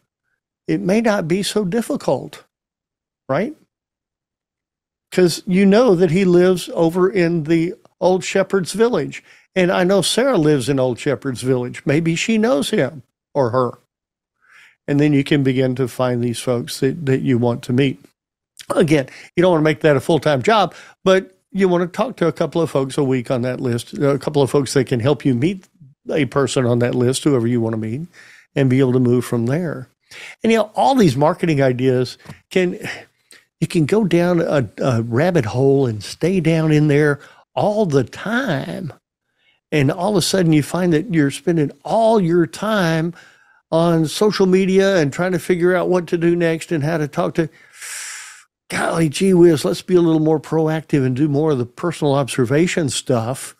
it 0.67 0.79
may 0.79 1.01
not 1.01 1.27
be 1.27 1.43
so 1.43 1.65
difficult, 1.65 2.45
right? 3.27 3.55
Because 5.09 5.43
you 5.45 5.65
know 5.65 5.95
that 5.95 6.11
he 6.11 6.23
lives 6.25 6.69
over 6.73 7.09
in 7.09 7.43
the 7.43 7.73
old 7.99 8.23
shepherd's 8.23 8.73
village 8.73 9.23
and 9.55 9.71
I 9.71 9.83
know 9.83 10.01
Sarah 10.01 10.37
lives 10.37 10.67
in 10.69 10.79
Old 10.79 10.99
Shepherd's 10.99 11.41
Village. 11.41 11.81
Maybe 11.85 12.15
she 12.15 12.37
knows 12.37 12.69
him 12.69 13.03
or 13.33 13.51
her. 13.51 13.79
And 14.87 14.99
then 14.99 15.13
you 15.13 15.23
can 15.23 15.43
begin 15.43 15.75
to 15.75 15.87
find 15.87 16.23
these 16.23 16.39
folks 16.39 16.79
that, 16.81 17.05
that 17.05 17.21
you 17.21 17.37
want 17.37 17.63
to 17.63 17.73
meet. 17.73 18.03
Again, 18.69 19.07
you 19.35 19.41
don't 19.41 19.51
want 19.51 19.61
to 19.61 19.65
make 19.65 19.81
that 19.81 19.95
a 19.95 20.01
full 20.01 20.19
time 20.19 20.41
job, 20.41 20.75
but 21.03 21.37
you 21.51 21.69
want 21.69 21.81
to 21.81 21.97
talk 21.97 22.17
to 22.17 22.27
a 22.27 22.33
couple 22.33 22.61
of 22.61 22.69
folks 22.69 22.97
a 22.97 23.03
week 23.03 23.31
on 23.31 23.41
that 23.43 23.61
list, 23.61 23.93
a 23.93 24.19
couple 24.19 24.41
of 24.41 24.51
folks 24.51 24.73
that 24.73 24.85
can 24.85 24.99
help 24.99 25.23
you 25.23 25.33
meet 25.33 25.67
a 26.11 26.25
person 26.25 26.65
on 26.65 26.79
that 26.79 26.93
list, 26.93 27.23
whoever 27.23 27.47
you 27.47 27.61
want 27.61 27.73
to 27.73 27.77
meet, 27.77 28.01
and 28.55 28.69
be 28.69 28.79
able 28.79 28.93
to 28.93 28.99
move 28.99 29.25
from 29.25 29.45
there. 29.45 29.87
And 30.43 30.51
you 30.51 30.59
know, 30.59 30.71
all 30.75 30.95
these 30.95 31.15
marketing 31.15 31.61
ideas 31.61 32.17
can 32.51 32.77
you 33.59 33.67
can 33.67 33.85
go 33.85 34.03
down 34.03 34.41
a, 34.41 34.69
a 34.79 35.01
rabbit 35.01 35.45
hole 35.45 35.87
and 35.87 36.03
stay 36.03 36.39
down 36.39 36.71
in 36.71 36.87
there 36.87 37.19
all 37.55 37.85
the 37.85 38.03
time 38.03 38.93
and 39.75 39.91
all 39.91 40.11
of 40.11 40.15
a 40.15 40.21
sudden 40.21 40.53
you 40.53 40.63
find 40.63 40.93
that 40.93 41.13
you're 41.13 41.29
spending 41.29 41.69
all 41.83 42.21
your 42.21 42.47
time 42.47 43.13
on 43.71 44.07
social 44.07 44.45
media 44.45 44.97
and 44.97 45.11
trying 45.11 45.33
to 45.33 45.39
figure 45.39 45.75
out 45.75 45.89
what 45.89 46.07
to 46.07 46.17
do 46.17 46.33
next 46.33 46.71
and 46.71 46.81
how 46.83 46.97
to 46.97 47.09
talk 47.09 47.33
to 47.33 47.49
golly 48.69 49.09
gee 49.09 49.33
whiz 49.33 49.65
let's 49.65 49.81
be 49.81 49.95
a 49.95 50.01
little 50.01 50.21
more 50.21 50.39
proactive 50.39 51.05
and 51.05 51.15
do 51.15 51.27
more 51.27 51.51
of 51.51 51.57
the 51.57 51.65
personal 51.65 52.13
observation 52.13 52.87
stuff 52.89 53.53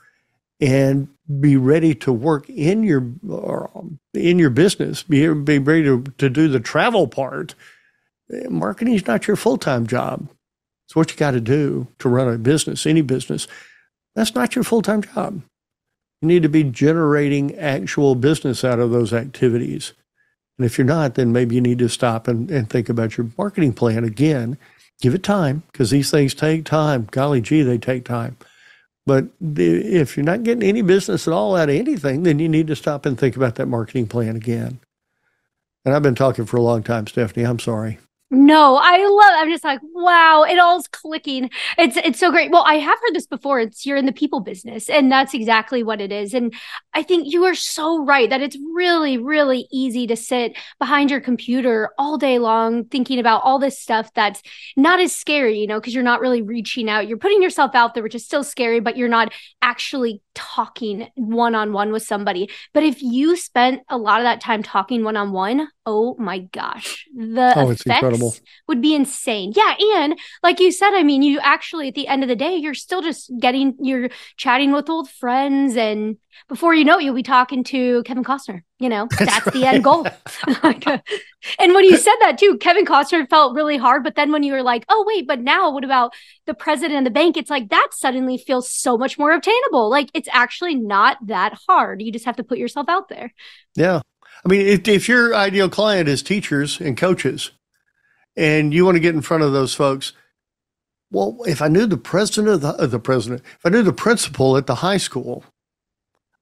and 0.61 1.09
be 1.41 1.57
ready 1.57 1.93
to 1.93 2.13
work 2.13 2.49
in 2.49 2.81
your 2.81 3.11
in 4.13 4.39
your 4.39 4.49
business 4.49 5.03
be, 5.03 5.27
be 5.33 5.59
ready 5.59 5.83
to, 5.83 6.01
to 6.17 6.29
do 6.29 6.47
the 6.47 6.61
travel 6.61 7.07
part. 7.07 7.55
Eh, 8.31 8.47
Marketing 8.47 8.93
is 8.93 9.05
not 9.05 9.27
your 9.27 9.35
full-time 9.35 9.85
job. 9.85 10.29
It's 10.87 10.95
what 10.95 11.11
you 11.11 11.17
got 11.17 11.31
to 11.31 11.41
do 11.41 11.87
to 11.99 12.07
run 12.07 12.29
a 12.29 12.37
business 12.37 12.85
any 12.85 13.01
business. 13.01 13.47
That's 14.15 14.33
not 14.33 14.55
your 14.55 14.63
full-time 14.63 15.01
job 15.01 15.41
you 16.21 16.27
need 16.27 16.43
to 16.43 16.49
be 16.49 16.63
generating 16.63 17.55
actual 17.55 18.15
business 18.15 18.63
out 18.63 18.79
of 18.79 18.91
those 18.91 19.13
activities. 19.13 19.93
And 20.57 20.65
if 20.65 20.77
you're 20.77 20.85
not, 20.85 21.15
then 21.15 21.31
maybe 21.31 21.55
you 21.55 21.61
need 21.61 21.79
to 21.79 21.89
stop 21.89 22.27
and, 22.27 22.49
and 22.49 22.69
think 22.69 22.89
about 22.89 23.17
your 23.17 23.29
marketing 23.37 23.73
plan 23.73 24.03
again. 24.03 24.57
Give 25.01 25.13
it 25.13 25.23
time 25.23 25.63
because 25.71 25.89
these 25.91 26.09
things 26.09 26.33
take 26.33 26.65
time. 26.65 27.07
Golly 27.11 27.41
gee, 27.41 27.61
they 27.61 27.77
take 27.77 28.05
time. 28.05 28.37
But 29.05 29.27
if 29.41 30.17
you're 30.17 30.23
not 30.23 30.43
getting 30.43 30.67
any 30.67 30.81
business 30.81 31.27
at 31.27 31.33
all 31.33 31.55
out 31.55 31.69
of 31.69 31.75
anything, 31.75 32.23
then 32.23 32.39
you 32.39 32.49
need 32.49 32.67
to 32.67 32.75
stop 32.75 33.05
and 33.05 33.17
think 33.17 33.35
about 33.35 33.55
that 33.55 33.67
marketing 33.67 34.07
plan 34.07 34.35
again. 34.35 34.79
And 35.83 35.93
I've 35.93 36.01
been 36.01 36.15
talking 36.15 36.45
for 36.45 36.57
a 36.57 36.61
long 36.61 36.81
time, 36.81 37.05
Stephanie. 37.05 37.45
I'm 37.45 37.59
sorry. 37.59 37.99
No, 38.35 38.75
I 38.75 38.97
love. 38.97 39.31
I'm 39.37 39.49
just 39.49 39.63
like, 39.63 39.79
wow, 39.93 40.43
it 40.43 40.59
all's 40.59 40.87
clicking. 40.87 41.49
It's 41.77 41.95
it's 41.95 42.19
so 42.19 42.31
great. 42.31 42.51
Well, 42.51 42.65
I 42.67 42.75
have 42.75 42.99
heard 42.99 43.13
this 43.15 43.27
before. 43.27 43.61
It's 43.61 43.85
you're 43.85 43.95
in 43.95 44.05
the 44.05 44.11
people 44.11 44.41
business, 44.41 44.89
and 44.89 45.09
that's 45.09 45.33
exactly 45.33 45.83
what 45.83 46.01
it 46.01 46.11
is. 46.11 46.33
And 46.33 46.53
I 46.93 47.01
think 47.01 47.31
you 47.31 47.45
are 47.45 47.55
so 47.55 48.03
right 48.03 48.29
that 48.29 48.41
it's 48.41 48.57
really, 48.73 49.17
really 49.17 49.67
easy 49.71 50.05
to 50.07 50.17
sit 50.17 50.57
behind 50.79 51.11
your 51.11 51.21
computer 51.21 51.91
all 51.97 52.17
day 52.17 52.37
long 52.37 52.83
thinking 52.85 53.19
about 53.19 53.41
all 53.45 53.57
this 53.57 53.79
stuff 53.79 54.11
that's 54.13 54.41
not 54.75 54.99
as 54.99 55.15
scary, 55.15 55.57
you 55.57 55.67
know, 55.67 55.79
because 55.79 55.93
you're 55.93 56.03
not 56.03 56.19
really 56.19 56.41
reaching 56.41 56.89
out. 56.89 57.07
You're 57.07 57.17
putting 57.17 57.41
yourself 57.41 57.73
out 57.73 57.93
there, 57.93 58.03
which 58.03 58.15
is 58.15 58.25
still 58.25 58.43
scary, 58.43 58.81
but 58.81 58.97
you're 58.97 59.07
not 59.07 59.31
actually 59.61 60.21
talking 60.35 61.07
one 61.15 61.55
on 61.55 61.73
one 61.73 61.91
with 61.91 62.03
somebody. 62.03 62.49
But 62.73 62.83
if 62.83 63.01
you 63.01 63.35
spent 63.35 63.81
a 63.89 63.97
lot 63.97 64.19
of 64.19 64.25
that 64.25 64.41
time 64.41 64.61
talking 64.61 65.03
one 65.03 65.17
on 65.17 65.31
one, 65.31 65.67
oh 65.85 66.15
my 66.19 66.39
gosh, 66.39 67.07
the 67.15 67.53
oh, 67.55 67.69
effects 67.69 67.85
incredible. 67.85 68.35
would 68.67 68.81
be 68.81 68.93
insane. 68.93 69.53
Yeah. 69.55 69.75
And 69.95 70.19
like 70.43 70.59
you 70.59 70.71
said, 70.71 70.91
I 70.93 71.03
mean, 71.03 71.23
you 71.23 71.39
actually, 71.39 71.87
at 71.87 71.95
the 71.95 72.07
end 72.07 72.23
of 72.23 72.29
the 72.29 72.35
day, 72.35 72.55
you're 72.55 72.73
still 72.73 73.01
just 73.01 73.31
getting, 73.39 73.75
you're 73.79 74.09
chatting 74.37 74.71
with 74.71 74.89
old 74.89 75.09
friends. 75.09 75.75
And 75.75 76.17
before 76.47 76.75
you 76.75 76.83
know 76.83 76.99
it, 76.99 77.03
you'll 77.03 77.15
be 77.15 77.23
talking 77.23 77.63
to 77.65 78.03
Kevin 78.03 78.23
Costner. 78.23 78.61
You 78.77 78.89
know, 78.89 79.07
that's, 79.09 79.31
that's 79.31 79.45
right. 79.45 79.53
the 79.53 79.65
end 79.65 79.83
goal. 79.83 80.05
and 81.59 81.73
when 81.73 81.85
you 81.85 81.95
said 81.95 82.15
that 82.19 82.37
too, 82.37 82.57
Kevin 82.57 82.85
Costner 82.85 83.29
felt 83.29 83.55
really 83.55 83.77
hard. 83.77 84.03
But 84.03 84.15
then 84.15 84.33
when 84.33 84.43
you 84.43 84.51
were 84.51 84.63
like, 84.63 84.85
oh, 84.89 85.05
wait, 85.07 85.27
but 85.27 85.39
now 85.39 85.71
what 85.71 85.85
about 85.85 86.13
the 86.45 86.53
president 86.53 86.99
of 86.99 87.03
the 87.05 87.11
bank? 87.11 87.37
It's 87.37 87.49
like 87.49 87.69
that 87.69 87.89
suddenly 87.91 88.37
feels 88.37 88.69
so 88.69 88.97
much 88.97 89.17
more 89.17 89.31
obtainable. 89.31 89.89
Like 89.89 90.09
it's 90.13 90.27
actually 90.31 90.75
not 90.75 91.17
that 91.27 91.57
hard. 91.69 92.01
You 92.01 92.11
just 92.11 92.25
have 92.25 92.35
to 92.35 92.43
put 92.43 92.57
yourself 92.57 92.89
out 92.89 93.07
there. 93.07 93.33
Yeah. 93.75 94.01
I 94.45 94.49
mean, 94.49 94.67
if, 94.67 94.87
if 94.87 95.07
your 95.07 95.33
ideal 95.33 95.69
client 95.69 96.09
is 96.09 96.21
teachers 96.21 96.81
and 96.81 96.97
coaches, 96.97 97.51
and 98.35 98.73
you 98.73 98.85
want 98.85 98.95
to 98.95 98.99
get 98.99 99.15
in 99.15 99.21
front 99.21 99.43
of 99.43 99.53
those 99.53 99.73
folks, 99.73 100.13
well, 101.11 101.37
if 101.45 101.61
I 101.61 101.67
knew 101.67 101.85
the 101.85 101.97
president 101.97 102.49
of 102.49 102.61
the, 102.61 102.69
uh, 102.69 102.87
the 102.87 102.99
president, 102.99 103.41
if 103.57 103.65
I 103.65 103.69
knew 103.69 103.83
the 103.83 103.93
principal 103.93 104.57
at 104.57 104.67
the 104.67 104.75
high 104.75 104.97
school, 104.97 105.45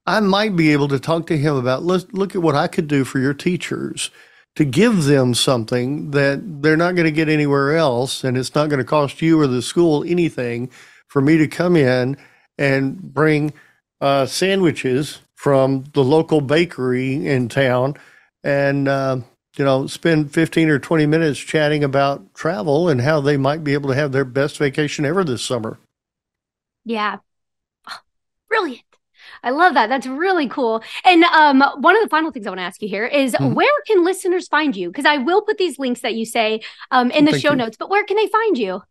I 0.06 0.20
might 0.20 0.56
be 0.56 0.74
able 0.74 0.90
to 0.90 1.00
talk 1.00 1.28
to 1.28 1.38
him 1.38 1.56
about 1.56 1.84
look, 1.84 2.12
look 2.12 2.36
at 2.36 2.42
what 2.42 2.56
I 2.56 2.68
could 2.68 2.88
do 2.88 3.04
for 3.04 3.20
your 3.20 3.34
teachers 3.34 4.12
to 4.56 4.66
give 4.66 5.06
them 5.06 5.34
something 5.34 6.12
that 6.12 6.62
they're 6.62 6.78
not 6.78 6.96
going 6.96 7.06
to 7.06 7.12
get 7.12 7.30
anywhere 7.30 7.76
else, 7.76 8.24
and 8.24 8.38
it's 8.38 8.54
not 8.54 8.70
going 8.70 8.80
to 8.80 8.86
cost 8.86 9.22
you 9.22 9.40
or 9.40 9.48
the 9.48 9.62
school 9.62 10.04
anything 10.04 10.70
for 11.08 11.22
me 11.22 11.38
to 11.38 11.48
come 11.48 11.76
in 11.76 12.18
and 12.58 13.02
bring 13.02 13.54
uh, 14.02 14.26
sandwiches 14.26 15.20
from 15.36 15.86
the 15.94 16.04
local 16.04 16.42
bakery 16.42 17.26
in 17.26 17.50
town 17.50 17.96
and 18.44 18.88
uh, 18.88 19.18
you 19.58 19.66
know 19.66 19.88
spend 19.88 20.32
15 20.32 20.70
or 20.70 20.80
20 20.80 21.06
minutes 21.06 21.40
chatting 21.40 21.84
about 21.84 22.34
travel 22.34 22.90
and 22.90 23.02
how 23.02 23.20
they 23.22 23.38
might 23.38 23.64
be 23.64 23.74
able 23.74 23.90
to 23.90 23.96
have 23.96 24.12
their 24.12 24.26
best 24.26 24.58
vacation 24.58 25.06
ever 25.06 25.24
this 25.24 25.44
summer. 25.44 25.80
Yeah. 26.86 27.18
Brilliant 28.50 28.93
I 29.44 29.50
love 29.50 29.74
that. 29.74 29.90
That's 29.90 30.08
really 30.08 30.48
cool. 30.48 30.82
And 31.04 31.24
um, 31.26 31.62
one 31.82 31.96
of 31.96 32.02
the 32.02 32.10
final 32.10 32.32
things 32.32 32.48
I 32.48 32.50
want 32.50 32.60
to 32.60 32.64
ask 32.64 32.82
you 32.82 32.88
here 32.88 33.06
is 33.06 33.34
mm-hmm. 33.34 33.54
where 33.54 33.82
can 33.86 34.04
listeners 34.04 34.48
find 34.48 34.76
you? 34.76 34.90
Because 34.90 35.06
I 35.06 35.18
will 35.18 35.42
put 35.42 35.58
these 35.58 35.78
links 35.78 36.02
that 36.02 36.16
you 36.16 36.26
say 36.26 36.62
um, 36.92 37.12
in 37.12 37.26
the 37.26 37.32
Thank 37.32 37.44
show 37.44 37.52
you. 37.52 37.58
notes, 37.58 37.78
but 37.78 37.90
where 37.90 38.04
can 38.06 38.16
they 38.16 38.28
find 38.28 38.58
you? 38.58 38.82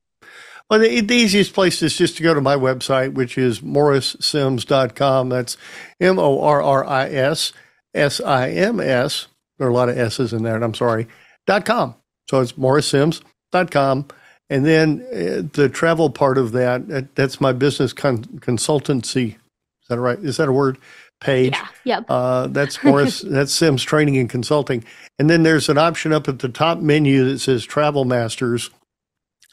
Well, 0.71 0.81
the, 0.81 1.01
the, 1.01 1.15
easiest 1.15 1.55
place 1.55 1.83
is 1.83 1.97
just 1.97 2.17
to 2.17 2.23
go 2.23 2.35
to 2.35 2.41
my 2.41 2.55
website, 2.55 3.15
which 3.15 3.37
is 3.37 3.61
morrissims.com. 3.61 5.29
That's 5.29 5.57
M 6.01 6.19
O 6.19 6.41
R 6.41 6.62
R 6.62 6.87
I 6.87 7.09
S 7.09 7.53
S 7.95 8.21
I 8.21 8.51
M 8.51 8.81
S. 8.81 9.27
There 9.59 9.67
are 9.67 9.71
a 9.71 9.75
lot 9.75 9.88
of 9.88 9.99
S's 9.99 10.33
in 10.33 10.45
there, 10.45 10.55
and 10.55 10.65
I'm 10.65 10.75
sorry, 10.75 11.09
dot 11.47 11.67
com. 11.67 11.95
So 12.29 12.41
it's 12.41 12.53
morrissims.com. 12.53 14.07
And 14.49 14.67
then 14.67 15.07
uh, 15.11 15.49
the 15.53 15.69
travel 15.69 16.11
part 16.11 16.38
of 16.38 16.53
that, 16.53 17.15
that's 17.15 17.41
my 17.41 17.53
business 17.53 17.93
con- 17.93 18.25
consultancy. 18.41 19.37
Is 19.93 19.97
that 19.97 20.01
right? 20.01 20.19
Is 20.19 20.37
that 20.39 20.49
a 20.49 20.53
word? 20.53 20.79
Page. 21.21 21.53
Yeah. 21.53 21.69
Yep. 21.85 22.07
Uh, 22.09 22.47
that's 22.49 22.83
Morris. 22.85 23.21
that's 23.21 23.53
Sims 23.53 23.85
Training 23.85 24.17
and 24.17 24.29
Consulting. 24.29 24.85
And 25.21 25.31
then 25.31 25.45
there's 25.45 25.69
an 25.69 25.79
option 25.79 26.13
up 26.13 26.27
at 26.29 26.41
the 26.41 26.49
top 26.49 26.79
menu 26.79 27.25
that 27.31 27.39
says 27.39 27.65
Travel 27.65 28.05
Masters 28.05 28.71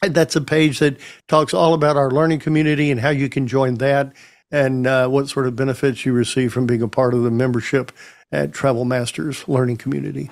that's 0.02 0.36
a 0.36 0.40
page 0.40 0.78
that 0.78 0.98
talks 1.28 1.52
all 1.52 1.74
about 1.74 1.96
our 1.96 2.10
learning 2.10 2.40
community 2.40 2.90
and 2.90 3.00
how 3.00 3.10
you 3.10 3.28
can 3.28 3.46
join 3.46 3.74
that 3.76 4.12
and 4.50 4.86
uh, 4.86 5.08
what 5.08 5.28
sort 5.28 5.46
of 5.46 5.56
benefits 5.56 6.04
you 6.04 6.12
receive 6.12 6.52
from 6.52 6.66
being 6.66 6.82
a 6.82 6.88
part 6.88 7.14
of 7.14 7.22
the 7.22 7.30
membership 7.30 7.92
at 8.32 8.52
Travel 8.52 8.84
Masters 8.84 9.46
Learning 9.46 9.76
Community. 9.76 10.30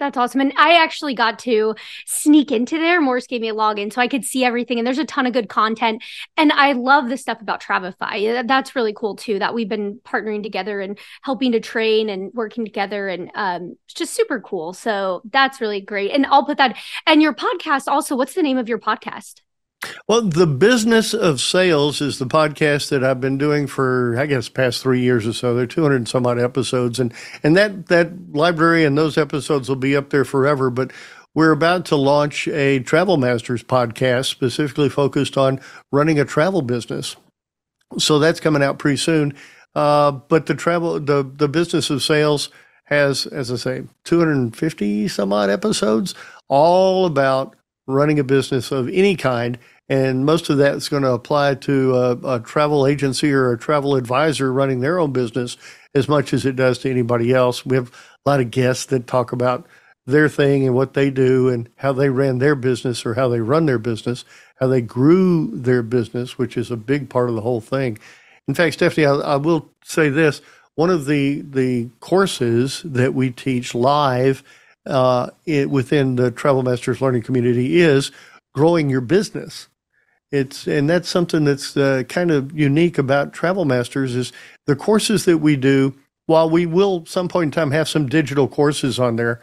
That's 0.00 0.16
awesome. 0.16 0.40
And 0.40 0.54
I 0.56 0.82
actually 0.82 1.14
got 1.14 1.38
to 1.40 1.74
sneak 2.06 2.50
into 2.50 2.78
there. 2.78 3.02
Morris 3.02 3.26
gave 3.26 3.42
me 3.42 3.50
a 3.50 3.54
login 3.54 3.92
so 3.92 4.00
I 4.00 4.08
could 4.08 4.24
see 4.24 4.44
everything. 4.44 4.78
And 4.78 4.86
there's 4.86 4.98
a 4.98 5.04
ton 5.04 5.26
of 5.26 5.34
good 5.34 5.50
content. 5.50 6.02
And 6.38 6.50
I 6.52 6.72
love 6.72 7.10
the 7.10 7.18
stuff 7.18 7.42
about 7.42 7.62
Travefy. 7.62 8.48
That's 8.48 8.74
really 8.74 8.94
cool 8.94 9.14
too, 9.14 9.38
that 9.38 9.54
we've 9.54 9.68
been 9.68 10.00
partnering 10.02 10.42
together 10.42 10.80
and 10.80 10.98
helping 11.20 11.52
to 11.52 11.60
train 11.60 12.08
and 12.08 12.32
working 12.32 12.64
together. 12.64 13.08
And 13.08 13.30
um, 13.34 13.76
it's 13.84 13.94
just 13.94 14.14
super 14.14 14.40
cool. 14.40 14.72
So 14.72 15.20
that's 15.30 15.60
really 15.60 15.82
great. 15.82 16.12
And 16.12 16.24
I'll 16.26 16.46
put 16.46 16.56
that. 16.56 16.78
And 17.06 17.20
your 17.20 17.34
podcast 17.34 17.86
also, 17.86 18.16
what's 18.16 18.34
the 18.34 18.42
name 18.42 18.56
of 18.56 18.70
your 18.70 18.78
podcast? 18.78 19.42
Well, 20.06 20.22
the 20.22 20.46
business 20.46 21.14
of 21.14 21.40
sales 21.40 22.00
is 22.00 22.18
the 22.18 22.26
podcast 22.26 22.90
that 22.90 23.02
I've 23.02 23.20
been 23.20 23.38
doing 23.38 23.66
for, 23.66 24.16
I 24.18 24.26
guess, 24.26 24.48
past 24.48 24.82
three 24.82 25.00
years 25.00 25.26
or 25.26 25.32
so. 25.32 25.54
There 25.54 25.64
are 25.64 25.68
200 25.68 25.96
and 25.96 26.08
some 26.08 26.26
odd 26.26 26.38
episodes, 26.38 27.00
and 27.00 27.14
and 27.42 27.56
that 27.56 27.86
that 27.86 28.32
library 28.32 28.84
and 28.84 28.98
those 28.98 29.16
episodes 29.16 29.68
will 29.68 29.76
be 29.76 29.96
up 29.96 30.10
there 30.10 30.24
forever. 30.24 30.68
But 30.68 30.92
we're 31.34 31.52
about 31.52 31.86
to 31.86 31.96
launch 31.96 32.48
a 32.48 32.80
Travel 32.80 33.16
Masters 33.16 33.62
podcast 33.62 34.26
specifically 34.26 34.88
focused 34.88 35.38
on 35.38 35.60
running 35.92 36.18
a 36.18 36.24
travel 36.24 36.60
business. 36.60 37.16
So 37.98 38.18
that's 38.18 38.40
coming 38.40 38.62
out 38.62 38.78
pretty 38.78 38.98
soon. 38.98 39.34
Uh, 39.74 40.10
but 40.10 40.46
the 40.46 40.54
travel, 40.54 41.00
the 41.00 41.22
the 41.22 41.48
business 41.48 41.88
of 41.88 42.02
sales 42.02 42.50
has, 42.84 43.26
as 43.26 43.52
I 43.52 43.56
say, 43.56 43.84
250 44.04 45.08
some 45.08 45.32
odd 45.32 45.48
episodes, 45.48 46.14
all 46.48 47.06
about 47.06 47.54
running 47.90 48.18
a 48.18 48.24
business 48.24 48.70
of 48.70 48.88
any 48.88 49.16
kind. 49.16 49.58
And 49.88 50.24
most 50.24 50.48
of 50.50 50.58
that 50.58 50.76
is 50.76 50.88
going 50.88 51.02
to 51.02 51.12
apply 51.12 51.56
to 51.56 51.96
a, 51.96 52.36
a, 52.36 52.40
travel 52.40 52.86
agency 52.86 53.32
or 53.32 53.52
a 53.52 53.58
travel 53.58 53.96
advisor 53.96 54.52
running 54.52 54.80
their 54.80 55.00
own 55.00 55.12
business 55.12 55.56
as 55.94 56.08
much 56.08 56.32
as 56.32 56.46
it 56.46 56.54
does 56.54 56.78
to 56.78 56.90
anybody 56.90 57.32
else. 57.32 57.66
We 57.66 57.76
have 57.76 57.90
a 58.24 58.30
lot 58.30 58.40
of 58.40 58.52
guests 58.52 58.86
that 58.86 59.08
talk 59.08 59.32
about 59.32 59.66
their 60.06 60.28
thing 60.28 60.64
and 60.64 60.74
what 60.74 60.94
they 60.94 61.10
do 61.10 61.48
and 61.48 61.68
how 61.76 61.92
they 61.92 62.08
ran 62.08 62.38
their 62.38 62.54
business 62.54 63.04
or 63.04 63.14
how 63.14 63.28
they 63.28 63.40
run 63.40 63.66
their 63.66 63.78
business, 63.78 64.24
how 64.60 64.68
they 64.68 64.80
grew 64.80 65.50
their 65.52 65.82
business, 65.82 66.38
which 66.38 66.56
is 66.56 66.70
a 66.70 66.76
big 66.76 67.10
part 67.10 67.28
of 67.28 67.34
the 67.34 67.40
whole 67.40 67.60
thing. 67.60 67.98
In 68.46 68.54
fact, 68.54 68.74
Stephanie, 68.74 69.06
I, 69.06 69.14
I 69.14 69.36
will 69.36 69.68
say 69.84 70.08
this. 70.08 70.40
One 70.76 70.90
of 70.90 71.06
the, 71.06 71.42
the 71.42 71.90
courses 72.00 72.82
that 72.84 73.12
we 73.12 73.30
teach 73.30 73.74
live 73.74 74.42
uh, 74.90 75.30
it, 75.46 75.70
within 75.70 76.16
the 76.16 76.30
Travel 76.30 76.62
Masters 76.62 77.00
Learning 77.00 77.22
community 77.22 77.80
is 77.80 78.12
growing 78.54 78.90
your 78.90 79.00
business. 79.00 79.68
It's 80.32 80.66
and 80.66 80.88
that's 80.88 81.08
something 81.08 81.44
that's 81.44 81.76
uh, 81.76 82.04
kind 82.08 82.30
of 82.30 82.56
unique 82.56 82.98
about 82.98 83.32
Travel 83.32 83.64
Masters 83.64 84.14
is 84.14 84.32
the 84.66 84.76
courses 84.76 85.24
that 85.24 85.38
we 85.38 85.56
do. 85.56 85.94
While 86.26 86.48
we 86.48 86.66
will 86.66 87.04
some 87.06 87.26
point 87.26 87.48
in 87.48 87.50
time 87.50 87.72
have 87.72 87.88
some 87.88 88.08
digital 88.08 88.46
courses 88.46 89.00
on 89.00 89.16
there, 89.16 89.40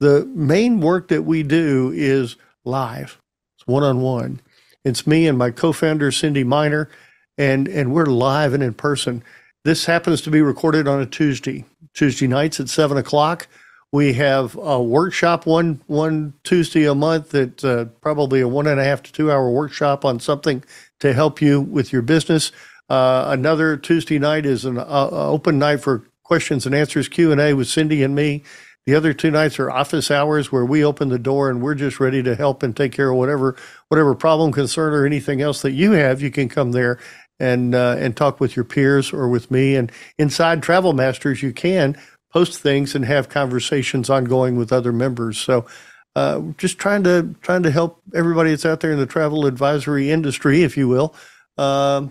the 0.00 0.26
main 0.34 0.80
work 0.80 1.08
that 1.08 1.22
we 1.22 1.42
do 1.42 1.90
is 1.94 2.36
live. 2.66 3.18
It's 3.56 3.66
one 3.66 3.82
on 3.82 4.02
one. 4.02 4.40
It's 4.84 5.06
me 5.06 5.26
and 5.26 5.38
my 5.38 5.50
co-founder 5.50 6.12
Cindy 6.12 6.44
Miner, 6.44 6.90
and 7.38 7.66
and 7.68 7.94
we're 7.94 8.06
live 8.06 8.52
and 8.52 8.62
in 8.62 8.74
person. 8.74 9.24
This 9.64 9.86
happens 9.86 10.20
to 10.22 10.30
be 10.30 10.42
recorded 10.42 10.86
on 10.86 11.00
a 11.00 11.06
Tuesday, 11.06 11.64
Tuesday 11.94 12.26
nights 12.26 12.60
at 12.60 12.68
seven 12.68 12.98
o'clock. 12.98 13.48
We 13.92 14.14
have 14.14 14.56
a 14.56 14.82
workshop 14.82 15.46
one 15.46 15.80
one 15.86 16.34
Tuesday 16.44 16.84
a 16.84 16.94
month. 16.94 17.34
It's 17.34 17.64
uh, 17.64 17.86
probably 18.00 18.40
a 18.40 18.48
one 18.48 18.66
and 18.66 18.80
a 18.80 18.84
half 18.84 19.02
to 19.04 19.12
two 19.12 19.30
hour 19.30 19.50
workshop 19.50 20.04
on 20.04 20.20
something 20.20 20.64
to 21.00 21.12
help 21.12 21.40
you 21.40 21.60
with 21.60 21.92
your 21.92 22.02
business. 22.02 22.52
Uh, 22.88 23.26
another 23.28 23.76
Tuesday 23.76 24.18
night 24.18 24.44
is 24.44 24.64
an 24.64 24.78
uh, 24.78 25.08
open 25.12 25.58
night 25.58 25.80
for 25.80 26.04
questions 26.24 26.66
and 26.66 26.74
answers 26.74 27.08
Q 27.08 27.32
and 27.32 27.40
A 27.40 27.54
with 27.54 27.68
Cindy 27.68 28.02
and 28.02 28.14
me. 28.14 28.42
The 28.86 28.94
other 28.94 29.12
two 29.12 29.30
nights 29.30 29.58
are 29.58 29.70
office 29.70 30.10
hours 30.10 30.52
where 30.52 30.64
we 30.64 30.84
open 30.84 31.08
the 31.08 31.18
door 31.18 31.50
and 31.50 31.60
we're 31.60 31.74
just 31.74 31.98
ready 31.98 32.22
to 32.22 32.36
help 32.36 32.62
and 32.62 32.76
take 32.76 32.92
care 32.92 33.10
of 33.10 33.16
whatever 33.16 33.56
whatever 33.88 34.14
problem, 34.14 34.52
concern, 34.52 34.94
or 34.94 35.06
anything 35.06 35.40
else 35.40 35.62
that 35.62 35.72
you 35.72 35.92
have. 35.92 36.22
You 36.22 36.30
can 36.30 36.48
come 36.48 36.72
there 36.72 36.98
and 37.40 37.74
uh, 37.74 37.96
and 37.98 38.16
talk 38.16 38.40
with 38.40 38.56
your 38.56 38.64
peers 38.64 39.12
or 39.12 39.28
with 39.28 39.50
me. 39.50 39.74
And 39.74 39.90
inside 40.18 40.62
Travel 40.62 40.92
Masters, 40.92 41.42
you 41.42 41.52
can 41.52 41.96
post 42.36 42.60
things 42.60 42.94
and 42.94 43.06
have 43.06 43.30
conversations 43.30 44.10
ongoing 44.10 44.56
with 44.56 44.70
other 44.70 44.92
members. 44.92 45.38
So, 45.38 45.64
uh, 46.14 46.42
just 46.58 46.76
trying 46.76 47.02
to 47.04 47.34
trying 47.40 47.62
to 47.62 47.70
help 47.70 48.02
everybody 48.14 48.50
that's 48.50 48.66
out 48.66 48.80
there 48.80 48.92
in 48.92 48.98
the 48.98 49.06
travel 49.06 49.46
advisory 49.46 50.10
industry, 50.10 50.62
if 50.62 50.76
you 50.76 50.86
will, 50.86 51.14
uh, 51.56 52.06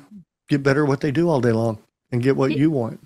get 0.49 0.63
better 0.63 0.85
at 0.85 0.87
what 0.87 1.01
they 1.01 1.11
do 1.11 1.29
all 1.29 1.41
day 1.41 1.51
long 1.51 1.77
and 2.11 2.23
get 2.23 2.35
what 2.35 2.57
you 2.57 2.71
want. 2.71 3.01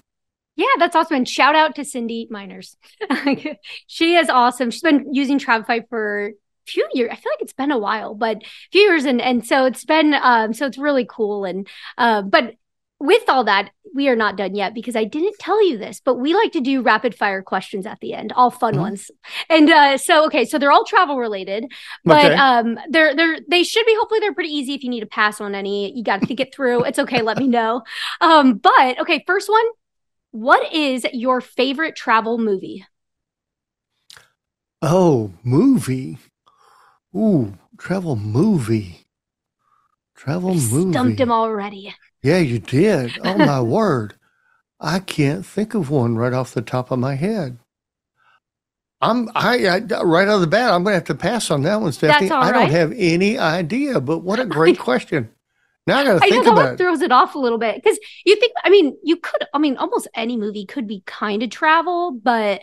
Yeah, 0.56 0.68
that's 0.78 0.96
awesome. 0.96 1.18
And 1.18 1.28
shout 1.28 1.56
out 1.56 1.76
to 1.76 1.84
Cindy 1.84 2.30
Miners. 2.32 2.78
she 3.88 4.16
is 4.16 4.30
awesome. 4.30 4.72
She's 4.72 4.82
been 4.82 5.14
using 5.14 5.40
Travefy 5.40 5.90
for 5.90 6.28
a 6.28 6.32
few 6.68 6.88
years. 6.94 7.10
I 7.12 7.16
feel 7.16 7.34
like 7.34 7.42
it's 7.42 7.52
been 7.52 7.72
a 7.72 7.78
while, 7.78 8.16
but 8.16 8.38
a 8.38 8.48
few 8.72 8.82
years 8.84 9.04
and 9.04 9.20
and 9.20 9.46
so 9.46 9.66
it's 9.66 9.84
been 9.84 10.14
um 10.14 10.54
so 10.54 10.68
it's 10.68 10.78
really 10.78 11.06
cool. 11.10 11.44
And 11.44 11.68
uh 11.98 12.22
but 12.22 12.56
with 13.00 13.24
all 13.30 13.46
that, 13.46 13.72
we 13.96 14.10
are 14.10 14.16
not 14.16 14.36
done 14.36 14.56
yet 14.56 14.74
because 14.74 14.96
I 14.96 15.06
didn't 15.06 15.40
tell 15.40 15.66
you 15.66 15.78
this, 15.78 16.02
but 16.04 16.16
we 16.16 16.34
like 16.34 16.52
to 16.52 16.62
do 16.62 16.82
rapid 16.82 17.16
fire 17.16 17.42
questions 17.42 17.86
at 17.86 18.00
the 18.02 18.14
end, 18.14 18.34
all 18.34 18.52
fun 18.52 18.74
mm-hmm. 18.74 18.82
ones. 18.82 19.10
And 19.50 19.70
uh, 19.70 19.98
so, 19.98 20.26
okay, 20.26 20.46
so 20.46 20.60
they're 20.60 20.72
all 20.72 20.86
travel 20.86 21.18
related, 21.18 21.66
but 22.04 22.26
okay. 22.26 22.36
um, 22.36 22.78
they're 22.90 23.16
they're 23.16 23.38
they 23.48 23.64
should 23.64 23.86
be. 23.86 23.96
Hopefully, 23.98 24.20
they're 24.20 24.34
pretty 24.34 24.54
easy. 24.54 24.74
If 24.74 24.84
you 24.84 24.90
need 24.90 25.00
to 25.00 25.08
pass 25.08 25.40
on 25.42 25.56
any, 25.56 25.96
you 25.96 26.04
got 26.04 26.22
to 26.22 26.28
think 26.28 26.40
it 26.40 26.54
through. 26.54 26.84
It's 26.84 27.00
okay. 27.00 27.22
Let 27.22 27.38
me 27.38 27.48
know. 27.48 27.84
Um, 28.22 28.58
but 28.58 29.00
okay, 29.00 29.24
first 29.26 29.50
one. 29.50 29.66
What 30.32 30.72
is 30.72 31.08
your 31.12 31.42
favorite 31.42 31.96
travel 31.96 32.38
movie? 32.38 32.86
Oh, 34.82 35.34
movie. 35.44 36.20
Ooh, 37.16 37.58
travel 37.78 38.16
movie. 38.16 39.08
Travel 40.16 40.52
I 40.52 40.54
movie. 40.54 40.92
Stumped 40.92 41.20
him 41.20 41.32
already. 41.32 41.96
Yeah, 42.22 42.40
you 42.40 42.60
did. 42.60 43.18
Oh 43.24 43.38
my 43.38 43.62
word. 43.62 44.16
I 44.80 45.00
can't 45.00 45.46
think 45.46 45.74
of 45.74 45.90
one 45.90 46.16
right 46.16 46.34
off 46.34 46.54
the 46.54 46.62
top 46.62 46.92
of 46.92 47.00
my 47.00 47.16
head. 47.16 47.58
I'm 49.02 49.30
I, 49.34 49.68
I 49.68 49.80
right 50.02 50.28
out 50.28 50.36
of 50.36 50.42
the 50.42 50.48
bat. 50.48 50.74
I'm 50.74 50.84
going 50.84 50.92
to 50.92 50.98
have 50.98 51.06
to 51.06 51.16
pass 51.16 51.52
on 51.52 51.62
that 51.64 51.80
one, 51.80 51.92
Stephanie. 51.92 52.30
I 52.32 52.52
don't 52.52 52.70
have 52.70 52.94
any 52.96 53.38
idea, 53.38 54.02
but 54.02 54.20
what 54.20 54.40
a 54.40 54.46
great 54.58 54.78
question. 54.78 55.30
Now 55.88 56.00
I 56.00 56.04
got 56.04 56.14
to 56.14 56.20
think 56.20 56.46
know, 56.46 56.52
about 56.52 56.74
it. 56.74 56.78
Throws 56.78 57.02
it 57.02 57.12
off 57.12 57.36
a 57.36 57.40
little 57.40 57.58
bit 57.58 57.76
because 57.76 57.98
you 58.26 58.36
think. 58.36 58.54
I 58.64 58.70
mean, 58.70 58.98
you 59.04 59.16
could. 59.16 59.46
I 59.54 59.58
mean, 59.58 59.78
almost 59.78 60.08
any 60.14 60.38
movie 60.38 60.66
could 60.66 60.88
be 60.88 61.02
kind 61.06 61.42
of 61.42 61.50
travel, 61.50 62.12
but 62.12 62.62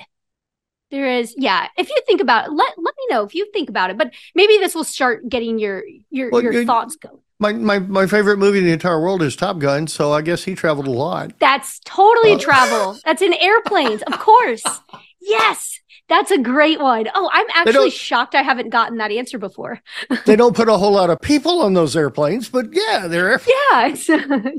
there 0.91 1.07
is. 1.07 1.35
Yeah, 1.37 1.69
if 1.79 1.89
you 1.89 2.01
think 2.07 2.21
about 2.21 2.47
it, 2.47 2.53
let 2.53 2.75
let 2.77 2.95
me 2.97 3.07
know 3.11 3.25
if 3.25 3.35
you 3.35 3.51
think 3.53 3.71
about 3.71 3.91
it. 3.91 3.99
But 3.99 4.13
maybe 4.35 4.59
this 4.59 4.75
will 4.75 4.85
start 4.85 5.29
getting 5.29 5.59
your 5.59 5.83
your 6.11 6.31
well, 6.31 6.43
your 6.43 6.65
thoughts 6.67 6.97
going. 6.97 7.19
My, 7.39 7.53
my 7.53 7.79
my 7.81 8.07
favorite 8.07 8.39
movie 8.39 8.61
in 8.61 8.65
the 8.65 8.73
entire 8.73 9.01
world 9.01 9.23
is 9.23 9.37
Top 9.37 9.59
Gun, 9.59 9.87
so 9.87 10.11
I 10.13 10.23
guess 10.23 10.45
he 10.45 10.55
traveled 10.55 10.87
a 10.87 10.91
lot. 10.91 11.33
That's 11.39 11.81
totally 11.81 12.33
uh, 12.33 12.39
travel. 12.39 12.99
That's 13.05 13.21
in 13.21 13.35
airplanes, 13.35 14.03
of 14.03 14.19
course. 14.19 14.65
Yes, 15.21 15.81
that's 16.09 16.31
a 16.31 16.39
great 16.39 16.81
one. 16.81 17.09
Oh, 17.15 17.29
I'm 17.33 17.47
actually 17.53 17.91
shocked 17.91 18.35
I 18.35 18.43
haven't 18.43 18.71
gotten 18.71 18.99
that 18.99 19.11
answer 19.11 19.39
before. 19.39 19.81
they 20.25 20.37
don't 20.37 20.57
put 20.57 20.69
a 20.69 20.77
whole 20.79 20.93
lot 20.93 21.11
of 21.11 21.21
people 21.21 21.61
on 21.63 21.75
those 21.75 21.97
airplanes, 21.97 22.49
but 22.49 22.67
yeah, 22.73 23.07
they're 23.09 23.41
yeah. 23.47 23.95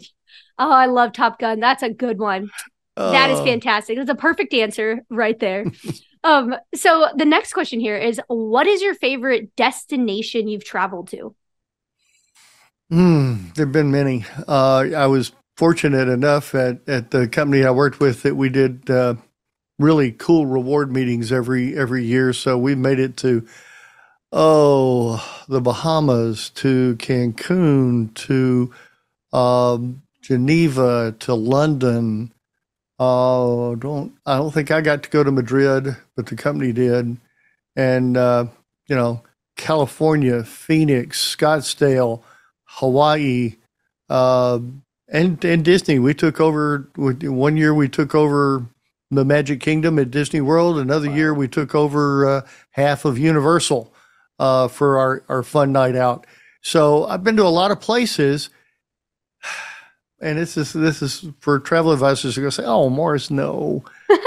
oh, 0.60 0.72
I 0.72 0.86
love 0.88 1.14
Top 1.14 1.40
Gun. 1.40 1.60
That's 1.60 1.84
a 1.84 1.90
good 1.90 2.20
one. 2.20 2.50
Uh, 2.96 3.12
that 3.12 3.30
is 3.30 3.40
uh. 3.40 3.44
fantastic. 3.44 3.98
That's 3.98 4.10
a 4.10 4.16
perfect 4.16 4.54
answer 4.54 5.02
right 5.10 5.40
there. 5.40 5.66
um, 6.24 6.56
so 6.76 7.08
the 7.16 7.26
next 7.26 7.54
question 7.54 7.80
here 7.80 7.98
is: 7.98 8.20
What 8.28 8.68
is 8.68 8.82
your 8.82 8.94
favorite 8.94 9.56
destination 9.56 10.48
you've 10.48 10.66
traveled 10.66 11.10
to? 11.10 11.36
Mm, 12.92 13.54
there 13.56 13.66
have 13.66 13.74
been 13.74 13.92
many. 13.92 14.26
Uh, 14.48 14.86
I 14.96 15.08
was 15.08 15.34
fortunate 15.58 16.08
enough 16.08 16.56
at, 16.56 16.88
at 16.88 17.12
the 17.12 17.28
company 17.28 17.66
I 17.66 17.72
worked 17.72 18.00
with 18.00 18.24
that 18.24 18.36
we 18.36 18.48
did 18.50 18.90
uh, 18.90 19.16
really 19.78 20.12
cool 20.14 20.46
reward 20.46 20.92
meetings 20.92 21.32
every 21.32 21.78
every 21.78 22.06
year. 22.06 22.32
So 22.32 22.58
we 22.58 22.76
made 22.76 23.00
it 23.00 23.18
to 23.18 23.46
oh 24.32 25.44
the 25.50 25.60
Bahamas, 25.60 26.50
to 26.52 26.96
Cancun, 26.98 28.14
to 28.14 28.74
um, 29.34 30.04
Geneva, 30.22 31.14
to 31.20 31.34
London. 31.34 32.34
Uh, 33.00 33.76
don't 33.76 34.14
I 34.26 34.38
don't 34.38 34.54
think 34.54 34.72
I 34.72 34.80
got 34.80 35.04
to 35.04 35.10
go 35.10 35.24
to 35.24 35.32
Madrid, 35.32 35.98
but 36.16 36.28
the 36.28 36.36
company 36.38 36.72
did, 36.72 37.18
and 37.76 38.16
uh, 38.16 38.46
you 38.88 38.96
know 38.96 39.24
California, 39.58 40.46
Phoenix, 40.46 41.36
Scottsdale. 41.36 42.24
Hawaii, 42.78 43.56
uh, 44.08 44.60
and 45.08 45.44
and 45.44 45.66
Disney. 45.66 45.98
We 45.98 46.14
took 46.14 46.40
over 46.40 46.90
one 46.96 47.58
year. 47.58 47.74
We 47.74 47.90
took 47.90 48.14
over 48.14 48.68
the 49.10 49.26
Magic 49.26 49.60
Kingdom 49.62 49.98
at 49.98 50.12
Disney 50.12 50.42
World. 50.42 50.78
Another 50.78 51.10
wow. 51.10 51.16
year, 51.16 51.34
we 51.34 51.48
took 51.48 51.74
over 51.74 52.28
uh, 52.28 52.42
half 52.72 53.04
of 53.04 53.18
Universal 53.18 53.92
uh, 54.38 54.68
for 54.68 55.00
our 55.00 55.24
our 55.28 55.44
fun 55.44 55.72
night 55.72 55.96
out. 55.96 56.28
So 56.62 57.06
I've 57.06 57.24
been 57.24 57.38
to 57.38 57.44
a 57.44 57.50
lot 57.50 57.72
of 57.72 57.82
places, 57.82 58.52
and 60.22 60.38
this 60.38 60.56
is 60.56 60.72
this 60.74 61.02
is 61.02 61.26
for 61.40 61.60
travel 61.60 61.92
advisors 61.92 62.36
who 62.36 62.44
go 62.44 62.52
say, 62.52 62.64
"Oh, 62.66 62.90
Morris, 62.90 63.32
no." 63.32 63.84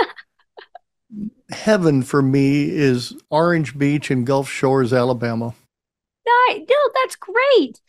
Heaven 1.50 2.02
for 2.02 2.22
me 2.22 2.70
is 2.70 3.12
Orange 3.28 3.76
Beach 3.76 4.10
and 4.10 4.24
Gulf 4.24 4.48
Shores, 4.48 4.92
Alabama 4.92 5.54
No, 6.26 6.76
that's 6.94 7.16
great. 7.16 7.80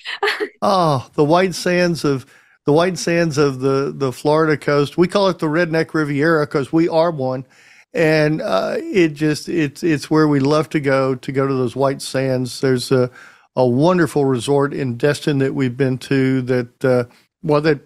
oh, 0.61 1.09
the 1.13 1.23
white 1.23 1.55
sands 1.55 2.03
of 2.03 2.25
the 2.65 2.73
white 2.73 2.97
sands 2.97 3.37
of 3.37 3.59
the 3.59 3.93
the 3.95 4.11
Florida 4.11 4.57
coast. 4.57 4.97
We 4.97 5.07
call 5.07 5.29
it 5.29 5.39
the 5.39 5.47
Redneck 5.47 5.93
Riviera 5.93 6.45
because 6.45 6.71
we 6.71 6.87
are 6.87 7.11
one, 7.11 7.45
and 7.93 8.41
uh, 8.41 8.75
it 8.77 9.09
just 9.09 9.49
it's 9.49 9.83
it's 9.83 10.09
where 10.09 10.27
we 10.27 10.39
love 10.39 10.69
to 10.69 10.79
go 10.79 11.15
to 11.15 11.31
go 11.31 11.47
to 11.47 11.53
those 11.53 11.75
white 11.75 12.01
sands. 12.01 12.61
There's 12.61 12.91
a 12.91 13.09
a 13.55 13.67
wonderful 13.67 14.25
resort 14.25 14.73
in 14.73 14.97
Destin 14.97 15.39
that 15.39 15.53
we've 15.53 15.75
been 15.75 15.97
to 15.99 16.41
that 16.43 16.85
uh, 16.85 17.03
well 17.43 17.61
that 17.61 17.81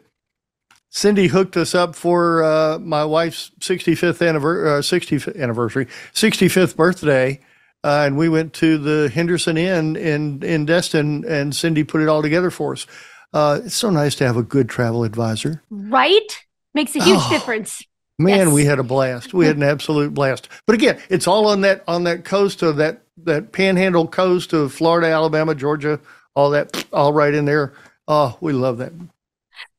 Cindy 0.89 1.27
hooked 1.27 1.57
us 1.57 1.75
up 1.75 1.95
for 1.95 2.43
uh, 2.43 2.79
my 2.79 3.03
wife's 3.03 3.51
65th 3.59 4.25
anniversary, 4.25 4.69
uh, 4.69 4.81
60th 4.81 5.41
anniversary, 5.41 5.87
65th 6.13 6.75
birthday. 6.75 7.39
Uh, 7.85 8.05
and 8.07 8.17
we 8.17 8.27
went 8.27 8.51
to 8.51 8.79
the 8.79 9.09
Henderson 9.09 9.57
Inn 9.57 9.95
in 9.95 10.41
in 10.41 10.65
Destin, 10.65 11.23
and 11.25 11.55
Cindy 11.55 11.83
put 11.83 12.01
it 12.01 12.07
all 12.07 12.23
together 12.23 12.49
for 12.49 12.73
us. 12.73 12.87
Uh, 13.31 13.61
it's 13.63 13.75
so 13.75 13.91
nice 13.91 14.15
to 14.15 14.25
have 14.25 14.37
a 14.37 14.41
good 14.41 14.67
travel 14.67 15.03
advisor, 15.03 15.61
right? 15.69 16.43
Makes 16.73 16.95
a 16.95 17.03
huge 17.03 17.19
oh, 17.21 17.29
difference. 17.29 17.83
Man, 18.17 18.47
yes. 18.47 18.53
we 18.53 18.65
had 18.65 18.79
a 18.79 18.83
blast. 18.83 19.35
We 19.35 19.45
had 19.45 19.57
an 19.57 19.61
absolute 19.61 20.15
blast. 20.15 20.49
But 20.65 20.73
again, 20.73 20.99
it's 21.09 21.27
all 21.27 21.45
on 21.45 21.61
that 21.61 21.83
on 21.87 22.05
that 22.05 22.25
coast 22.25 22.63
of 22.63 22.77
that 22.77 23.03
that 23.17 23.51
panhandle 23.51 24.07
coast 24.07 24.51
of 24.51 24.73
Florida, 24.73 25.07
Alabama, 25.07 25.53
Georgia, 25.53 25.99
all 26.33 26.49
that, 26.49 26.87
all 26.91 27.13
right 27.13 27.35
in 27.35 27.45
there. 27.45 27.73
Oh, 28.07 28.35
we 28.41 28.51
love 28.51 28.79
that. 28.79 28.93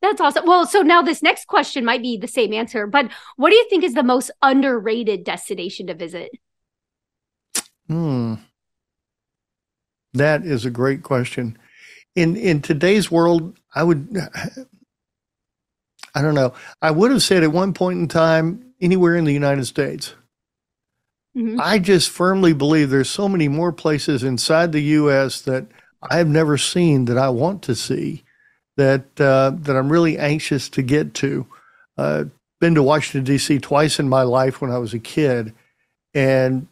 That's 0.01 0.21
awesome. 0.21 0.47
Well, 0.47 0.65
so 0.65 0.83
now 0.83 1.03
this 1.03 1.25
next 1.25 1.47
question 1.49 1.85
might 1.85 2.03
be 2.03 2.17
the 2.17 2.29
same 2.29 2.53
answer, 2.53 2.87
but 2.87 3.11
what 3.35 3.51
do 3.51 3.57
you 3.57 3.67
think 3.69 3.83
is 3.83 3.95
the 3.95 4.05
most 4.05 4.31
underrated 4.43 5.25
destination 5.25 5.89
to 5.89 5.95
visit? 5.95 6.31
Hmm. 7.89 8.35
That 10.15 10.45
is 10.45 10.65
a 10.65 10.71
great 10.71 11.03
question. 11.03 11.59
In 12.15 12.37
in 12.37 12.63
today's 12.63 13.11
world, 13.11 13.59
I 13.75 13.83
would 13.83 14.17
I 16.15 16.23
don't 16.23 16.35
know. 16.35 16.55
I 16.81 16.91
would 16.91 17.11
have 17.11 17.23
said 17.23 17.43
at 17.43 17.53
one 17.53 17.75
point 17.75 17.99
in 17.99 18.09
time 18.09 18.73
anywhere 18.81 19.17
in 19.17 19.25
the 19.25 19.33
United 19.33 19.67
States. 19.67 20.15
Mm-hmm. 21.37 21.61
I 21.61 21.79
just 21.79 22.09
firmly 22.09 22.55
believe 22.55 22.89
there's 22.89 23.11
so 23.11 23.29
many 23.29 23.49
more 23.49 23.71
places 23.71 24.25
inside 24.25 24.73
the 24.73 24.81
U.S. 24.81 25.43
that 25.43 25.67
I've 26.03 26.29
never 26.29 26.57
seen 26.57 27.05
that 27.07 27.19
I 27.19 27.29
want 27.29 27.63
to 27.65 27.75
see, 27.75 28.25
that 28.79 29.21
uh, 29.21 29.53
that 29.55 29.77
I'm 29.77 29.93
really 29.93 30.17
anxious 30.17 30.71
to 30.71 30.83
get 30.83 31.13
to. 31.15 31.47
Uh, 31.99 32.25
been 32.59 32.75
to 32.75 32.83
Washington 32.83 33.25
D.C. 33.25 33.59
twice 33.59 33.99
in 33.99 34.09
my 34.09 34.23
life 34.23 34.63
when 34.63 34.71
I 34.71 34.79
was 34.79 34.95
a 34.95 34.99
kid, 34.99 35.53
and 36.17 36.67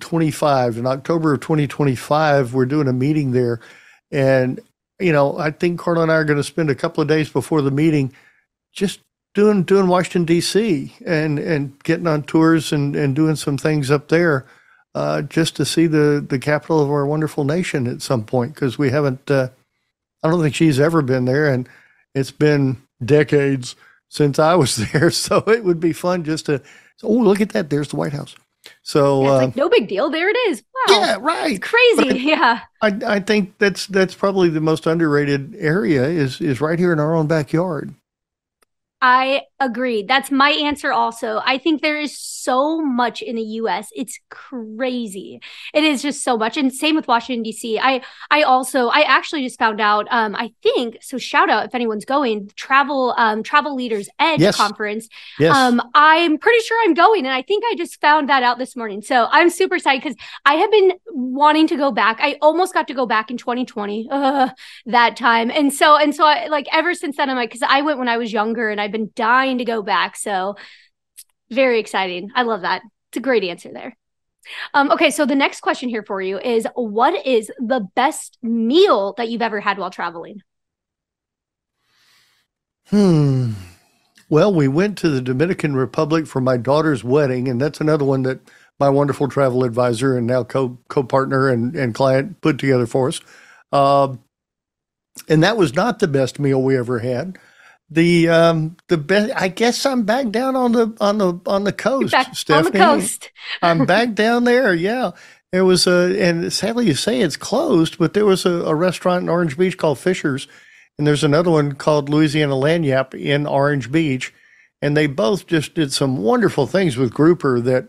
25 0.00 0.78
in 0.78 0.86
October 0.86 1.34
of 1.34 1.40
2025, 1.40 2.54
we're 2.54 2.64
doing 2.64 2.88
a 2.88 2.94
meeting 2.94 3.32
there. 3.32 3.60
And, 4.10 4.58
you 4.98 5.12
know, 5.12 5.36
I 5.36 5.50
think 5.50 5.78
Carla 5.78 6.04
and 6.04 6.10
I 6.10 6.14
are 6.14 6.24
going 6.24 6.38
to 6.38 6.42
spend 6.42 6.70
a 6.70 6.74
couple 6.74 7.02
of 7.02 7.08
days 7.08 7.28
before 7.28 7.60
the 7.60 7.70
meeting 7.70 8.14
just 8.72 9.00
doing, 9.34 9.64
doing 9.64 9.86
Washington 9.86 10.24
DC 10.24 10.90
and, 11.04 11.38
and 11.38 11.78
getting 11.84 12.06
on 12.06 12.22
tours 12.22 12.72
and, 12.72 12.96
and 12.96 13.14
doing 13.14 13.36
some 13.36 13.58
things 13.58 13.90
up 13.90 14.08
there. 14.08 14.46
Uh, 14.94 15.20
just 15.20 15.54
to 15.56 15.66
see 15.66 15.86
the, 15.86 16.24
the 16.26 16.38
capital 16.38 16.82
of 16.82 16.90
our 16.90 17.04
wonderful 17.04 17.44
nation 17.44 17.86
at 17.86 18.00
some 18.00 18.24
point, 18.24 18.54
because 18.54 18.78
we 18.78 18.88
haven't, 18.88 19.30
uh, 19.30 19.48
I 20.24 20.30
don't 20.30 20.40
think 20.40 20.54
she's 20.54 20.80
ever 20.80 21.02
been 21.02 21.26
there. 21.26 21.52
And 21.52 21.68
it's 22.14 22.30
been 22.30 22.78
decades 23.04 23.76
since 24.08 24.38
I 24.38 24.54
was 24.54 24.76
there. 24.92 25.10
So 25.10 25.38
it 25.46 25.64
would 25.64 25.80
be 25.80 25.92
fun 25.92 26.24
just 26.24 26.46
to 26.46 26.62
oh, 27.02 27.12
look 27.12 27.40
at 27.40 27.50
that. 27.50 27.70
There's 27.70 27.88
the 27.88 27.96
White 27.96 28.12
House. 28.12 28.34
So 28.82 29.22
yeah, 29.22 29.30
uh, 29.30 29.36
like 29.36 29.56
no 29.56 29.68
big 29.68 29.88
deal. 29.88 30.10
There 30.10 30.28
it 30.28 30.36
is. 30.48 30.62
Wow. 30.88 31.00
Yeah, 31.00 31.16
right. 31.20 31.52
It's 31.52 31.66
crazy. 31.66 32.18
Yeah. 32.28 32.60
I, 32.82 32.98
I 33.06 33.20
think 33.20 33.58
that's 33.58 33.86
that's 33.86 34.14
probably 34.14 34.48
the 34.48 34.60
most 34.60 34.86
underrated 34.86 35.54
area 35.58 36.04
is 36.04 36.40
is 36.40 36.60
right 36.60 36.78
here 36.78 36.92
in 36.92 37.00
our 37.00 37.14
own 37.14 37.26
backyard. 37.26 37.94
I 39.00 39.42
Agreed. 39.60 40.06
That's 40.06 40.30
my 40.30 40.50
answer 40.50 40.92
also. 40.92 41.42
I 41.44 41.58
think 41.58 41.82
there 41.82 41.98
is 41.98 42.16
so 42.16 42.80
much 42.80 43.22
in 43.22 43.34
the 43.34 43.42
US. 43.42 43.88
It's 43.92 44.20
crazy. 44.30 45.40
It 45.74 45.82
is 45.82 46.00
just 46.00 46.22
so 46.22 46.36
much. 46.36 46.56
And 46.56 46.72
same 46.72 46.94
with 46.94 47.08
Washington 47.08 47.42
DC. 47.42 47.76
I 47.82 48.00
I 48.30 48.42
also 48.42 48.86
I 48.86 49.00
actually 49.00 49.42
just 49.42 49.58
found 49.58 49.80
out 49.80 50.06
um 50.12 50.36
I 50.36 50.52
think 50.62 50.98
so 51.00 51.18
shout 51.18 51.50
out 51.50 51.66
if 51.66 51.74
anyone's 51.74 52.04
going 52.04 52.52
travel 52.54 53.14
um 53.18 53.42
travel 53.42 53.74
leaders 53.74 54.08
edge 54.20 54.38
yes. 54.38 54.56
conference. 54.56 55.08
Yes. 55.40 55.56
Um 55.56 55.82
I'm 55.92 56.38
pretty 56.38 56.60
sure 56.60 56.78
I'm 56.84 56.94
going 56.94 57.26
and 57.26 57.34
I 57.34 57.42
think 57.42 57.64
I 57.66 57.74
just 57.74 58.00
found 58.00 58.28
that 58.28 58.44
out 58.44 58.58
this 58.58 58.76
morning. 58.76 59.02
So 59.02 59.26
I'm 59.28 59.50
super 59.50 59.74
excited 59.74 60.04
cuz 60.04 60.14
I 60.44 60.54
have 60.54 60.70
been 60.70 60.92
wanting 61.08 61.66
to 61.66 61.76
go 61.76 61.90
back. 61.90 62.18
I 62.20 62.38
almost 62.40 62.74
got 62.74 62.86
to 62.88 62.94
go 62.94 63.06
back 63.06 63.28
in 63.28 63.36
2020 63.36 64.06
uh, 64.08 64.50
that 64.86 65.16
time. 65.16 65.50
And 65.50 65.74
so 65.74 65.96
and 65.96 66.14
so 66.14 66.24
I 66.24 66.46
like 66.46 66.68
ever 66.72 66.94
since 66.94 67.16
then 67.16 67.28
I'm 67.28 67.36
like 67.36 67.50
cuz 67.50 67.62
I 67.62 67.82
went 67.82 67.98
when 67.98 68.08
I 68.08 68.18
was 68.18 68.32
younger 68.32 68.70
and 68.70 68.80
I've 68.80 68.92
been 68.92 69.10
dying 69.16 69.47
dying 69.48 69.58
to 69.58 69.64
go 69.64 69.82
back. 69.82 70.16
So 70.16 70.56
very 71.50 71.80
exciting. 71.80 72.30
I 72.34 72.42
love 72.42 72.62
that. 72.62 72.82
It's 73.10 73.16
a 73.16 73.20
great 73.20 73.44
answer 73.44 73.72
there. 73.72 73.96
Um, 74.72 74.90
okay, 74.90 75.10
so 75.10 75.26
the 75.26 75.34
next 75.34 75.60
question 75.60 75.88
here 75.88 76.02
for 76.02 76.20
you 76.22 76.38
is 76.38 76.66
what 76.74 77.26
is 77.26 77.50
the 77.58 77.86
best 77.94 78.38
meal 78.42 79.14
that 79.16 79.28
you've 79.28 79.42
ever 79.42 79.60
had 79.60 79.78
while 79.78 79.90
traveling? 79.90 80.40
Hmm. 82.86 83.52
Well, 84.30 84.52
we 84.52 84.68
went 84.68 84.96
to 84.98 85.08
the 85.08 85.20
Dominican 85.20 85.74
Republic 85.74 86.26
for 86.26 86.40
my 86.40 86.56
daughter's 86.56 87.02
wedding, 87.04 87.48
and 87.48 87.60
that's 87.60 87.80
another 87.80 88.04
one 88.04 88.22
that 88.22 88.40
my 88.78 88.88
wonderful 88.88 89.28
travel 89.28 89.64
advisor 89.64 90.16
and 90.16 90.26
now 90.26 90.44
co 90.44 90.78
co 90.88 91.02
partner 91.02 91.48
and, 91.48 91.74
and 91.74 91.94
client 91.94 92.40
put 92.40 92.58
together 92.58 92.86
for 92.86 93.08
us. 93.08 93.20
Uh, 93.72 94.16
and 95.28 95.42
that 95.42 95.56
was 95.56 95.74
not 95.74 95.98
the 95.98 96.08
best 96.08 96.38
meal 96.38 96.62
we 96.62 96.76
ever 96.76 97.00
had 97.00 97.38
the 97.90 98.28
um 98.28 98.76
the 98.88 98.98
best 98.98 99.32
i 99.34 99.48
guess 99.48 99.86
i'm 99.86 100.02
back 100.02 100.28
down 100.30 100.54
on 100.54 100.72
the 100.72 100.94
on 101.00 101.18
the 101.18 101.40
on 101.46 101.64
the 101.64 101.72
coast 101.72 102.14
Stephanie. 102.32 102.56
on 102.56 102.64
the 102.64 102.78
coast. 102.78 103.30
I'm 103.62 103.86
back 103.86 104.14
down 104.14 104.44
there 104.44 104.74
yeah. 104.74 105.12
There 105.52 105.64
was 105.64 105.86
a 105.86 106.14
and 106.20 106.52
sadly 106.52 106.86
you 106.86 106.94
say 106.94 107.20
it's 107.20 107.38
closed 107.38 107.96
but 107.98 108.12
there 108.12 108.26
was 108.26 108.44
a, 108.44 108.50
a, 108.64 108.74
restaurant 108.74 109.22
in 109.22 109.28
orange 109.30 109.56
beach 109.56 109.78
called 109.78 109.98
fisher's 109.98 110.46
and 110.98 111.06
there's 111.06 111.24
another 111.24 111.50
one 111.50 111.72
called 111.72 112.10
louisiana 112.10 112.52
lagniappe 112.52 113.14
in 113.14 113.46
orange 113.46 113.90
beach 113.90 114.34
and 114.82 114.94
they 114.94 115.06
both 115.06 115.46
just 115.46 115.74
did 115.74 115.90
some 115.90 116.18
wonderful 116.18 116.66
things 116.66 116.98
with 116.98 117.14
grouper 117.14 117.60
that 117.60 117.88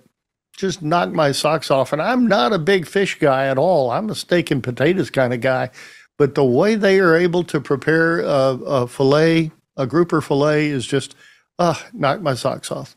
just 0.56 0.82
knocked 0.82 1.12
my 1.12 1.34
socks 1.34 1.70
off 1.70 1.92
and 1.92 2.02
i'm 2.02 2.26
not 2.26 2.54
a 2.54 2.60
big 2.60 2.88
fish 2.88 3.20
guy 3.20 3.48
at 3.48 3.58
all. 3.58 3.92
I'm 3.92 4.10
a 4.10 4.16
steak 4.16 4.52
and 4.52 4.64
potatoes 4.64 5.10
kind 5.10 5.34
of 5.34 5.42
guy 5.42 5.70
but 6.18 6.36
the 6.36 6.46
way 6.46 6.76
they 6.76 7.00
are 7.02 7.16
able 7.18 7.44
to 7.44 7.60
prepare 7.60 8.22
a, 8.22 8.58
a 8.66 8.88
fillet 8.88 9.52
a 9.80 9.88
grouper 9.88 10.22
fillet 10.22 10.68
is 10.68 10.86
just, 10.86 11.16
uh, 11.58 11.76
knock 11.94 12.22
my 12.22 12.36
socks 12.36 12.72
off. 12.72 12.96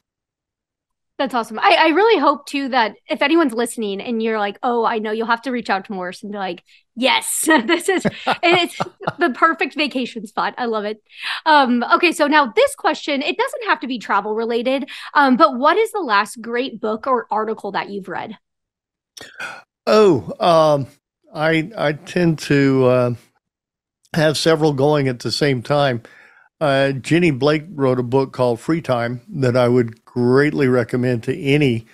That's 1.18 1.34
awesome. 1.34 1.58
I, 1.60 1.76
I 1.78 1.88
really 1.90 2.20
hope 2.20 2.46
too 2.46 2.70
that 2.70 2.96
if 3.08 3.22
anyone's 3.22 3.52
listening 3.52 4.00
and 4.00 4.20
you're 4.20 4.40
like, 4.40 4.58
oh, 4.62 4.84
I 4.84 4.98
know 4.98 5.12
you'll 5.12 5.26
have 5.26 5.42
to 5.42 5.52
reach 5.52 5.70
out 5.70 5.84
to 5.84 5.92
Morris 5.92 6.22
and 6.22 6.32
be 6.32 6.38
like, 6.38 6.64
yes, 6.96 7.42
this 7.46 7.88
is 7.88 8.04
it's 8.42 8.76
the 9.18 9.30
perfect 9.30 9.76
vacation 9.76 10.26
spot. 10.26 10.54
I 10.58 10.64
love 10.64 10.84
it. 10.84 11.00
Um, 11.46 11.84
okay, 11.94 12.12
so 12.12 12.26
now 12.26 12.52
this 12.56 12.74
question, 12.74 13.22
it 13.22 13.36
doesn't 13.36 13.64
have 13.68 13.78
to 13.80 13.86
be 13.86 13.98
travel 13.98 14.34
related, 14.34 14.88
um, 15.14 15.36
but 15.36 15.56
what 15.58 15.76
is 15.76 15.92
the 15.92 16.00
last 16.00 16.40
great 16.40 16.80
book 16.80 17.06
or 17.06 17.28
article 17.30 17.72
that 17.72 17.90
you've 17.90 18.08
read? 18.08 18.36
Oh, 19.86 20.32
um, 20.40 20.86
I 21.32 21.70
I 21.76 21.92
tend 21.92 22.40
to 22.40 22.86
uh, 22.86 23.14
have 24.14 24.36
several 24.36 24.72
going 24.72 25.08
at 25.08 25.20
the 25.20 25.30
same 25.30 25.62
time. 25.62 26.02
Uh, 26.62 26.92
Jenny 26.92 27.32
Blake 27.32 27.64
wrote 27.74 27.98
a 27.98 28.04
book 28.04 28.32
called 28.32 28.60
Free 28.60 28.80
Time 28.80 29.20
that 29.28 29.56
I 29.56 29.66
would 29.66 30.04
greatly 30.04 30.68
recommend 30.68 31.24
to 31.24 31.36
any 31.36 31.86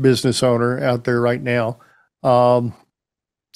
business 0.00 0.42
owner 0.42 0.82
out 0.82 1.04
there 1.04 1.20
right 1.20 1.40
now. 1.40 1.78
Um, 2.24 2.74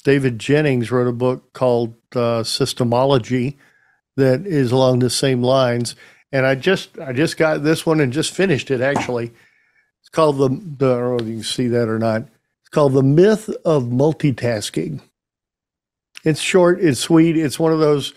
David 0.05 0.39
Jenyns 0.39 0.89
wrote 0.89 1.09
a 1.09 1.11
book 1.11 1.51
called 1.51 1.95
uh, 2.15 2.43
Systemology 2.43 3.57
that 4.15 4.47
is 4.47 4.71
along 4.71 4.99
the 4.99 5.09
same 5.09 5.43
lines, 5.43 5.97
and 6.31 6.45
I 6.45 6.55
just 6.55 6.97
I 6.99 7.11
just 7.11 7.35
got 7.35 7.63
this 7.63 7.85
one 7.85 7.99
and 7.99 8.13
just 8.13 8.33
finished 8.33 8.71
it 8.71 8.79
actually. 8.79 9.25
It's 9.99 10.09
called 10.09 10.37
the 10.37 10.47
the 10.47 10.95
I 10.95 10.99
don't 10.99 11.17
know 11.17 11.23
if 11.23 11.27
you 11.27 11.33
can 11.33 11.43
see 11.43 11.67
that 11.67 11.89
or 11.89 11.99
not. 11.99 12.21
It's 12.61 12.69
called 12.69 12.93
the 12.93 13.03
Myth 13.03 13.49
of 13.65 13.83
Multitasking. 13.83 15.01
It's 16.23 16.39
short, 16.39 16.81
it's 16.81 17.01
sweet, 17.01 17.35
it's 17.35 17.59
one 17.59 17.73
of 17.73 17.79
those 17.79 18.13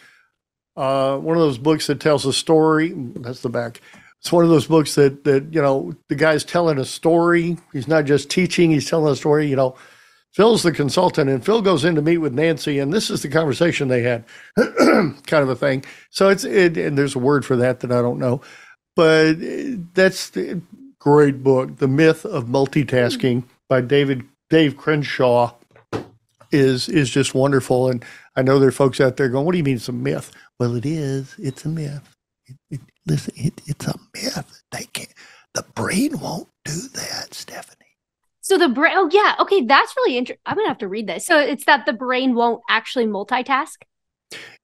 uh, 0.77 1.19
one 1.19 1.37
of 1.37 1.43
those 1.43 1.59
books 1.59 1.87
that 1.87 2.01
tells 2.01 2.27
a 2.27 2.33
story. 2.33 2.93
That's 2.95 3.43
the 3.43 3.49
back. 3.49 3.81
It's 4.21 4.33
one 4.33 4.45
of 4.45 4.51
those 4.51 4.67
books 4.67 4.95
that 4.95 5.25
that 5.25 5.53
you 5.53 5.61
know 5.61 5.95
the 6.09 6.15
guy's 6.15 6.45
telling 6.45 6.79
a 6.79 6.85
story. 6.85 7.59
He's 7.73 7.89
not 7.89 8.07
just 8.07 8.31
teaching; 8.31 8.71
he's 8.71 8.89
telling 8.89 9.13
a 9.13 9.17
story. 9.17 9.47
You 9.47 9.57
know, 9.57 9.77
Phil's 10.33 10.63
the 10.63 10.73
consultant, 10.73 11.31
and 11.31 11.45
Phil 11.45 11.63
goes 11.63 11.85
in 11.85 11.95
to 11.95 12.03
meet 12.03 12.19
with 12.19 12.33
Nancy, 12.35 12.79
and 12.79 12.93
this 12.93 13.11
is 13.11 13.23
the 13.23 13.29
conversation 13.29 13.89
they 13.89 14.03
had, 14.03 14.25
kind 14.57 15.43
of 15.43 15.49
a 15.49 15.57
thing. 15.57 15.85
So 16.11 16.29
it's 16.29 16.45
it, 16.45 16.77
and 16.77 16.97
there's 16.97 17.15
a 17.15 17.21
word 17.21 17.45
for 17.45 17.57
that 17.57 17.81
that 17.81 17.93
I 17.93 18.01
don't 18.01 18.19
know, 18.19 18.41
but 18.97 19.35
that's 19.95 20.31
the 20.31 20.61
great 20.99 21.43
book, 21.45 21.77
"The 21.77 21.89
Myth 21.89 22.25
of 22.25 22.47
Multitasking" 22.47 23.45
by 23.69 23.83
David 23.83 24.25
Dave 24.49 24.77
Crenshaw 24.77 25.53
is 26.51 26.89
is 26.89 27.11
just 27.11 27.35
wonderful. 27.35 27.91
And 27.91 28.05
I 28.37 28.43
know 28.43 28.59
there 28.59 28.69
are 28.69 28.73
folks 28.73 29.01
out 29.01 29.17
there 29.17 29.29
going, 29.29 29.45
"What 29.45 29.53
do 29.53 29.59
you 29.59 29.65
mean 29.65 29.77
it's 29.77 29.89
a 29.89 29.93
myth?" 29.93 30.31
Well, 30.59 30.75
it 30.77 30.87
is. 30.87 31.35
It's 31.39 31.65
a 31.65 31.69
myth. 31.69 32.17
It, 32.47 32.57
it, 32.71 32.81
listen, 33.07 33.35
it, 33.37 33.61
it's 33.67 33.87
a 33.87 33.95
myth. 34.15 34.63
They 34.71 34.85
can't. 34.93 35.13
The 35.55 35.65
brain 35.75 36.19
won't 36.19 36.49
do 36.65 36.89
that, 36.95 37.33
Stephanie. 37.33 37.85
So 38.41 38.59
the 38.59 38.69
brain. 38.69 38.95
Oh 38.97 39.09
yeah. 39.11 39.37
Okay, 39.41 39.63
that's 39.63 39.97
really 39.97 40.19
interesting. 40.19 40.43
I'm 40.47 40.57
gonna 40.57 40.69
have 40.69 40.79
to 40.79 40.89
read 40.89 41.07
this. 41.07 41.25
So 41.25 41.39
it's 41.39 41.65
that 41.65 41.87
the 41.87 41.93
brain 41.93 42.35
won't 42.35 42.63
actually 42.69 43.07
multitask. 43.07 43.77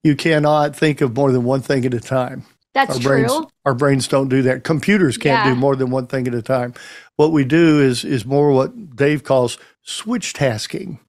You 0.02 0.16
cannot 0.16 0.74
think 0.74 1.00
of 1.00 1.14
more 1.14 1.32
than 1.32 1.44
one 1.44 1.62
thing 1.62 1.84
at 1.86 1.94
a 1.94 2.00
time. 2.00 2.44
That's 2.74 2.96
our 2.96 3.00
true. 3.00 3.26
Brains, 3.26 3.46
our 3.64 3.74
brains 3.74 4.08
don't 4.08 4.28
do 4.28 4.42
that. 4.42 4.64
Computers 4.64 5.16
can't 5.16 5.46
yeah. 5.46 5.54
do 5.54 5.58
more 5.58 5.76
than 5.76 5.90
one 5.90 6.06
thing 6.06 6.28
at 6.28 6.34
a 6.34 6.42
time. 6.42 6.74
What 7.16 7.32
we 7.32 7.44
do 7.44 7.80
is 7.80 8.04
is 8.04 8.24
more 8.24 8.52
what 8.52 8.96
Dave 8.96 9.24
calls 9.24 9.58
switch 9.82 10.32
tasking. 10.32 11.00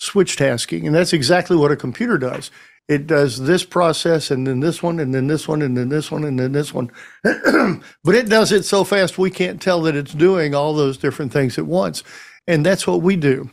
Switch 0.00 0.36
tasking, 0.36 0.86
and 0.86 0.96
that's 0.96 1.12
exactly 1.12 1.56
what 1.56 1.70
a 1.70 1.76
computer 1.76 2.18
does 2.18 2.50
it 2.90 3.06
does 3.06 3.38
this 3.38 3.64
process 3.64 4.32
and 4.32 4.44
then 4.48 4.58
this 4.58 4.82
one 4.82 4.98
and 4.98 5.14
then 5.14 5.28
this 5.28 5.46
one 5.46 5.62
and 5.62 5.76
then 5.76 5.90
this 5.90 6.10
one 6.10 6.24
and 6.24 6.36
then 6.36 6.50
this 6.50 6.74
one. 6.74 6.90
but 7.22 8.16
it 8.16 8.28
does 8.28 8.50
it 8.50 8.64
so 8.64 8.82
fast 8.82 9.16
we 9.16 9.30
can't 9.30 9.62
tell 9.62 9.80
that 9.82 9.94
it's 9.94 10.12
doing 10.12 10.56
all 10.56 10.74
those 10.74 10.98
different 10.98 11.32
things 11.32 11.56
at 11.56 11.66
once. 11.66 12.02
And 12.48 12.66
that's 12.66 12.88
what 12.88 13.00
we 13.00 13.14
do. 13.14 13.48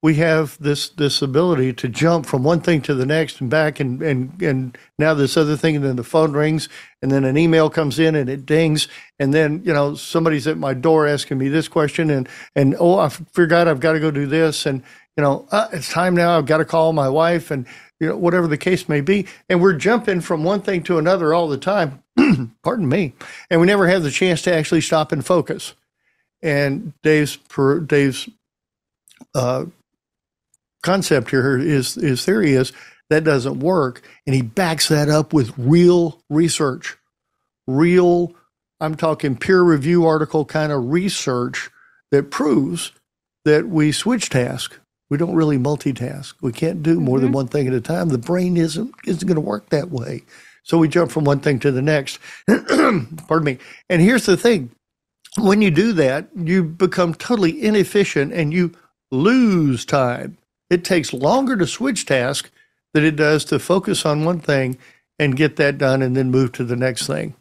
We 0.00 0.14
have 0.16 0.56
this 0.60 0.90
this 0.90 1.22
ability 1.22 1.72
to 1.74 1.88
jump 1.88 2.26
from 2.26 2.44
one 2.44 2.60
thing 2.60 2.82
to 2.82 2.94
the 2.94 3.06
next 3.06 3.40
and 3.40 3.50
back 3.50 3.80
and 3.80 4.00
and 4.00 4.40
and 4.40 4.78
now 4.96 5.14
this 5.14 5.36
other 5.36 5.56
thing 5.56 5.76
and 5.76 5.84
then 5.84 5.96
the 5.96 6.04
phone 6.04 6.32
rings 6.32 6.68
and 7.02 7.10
then 7.10 7.24
an 7.24 7.36
email 7.36 7.70
comes 7.70 7.98
in 7.98 8.14
and 8.16 8.28
it 8.28 8.46
dings 8.46 8.86
and 9.20 9.32
then 9.32 9.62
you 9.64 9.72
know 9.72 9.94
somebody's 9.94 10.48
at 10.48 10.58
my 10.58 10.74
door 10.74 11.06
asking 11.06 11.38
me 11.38 11.48
this 11.48 11.68
question 11.68 12.10
and 12.10 12.28
and 12.56 12.76
oh 12.80 12.98
I 12.98 13.08
forgot 13.08 13.68
I've 13.68 13.78
got 13.78 13.92
to 13.92 14.00
go 14.00 14.10
do 14.10 14.26
this 14.26 14.66
and 14.66 14.82
you 15.16 15.22
know 15.22 15.46
uh, 15.50 15.68
it's 15.72 15.90
time 15.90 16.14
now 16.14 16.38
I've 16.38 16.46
got 16.46 16.58
to 16.58 16.64
call 16.64 16.92
my 16.92 17.08
wife 17.08 17.50
and 17.50 17.66
you 18.02 18.08
know, 18.08 18.16
whatever 18.16 18.48
the 18.48 18.58
case 18.58 18.88
may 18.88 19.00
be. 19.00 19.28
And 19.48 19.62
we're 19.62 19.74
jumping 19.74 20.22
from 20.22 20.42
one 20.42 20.60
thing 20.60 20.82
to 20.84 20.98
another 20.98 21.32
all 21.32 21.46
the 21.46 21.56
time. 21.56 22.02
Pardon 22.64 22.88
me. 22.88 23.14
And 23.48 23.60
we 23.60 23.68
never 23.68 23.86
have 23.86 24.02
the 24.02 24.10
chance 24.10 24.42
to 24.42 24.52
actually 24.52 24.80
stop 24.80 25.12
and 25.12 25.24
focus. 25.24 25.74
And 26.42 26.92
Dave's 27.04 27.38
Dave's 27.86 28.28
uh, 29.36 29.66
concept 30.82 31.30
here 31.30 31.56
is 31.56 31.94
his 31.94 32.24
theory 32.24 32.54
is 32.54 32.72
that 33.08 33.22
doesn't 33.22 33.60
work, 33.60 34.02
and 34.26 34.34
he 34.34 34.42
backs 34.42 34.88
that 34.88 35.08
up 35.08 35.32
with 35.32 35.56
real 35.56 36.20
research, 36.28 36.96
real. 37.68 38.34
I'm 38.80 38.96
talking 38.96 39.36
peer 39.36 39.62
review 39.62 40.06
article 40.06 40.44
kind 40.44 40.72
of 40.72 40.90
research 40.90 41.70
that 42.10 42.32
proves 42.32 42.90
that 43.44 43.68
we 43.68 43.92
switch 43.92 44.28
task 44.28 44.80
we 45.12 45.18
don't 45.18 45.34
really 45.34 45.58
multitask. 45.58 46.32
We 46.40 46.52
can't 46.52 46.82
do 46.82 46.98
more 46.98 47.18
mm-hmm. 47.18 47.26
than 47.26 47.32
one 47.32 47.46
thing 47.46 47.68
at 47.68 47.74
a 47.74 47.82
time. 47.82 48.08
The 48.08 48.16
brain 48.16 48.56
isn't 48.56 48.94
isn't 49.04 49.28
going 49.28 49.34
to 49.34 49.42
work 49.42 49.68
that 49.68 49.90
way. 49.90 50.22
So 50.62 50.78
we 50.78 50.88
jump 50.88 51.10
from 51.10 51.24
one 51.24 51.40
thing 51.40 51.58
to 51.58 51.70
the 51.70 51.82
next. 51.82 52.18
Pardon 52.46 53.44
me. 53.44 53.58
And 53.90 54.00
here's 54.00 54.24
the 54.24 54.38
thing. 54.38 54.70
When 55.36 55.60
you 55.60 55.70
do 55.70 55.92
that, 55.92 56.28
you 56.34 56.64
become 56.64 57.12
totally 57.12 57.62
inefficient 57.62 58.32
and 58.32 58.54
you 58.54 58.72
lose 59.10 59.84
time. 59.84 60.38
It 60.70 60.82
takes 60.82 61.12
longer 61.12 61.58
to 61.58 61.66
switch 61.66 62.06
task 62.06 62.50
than 62.94 63.04
it 63.04 63.16
does 63.16 63.44
to 63.46 63.58
focus 63.58 64.06
on 64.06 64.24
one 64.24 64.40
thing 64.40 64.78
and 65.18 65.36
get 65.36 65.56
that 65.56 65.76
done 65.76 66.00
and 66.00 66.16
then 66.16 66.30
move 66.30 66.52
to 66.52 66.64
the 66.64 66.76
next 66.76 67.06
thing. 67.06 67.34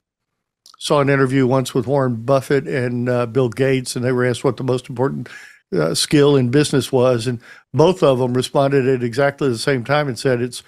Saw 0.77 0.99
an 0.99 1.09
interview 1.09 1.47
once 1.47 1.73
with 1.73 1.87
Warren 1.87 2.15
Buffett 2.15 2.67
and 2.67 3.07
uh, 3.07 3.27
Bill 3.27 3.47
Gates, 3.47 3.95
and 3.95 4.03
they 4.03 4.11
were 4.11 4.25
asked 4.25 4.43
what 4.43 4.57
the 4.57 4.63
most 4.65 4.89
important 4.89 5.29
uh, 5.73 5.93
skill 5.95 6.35
in 6.35 6.49
business 6.49 6.91
was. 6.91 7.27
And 7.27 7.39
both 7.73 8.03
of 8.03 8.19
them 8.19 8.33
responded 8.33 8.87
at 8.87 9.03
exactly 9.03 9.49
the 9.49 9.57
same 9.57 9.83
time 9.83 10.07
and 10.07 10.19
said, 10.19 10.41
it's 10.41 10.63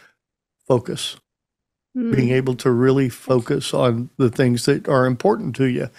focus. 0.68 1.18
mm. 1.95 2.16
being 2.16 2.30
able 2.30 2.56
to 2.56 2.72
really 2.72 3.10
focus 3.10 3.74
on 3.74 4.10
the 4.18 4.30
things 4.30 4.66
that 4.66 4.88
are 4.88 5.06
important 5.06 5.56
to 5.58 5.66
you. 5.66 5.89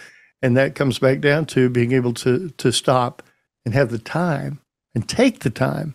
And 0.43 0.57
that 0.57 0.75
comes 0.75 0.99
back 0.99 1.21
down 1.21 1.47
to 1.47 1.69
being 1.71 1.93
able 1.93 2.13
to, 2.15 2.51
to 2.51 2.73
stop 2.73 3.23
and 3.65 3.75
have 3.75 3.91
the 3.91 3.99
time 3.99 4.61
and 4.95 5.09
take 5.09 5.41
the 5.41 5.51
time, 5.51 5.95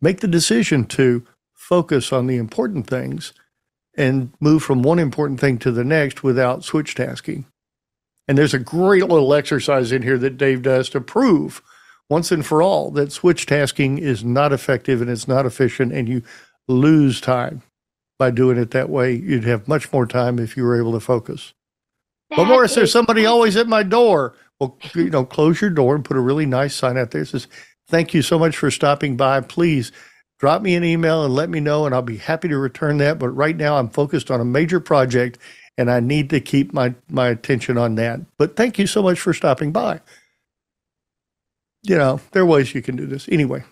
make 0.00 0.20
the 0.20 0.28
decision 0.28 0.84
to 0.86 1.26
focus 1.54 2.12
on 2.12 2.26
the 2.26 2.36
important 2.36 2.86
things 2.86 3.32
and 3.96 4.32
move 4.40 4.62
from 4.62 4.82
one 4.82 4.98
important 4.98 5.38
thing 5.38 5.58
to 5.58 5.70
the 5.70 5.84
next 5.84 6.22
without 6.22 6.64
switch 6.64 6.94
tasking. 6.94 7.44
And 8.26 8.38
there's 8.38 8.54
a 8.54 8.58
great 8.58 9.02
little 9.02 9.34
exercise 9.34 9.92
in 9.92 10.02
here 10.02 10.18
that 10.18 10.38
Dave 10.38 10.62
does 10.62 10.88
to 10.90 11.00
prove 11.00 11.62
once 12.10 12.30
and 12.30 12.44
for 12.44 12.62
all 12.62 12.90
that 12.90 13.12
switch 13.12 13.46
tasking 13.46 13.98
is 13.98 14.24
not 14.24 14.52
effective 14.52 15.00
and 15.00 15.10
it's 15.10 15.28
not 15.28 15.46
efficient 15.46 15.92
and 15.92 16.08
you 16.08 16.22
lose 16.68 17.20
time 17.20 17.62
by 18.18 18.30
doing 18.30 18.58
it 18.58 18.70
that 18.70 18.90
way. 18.90 19.12
You'd 19.12 19.44
have 19.44 19.66
much 19.66 19.92
more 19.92 20.06
time 20.06 20.38
if 20.38 20.56
you 20.56 20.64
were 20.64 20.78
able 20.78 20.92
to 20.92 21.00
focus. 21.00 21.54
That 22.30 22.36
but 22.36 22.44
Morris, 22.46 22.74
there's 22.74 22.92
somebody 22.92 23.26
always 23.26 23.56
at 23.56 23.66
my 23.66 23.82
door. 23.82 24.34
Well, 24.60 24.78
you 24.94 25.10
know, 25.10 25.24
close 25.24 25.60
your 25.60 25.70
door 25.70 25.94
and 25.94 26.04
put 26.04 26.16
a 26.16 26.20
really 26.20 26.46
nice 26.46 26.74
sign 26.74 26.96
out 26.96 27.10
there 27.10 27.22
that 27.22 27.28
says, 27.28 27.48
Thank 27.88 28.14
you 28.14 28.22
so 28.22 28.38
much 28.38 28.56
for 28.56 28.70
stopping 28.70 29.16
by. 29.16 29.40
Please 29.40 29.92
drop 30.38 30.62
me 30.62 30.74
an 30.76 30.84
email 30.84 31.24
and 31.24 31.34
let 31.34 31.50
me 31.50 31.60
know, 31.60 31.84
and 31.84 31.94
I'll 31.94 32.00
be 32.00 32.16
happy 32.16 32.48
to 32.48 32.56
return 32.56 32.98
that. 32.98 33.18
But 33.18 33.30
right 33.30 33.56
now, 33.56 33.76
I'm 33.76 33.88
focused 33.88 34.30
on 34.30 34.40
a 34.40 34.44
major 34.44 34.80
project 34.80 35.38
and 35.78 35.90
I 35.90 36.00
need 36.00 36.30
to 36.30 36.40
keep 36.40 36.72
my, 36.72 36.94
my 37.08 37.28
attention 37.28 37.78
on 37.78 37.96
that. 37.96 38.20
But 38.38 38.56
thank 38.56 38.78
you 38.78 38.86
so 38.86 39.02
much 39.02 39.18
for 39.18 39.34
stopping 39.34 39.72
by. 39.72 40.00
You 41.82 41.98
know, 41.98 42.20
there 42.32 42.42
are 42.42 42.46
ways 42.46 42.74
you 42.74 42.82
can 42.82 42.96
do 42.96 43.06
this. 43.06 43.28
Anyway. 43.28 43.64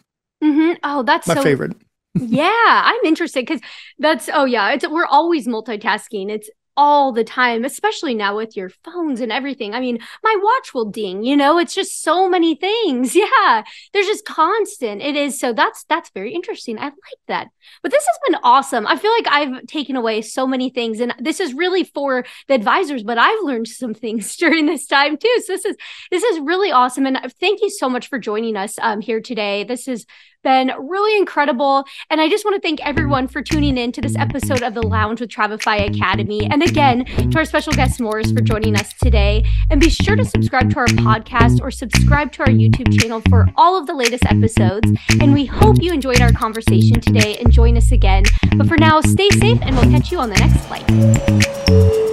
Mm-hmm. 0.43 0.79
Oh, 0.83 1.03
that's 1.03 1.27
my 1.27 1.35
so, 1.35 1.43
favorite. 1.43 1.77
yeah, 2.15 2.83
I'm 2.85 3.01
interested 3.05 3.47
because 3.47 3.61
that's 3.99 4.29
oh 4.33 4.45
yeah, 4.45 4.71
it's 4.73 4.89
we're 4.89 5.07
always 5.07 5.47
multitasking. 5.47 6.31
It's 6.31 6.51
all 6.77 7.13
the 7.13 7.25
time, 7.25 7.65
especially 7.65 8.15
now 8.15 8.37
with 8.37 8.57
your 8.57 8.71
phones 8.85 9.21
and 9.21 9.31
everything. 9.31 9.75
I 9.75 9.81
mean, 9.81 9.99
my 10.23 10.37
watch 10.41 10.73
will 10.73 10.87
ding, 10.87 11.23
you 11.25 11.37
know, 11.37 11.59
it's 11.59 11.75
just 11.75 12.03
so 12.03 12.29
many 12.29 12.55
things. 12.55 13.17
Yeah. 13.21 13.65
There's 13.93 14.07
just 14.07 14.25
constant. 14.25 15.03
It 15.03 15.15
is. 15.15 15.39
So 15.39 15.53
that's 15.53 15.85
that's 15.85 16.11
very 16.11 16.33
interesting. 16.33 16.79
I 16.79 16.85
like 16.85 16.95
that. 17.29 17.49
But 17.83 17.93
this 17.93 18.05
has 18.05 18.19
been 18.27 18.41
awesome. 18.43 18.87
I 18.87 18.97
feel 18.97 19.11
like 19.13 19.27
I've 19.29 19.67
taken 19.67 19.95
away 19.95 20.23
so 20.23 20.47
many 20.47 20.71
things 20.71 21.01
and 21.01 21.15
this 21.19 21.39
is 21.39 21.53
really 21.53 21.85
for 21.85 22.25
the 22.49 22.55
advisors, 22.55 23.03
but 23.03 23.19
I've 23.19 23.43
learned 23.43 23.69
some 23.83 23.93
things 23.93 24.37
during 24.37 24.67
this 24.67 24.87
time 24.87 25.19
too. 25.19 25.43
So 25.45 25.53
this 25.53 25.65
is 25.65 25.77
this 26.11 26.23
is 26.23 26.41
really 26.41 26.73
awesome 26.73 27.07
and 27.07 27.19
thank 27.41 27.61
you 27.61 27.69
so 27.69 27.91
much 27.91 28.09
for 28.09 28.19
joining 28.19 28.57
us 28.57 28.79
um, 28.81 29.01
here 29.01 29.21
today. 29.21 29.65
This 29.65 29.87
is 29.87 30.07
been 30.43 30.73
really 30.79 31.17
incredible. 31.19 31.85
And 32.09 32.21
I 32.21 32.29
just 32.29 32.45
want 32.45 32.55
to 32.55 32.61
thank 32.61 32.85
everyone 32.85 33.29
for 33.29 33.43
tuning 33.43 33.77
in 33.77 33.93
to 33.93 34.01
this 34.01 34.17
episode 34.17 34.63
of 34.63 34.75
the 34.75 34.83
Lounge 34.83 35.21
with 35.21 35.31
Travefy 35.31 35.89
Academy. 35.89 36.47
And 36.47 36.63
again, 36.63 37.05
to 37.05 37.39
our 37.39 37.45
special 37.45 37.73
guest 37.73 38.01
Morris 38.01 38.33
for 38.33 38.41
joining 38.41 38.77
us 38.77 38.93
today. 38.95 39.45
And 39.71 39.81
be 39.81 39.91
sure 39.91 40.17
to 40.17 40.25
subscribe 40.25 40.71
to 40.71 40.79
our 40.79 40.87
podcast 40.87 41.61
or 41.61 41.71
subscribe 41.71 42.33
to 42.33 42.43
our 42.43 42.49
YouTube 42.49 42.99
channel 43.01 43.23
for 43.29 43.49
all 43.57 43.79
of 43.79 43.87
the 43.87 43.95
latest 43.95 44.25
episodes. 44.27 44.91
And 45.21 45.33
we 45.33 45.47
hope 45.47 45.81
you 45.81 45.93
enjoyed 45.93 46.21
our 46.21 46.33
conversation 46.33 47.01
today 47.01 47.39
and 47.39 47.53
join 47.53 47.77
us 47.77 47.93
again. 47.93 48.25
But 48.57 48.67
for 48.69 48.77
now, 48.77 49.01
stay 49.01 49.29
safe 49.31 49.59
and 49.63 49.77
we'll 49.77 49.91
catch 49.91 50.11
you 50.11 50.19
on 50.19 50.31
the 50.31 50.37
next 50.37 50.67
flight. 50.67 52.10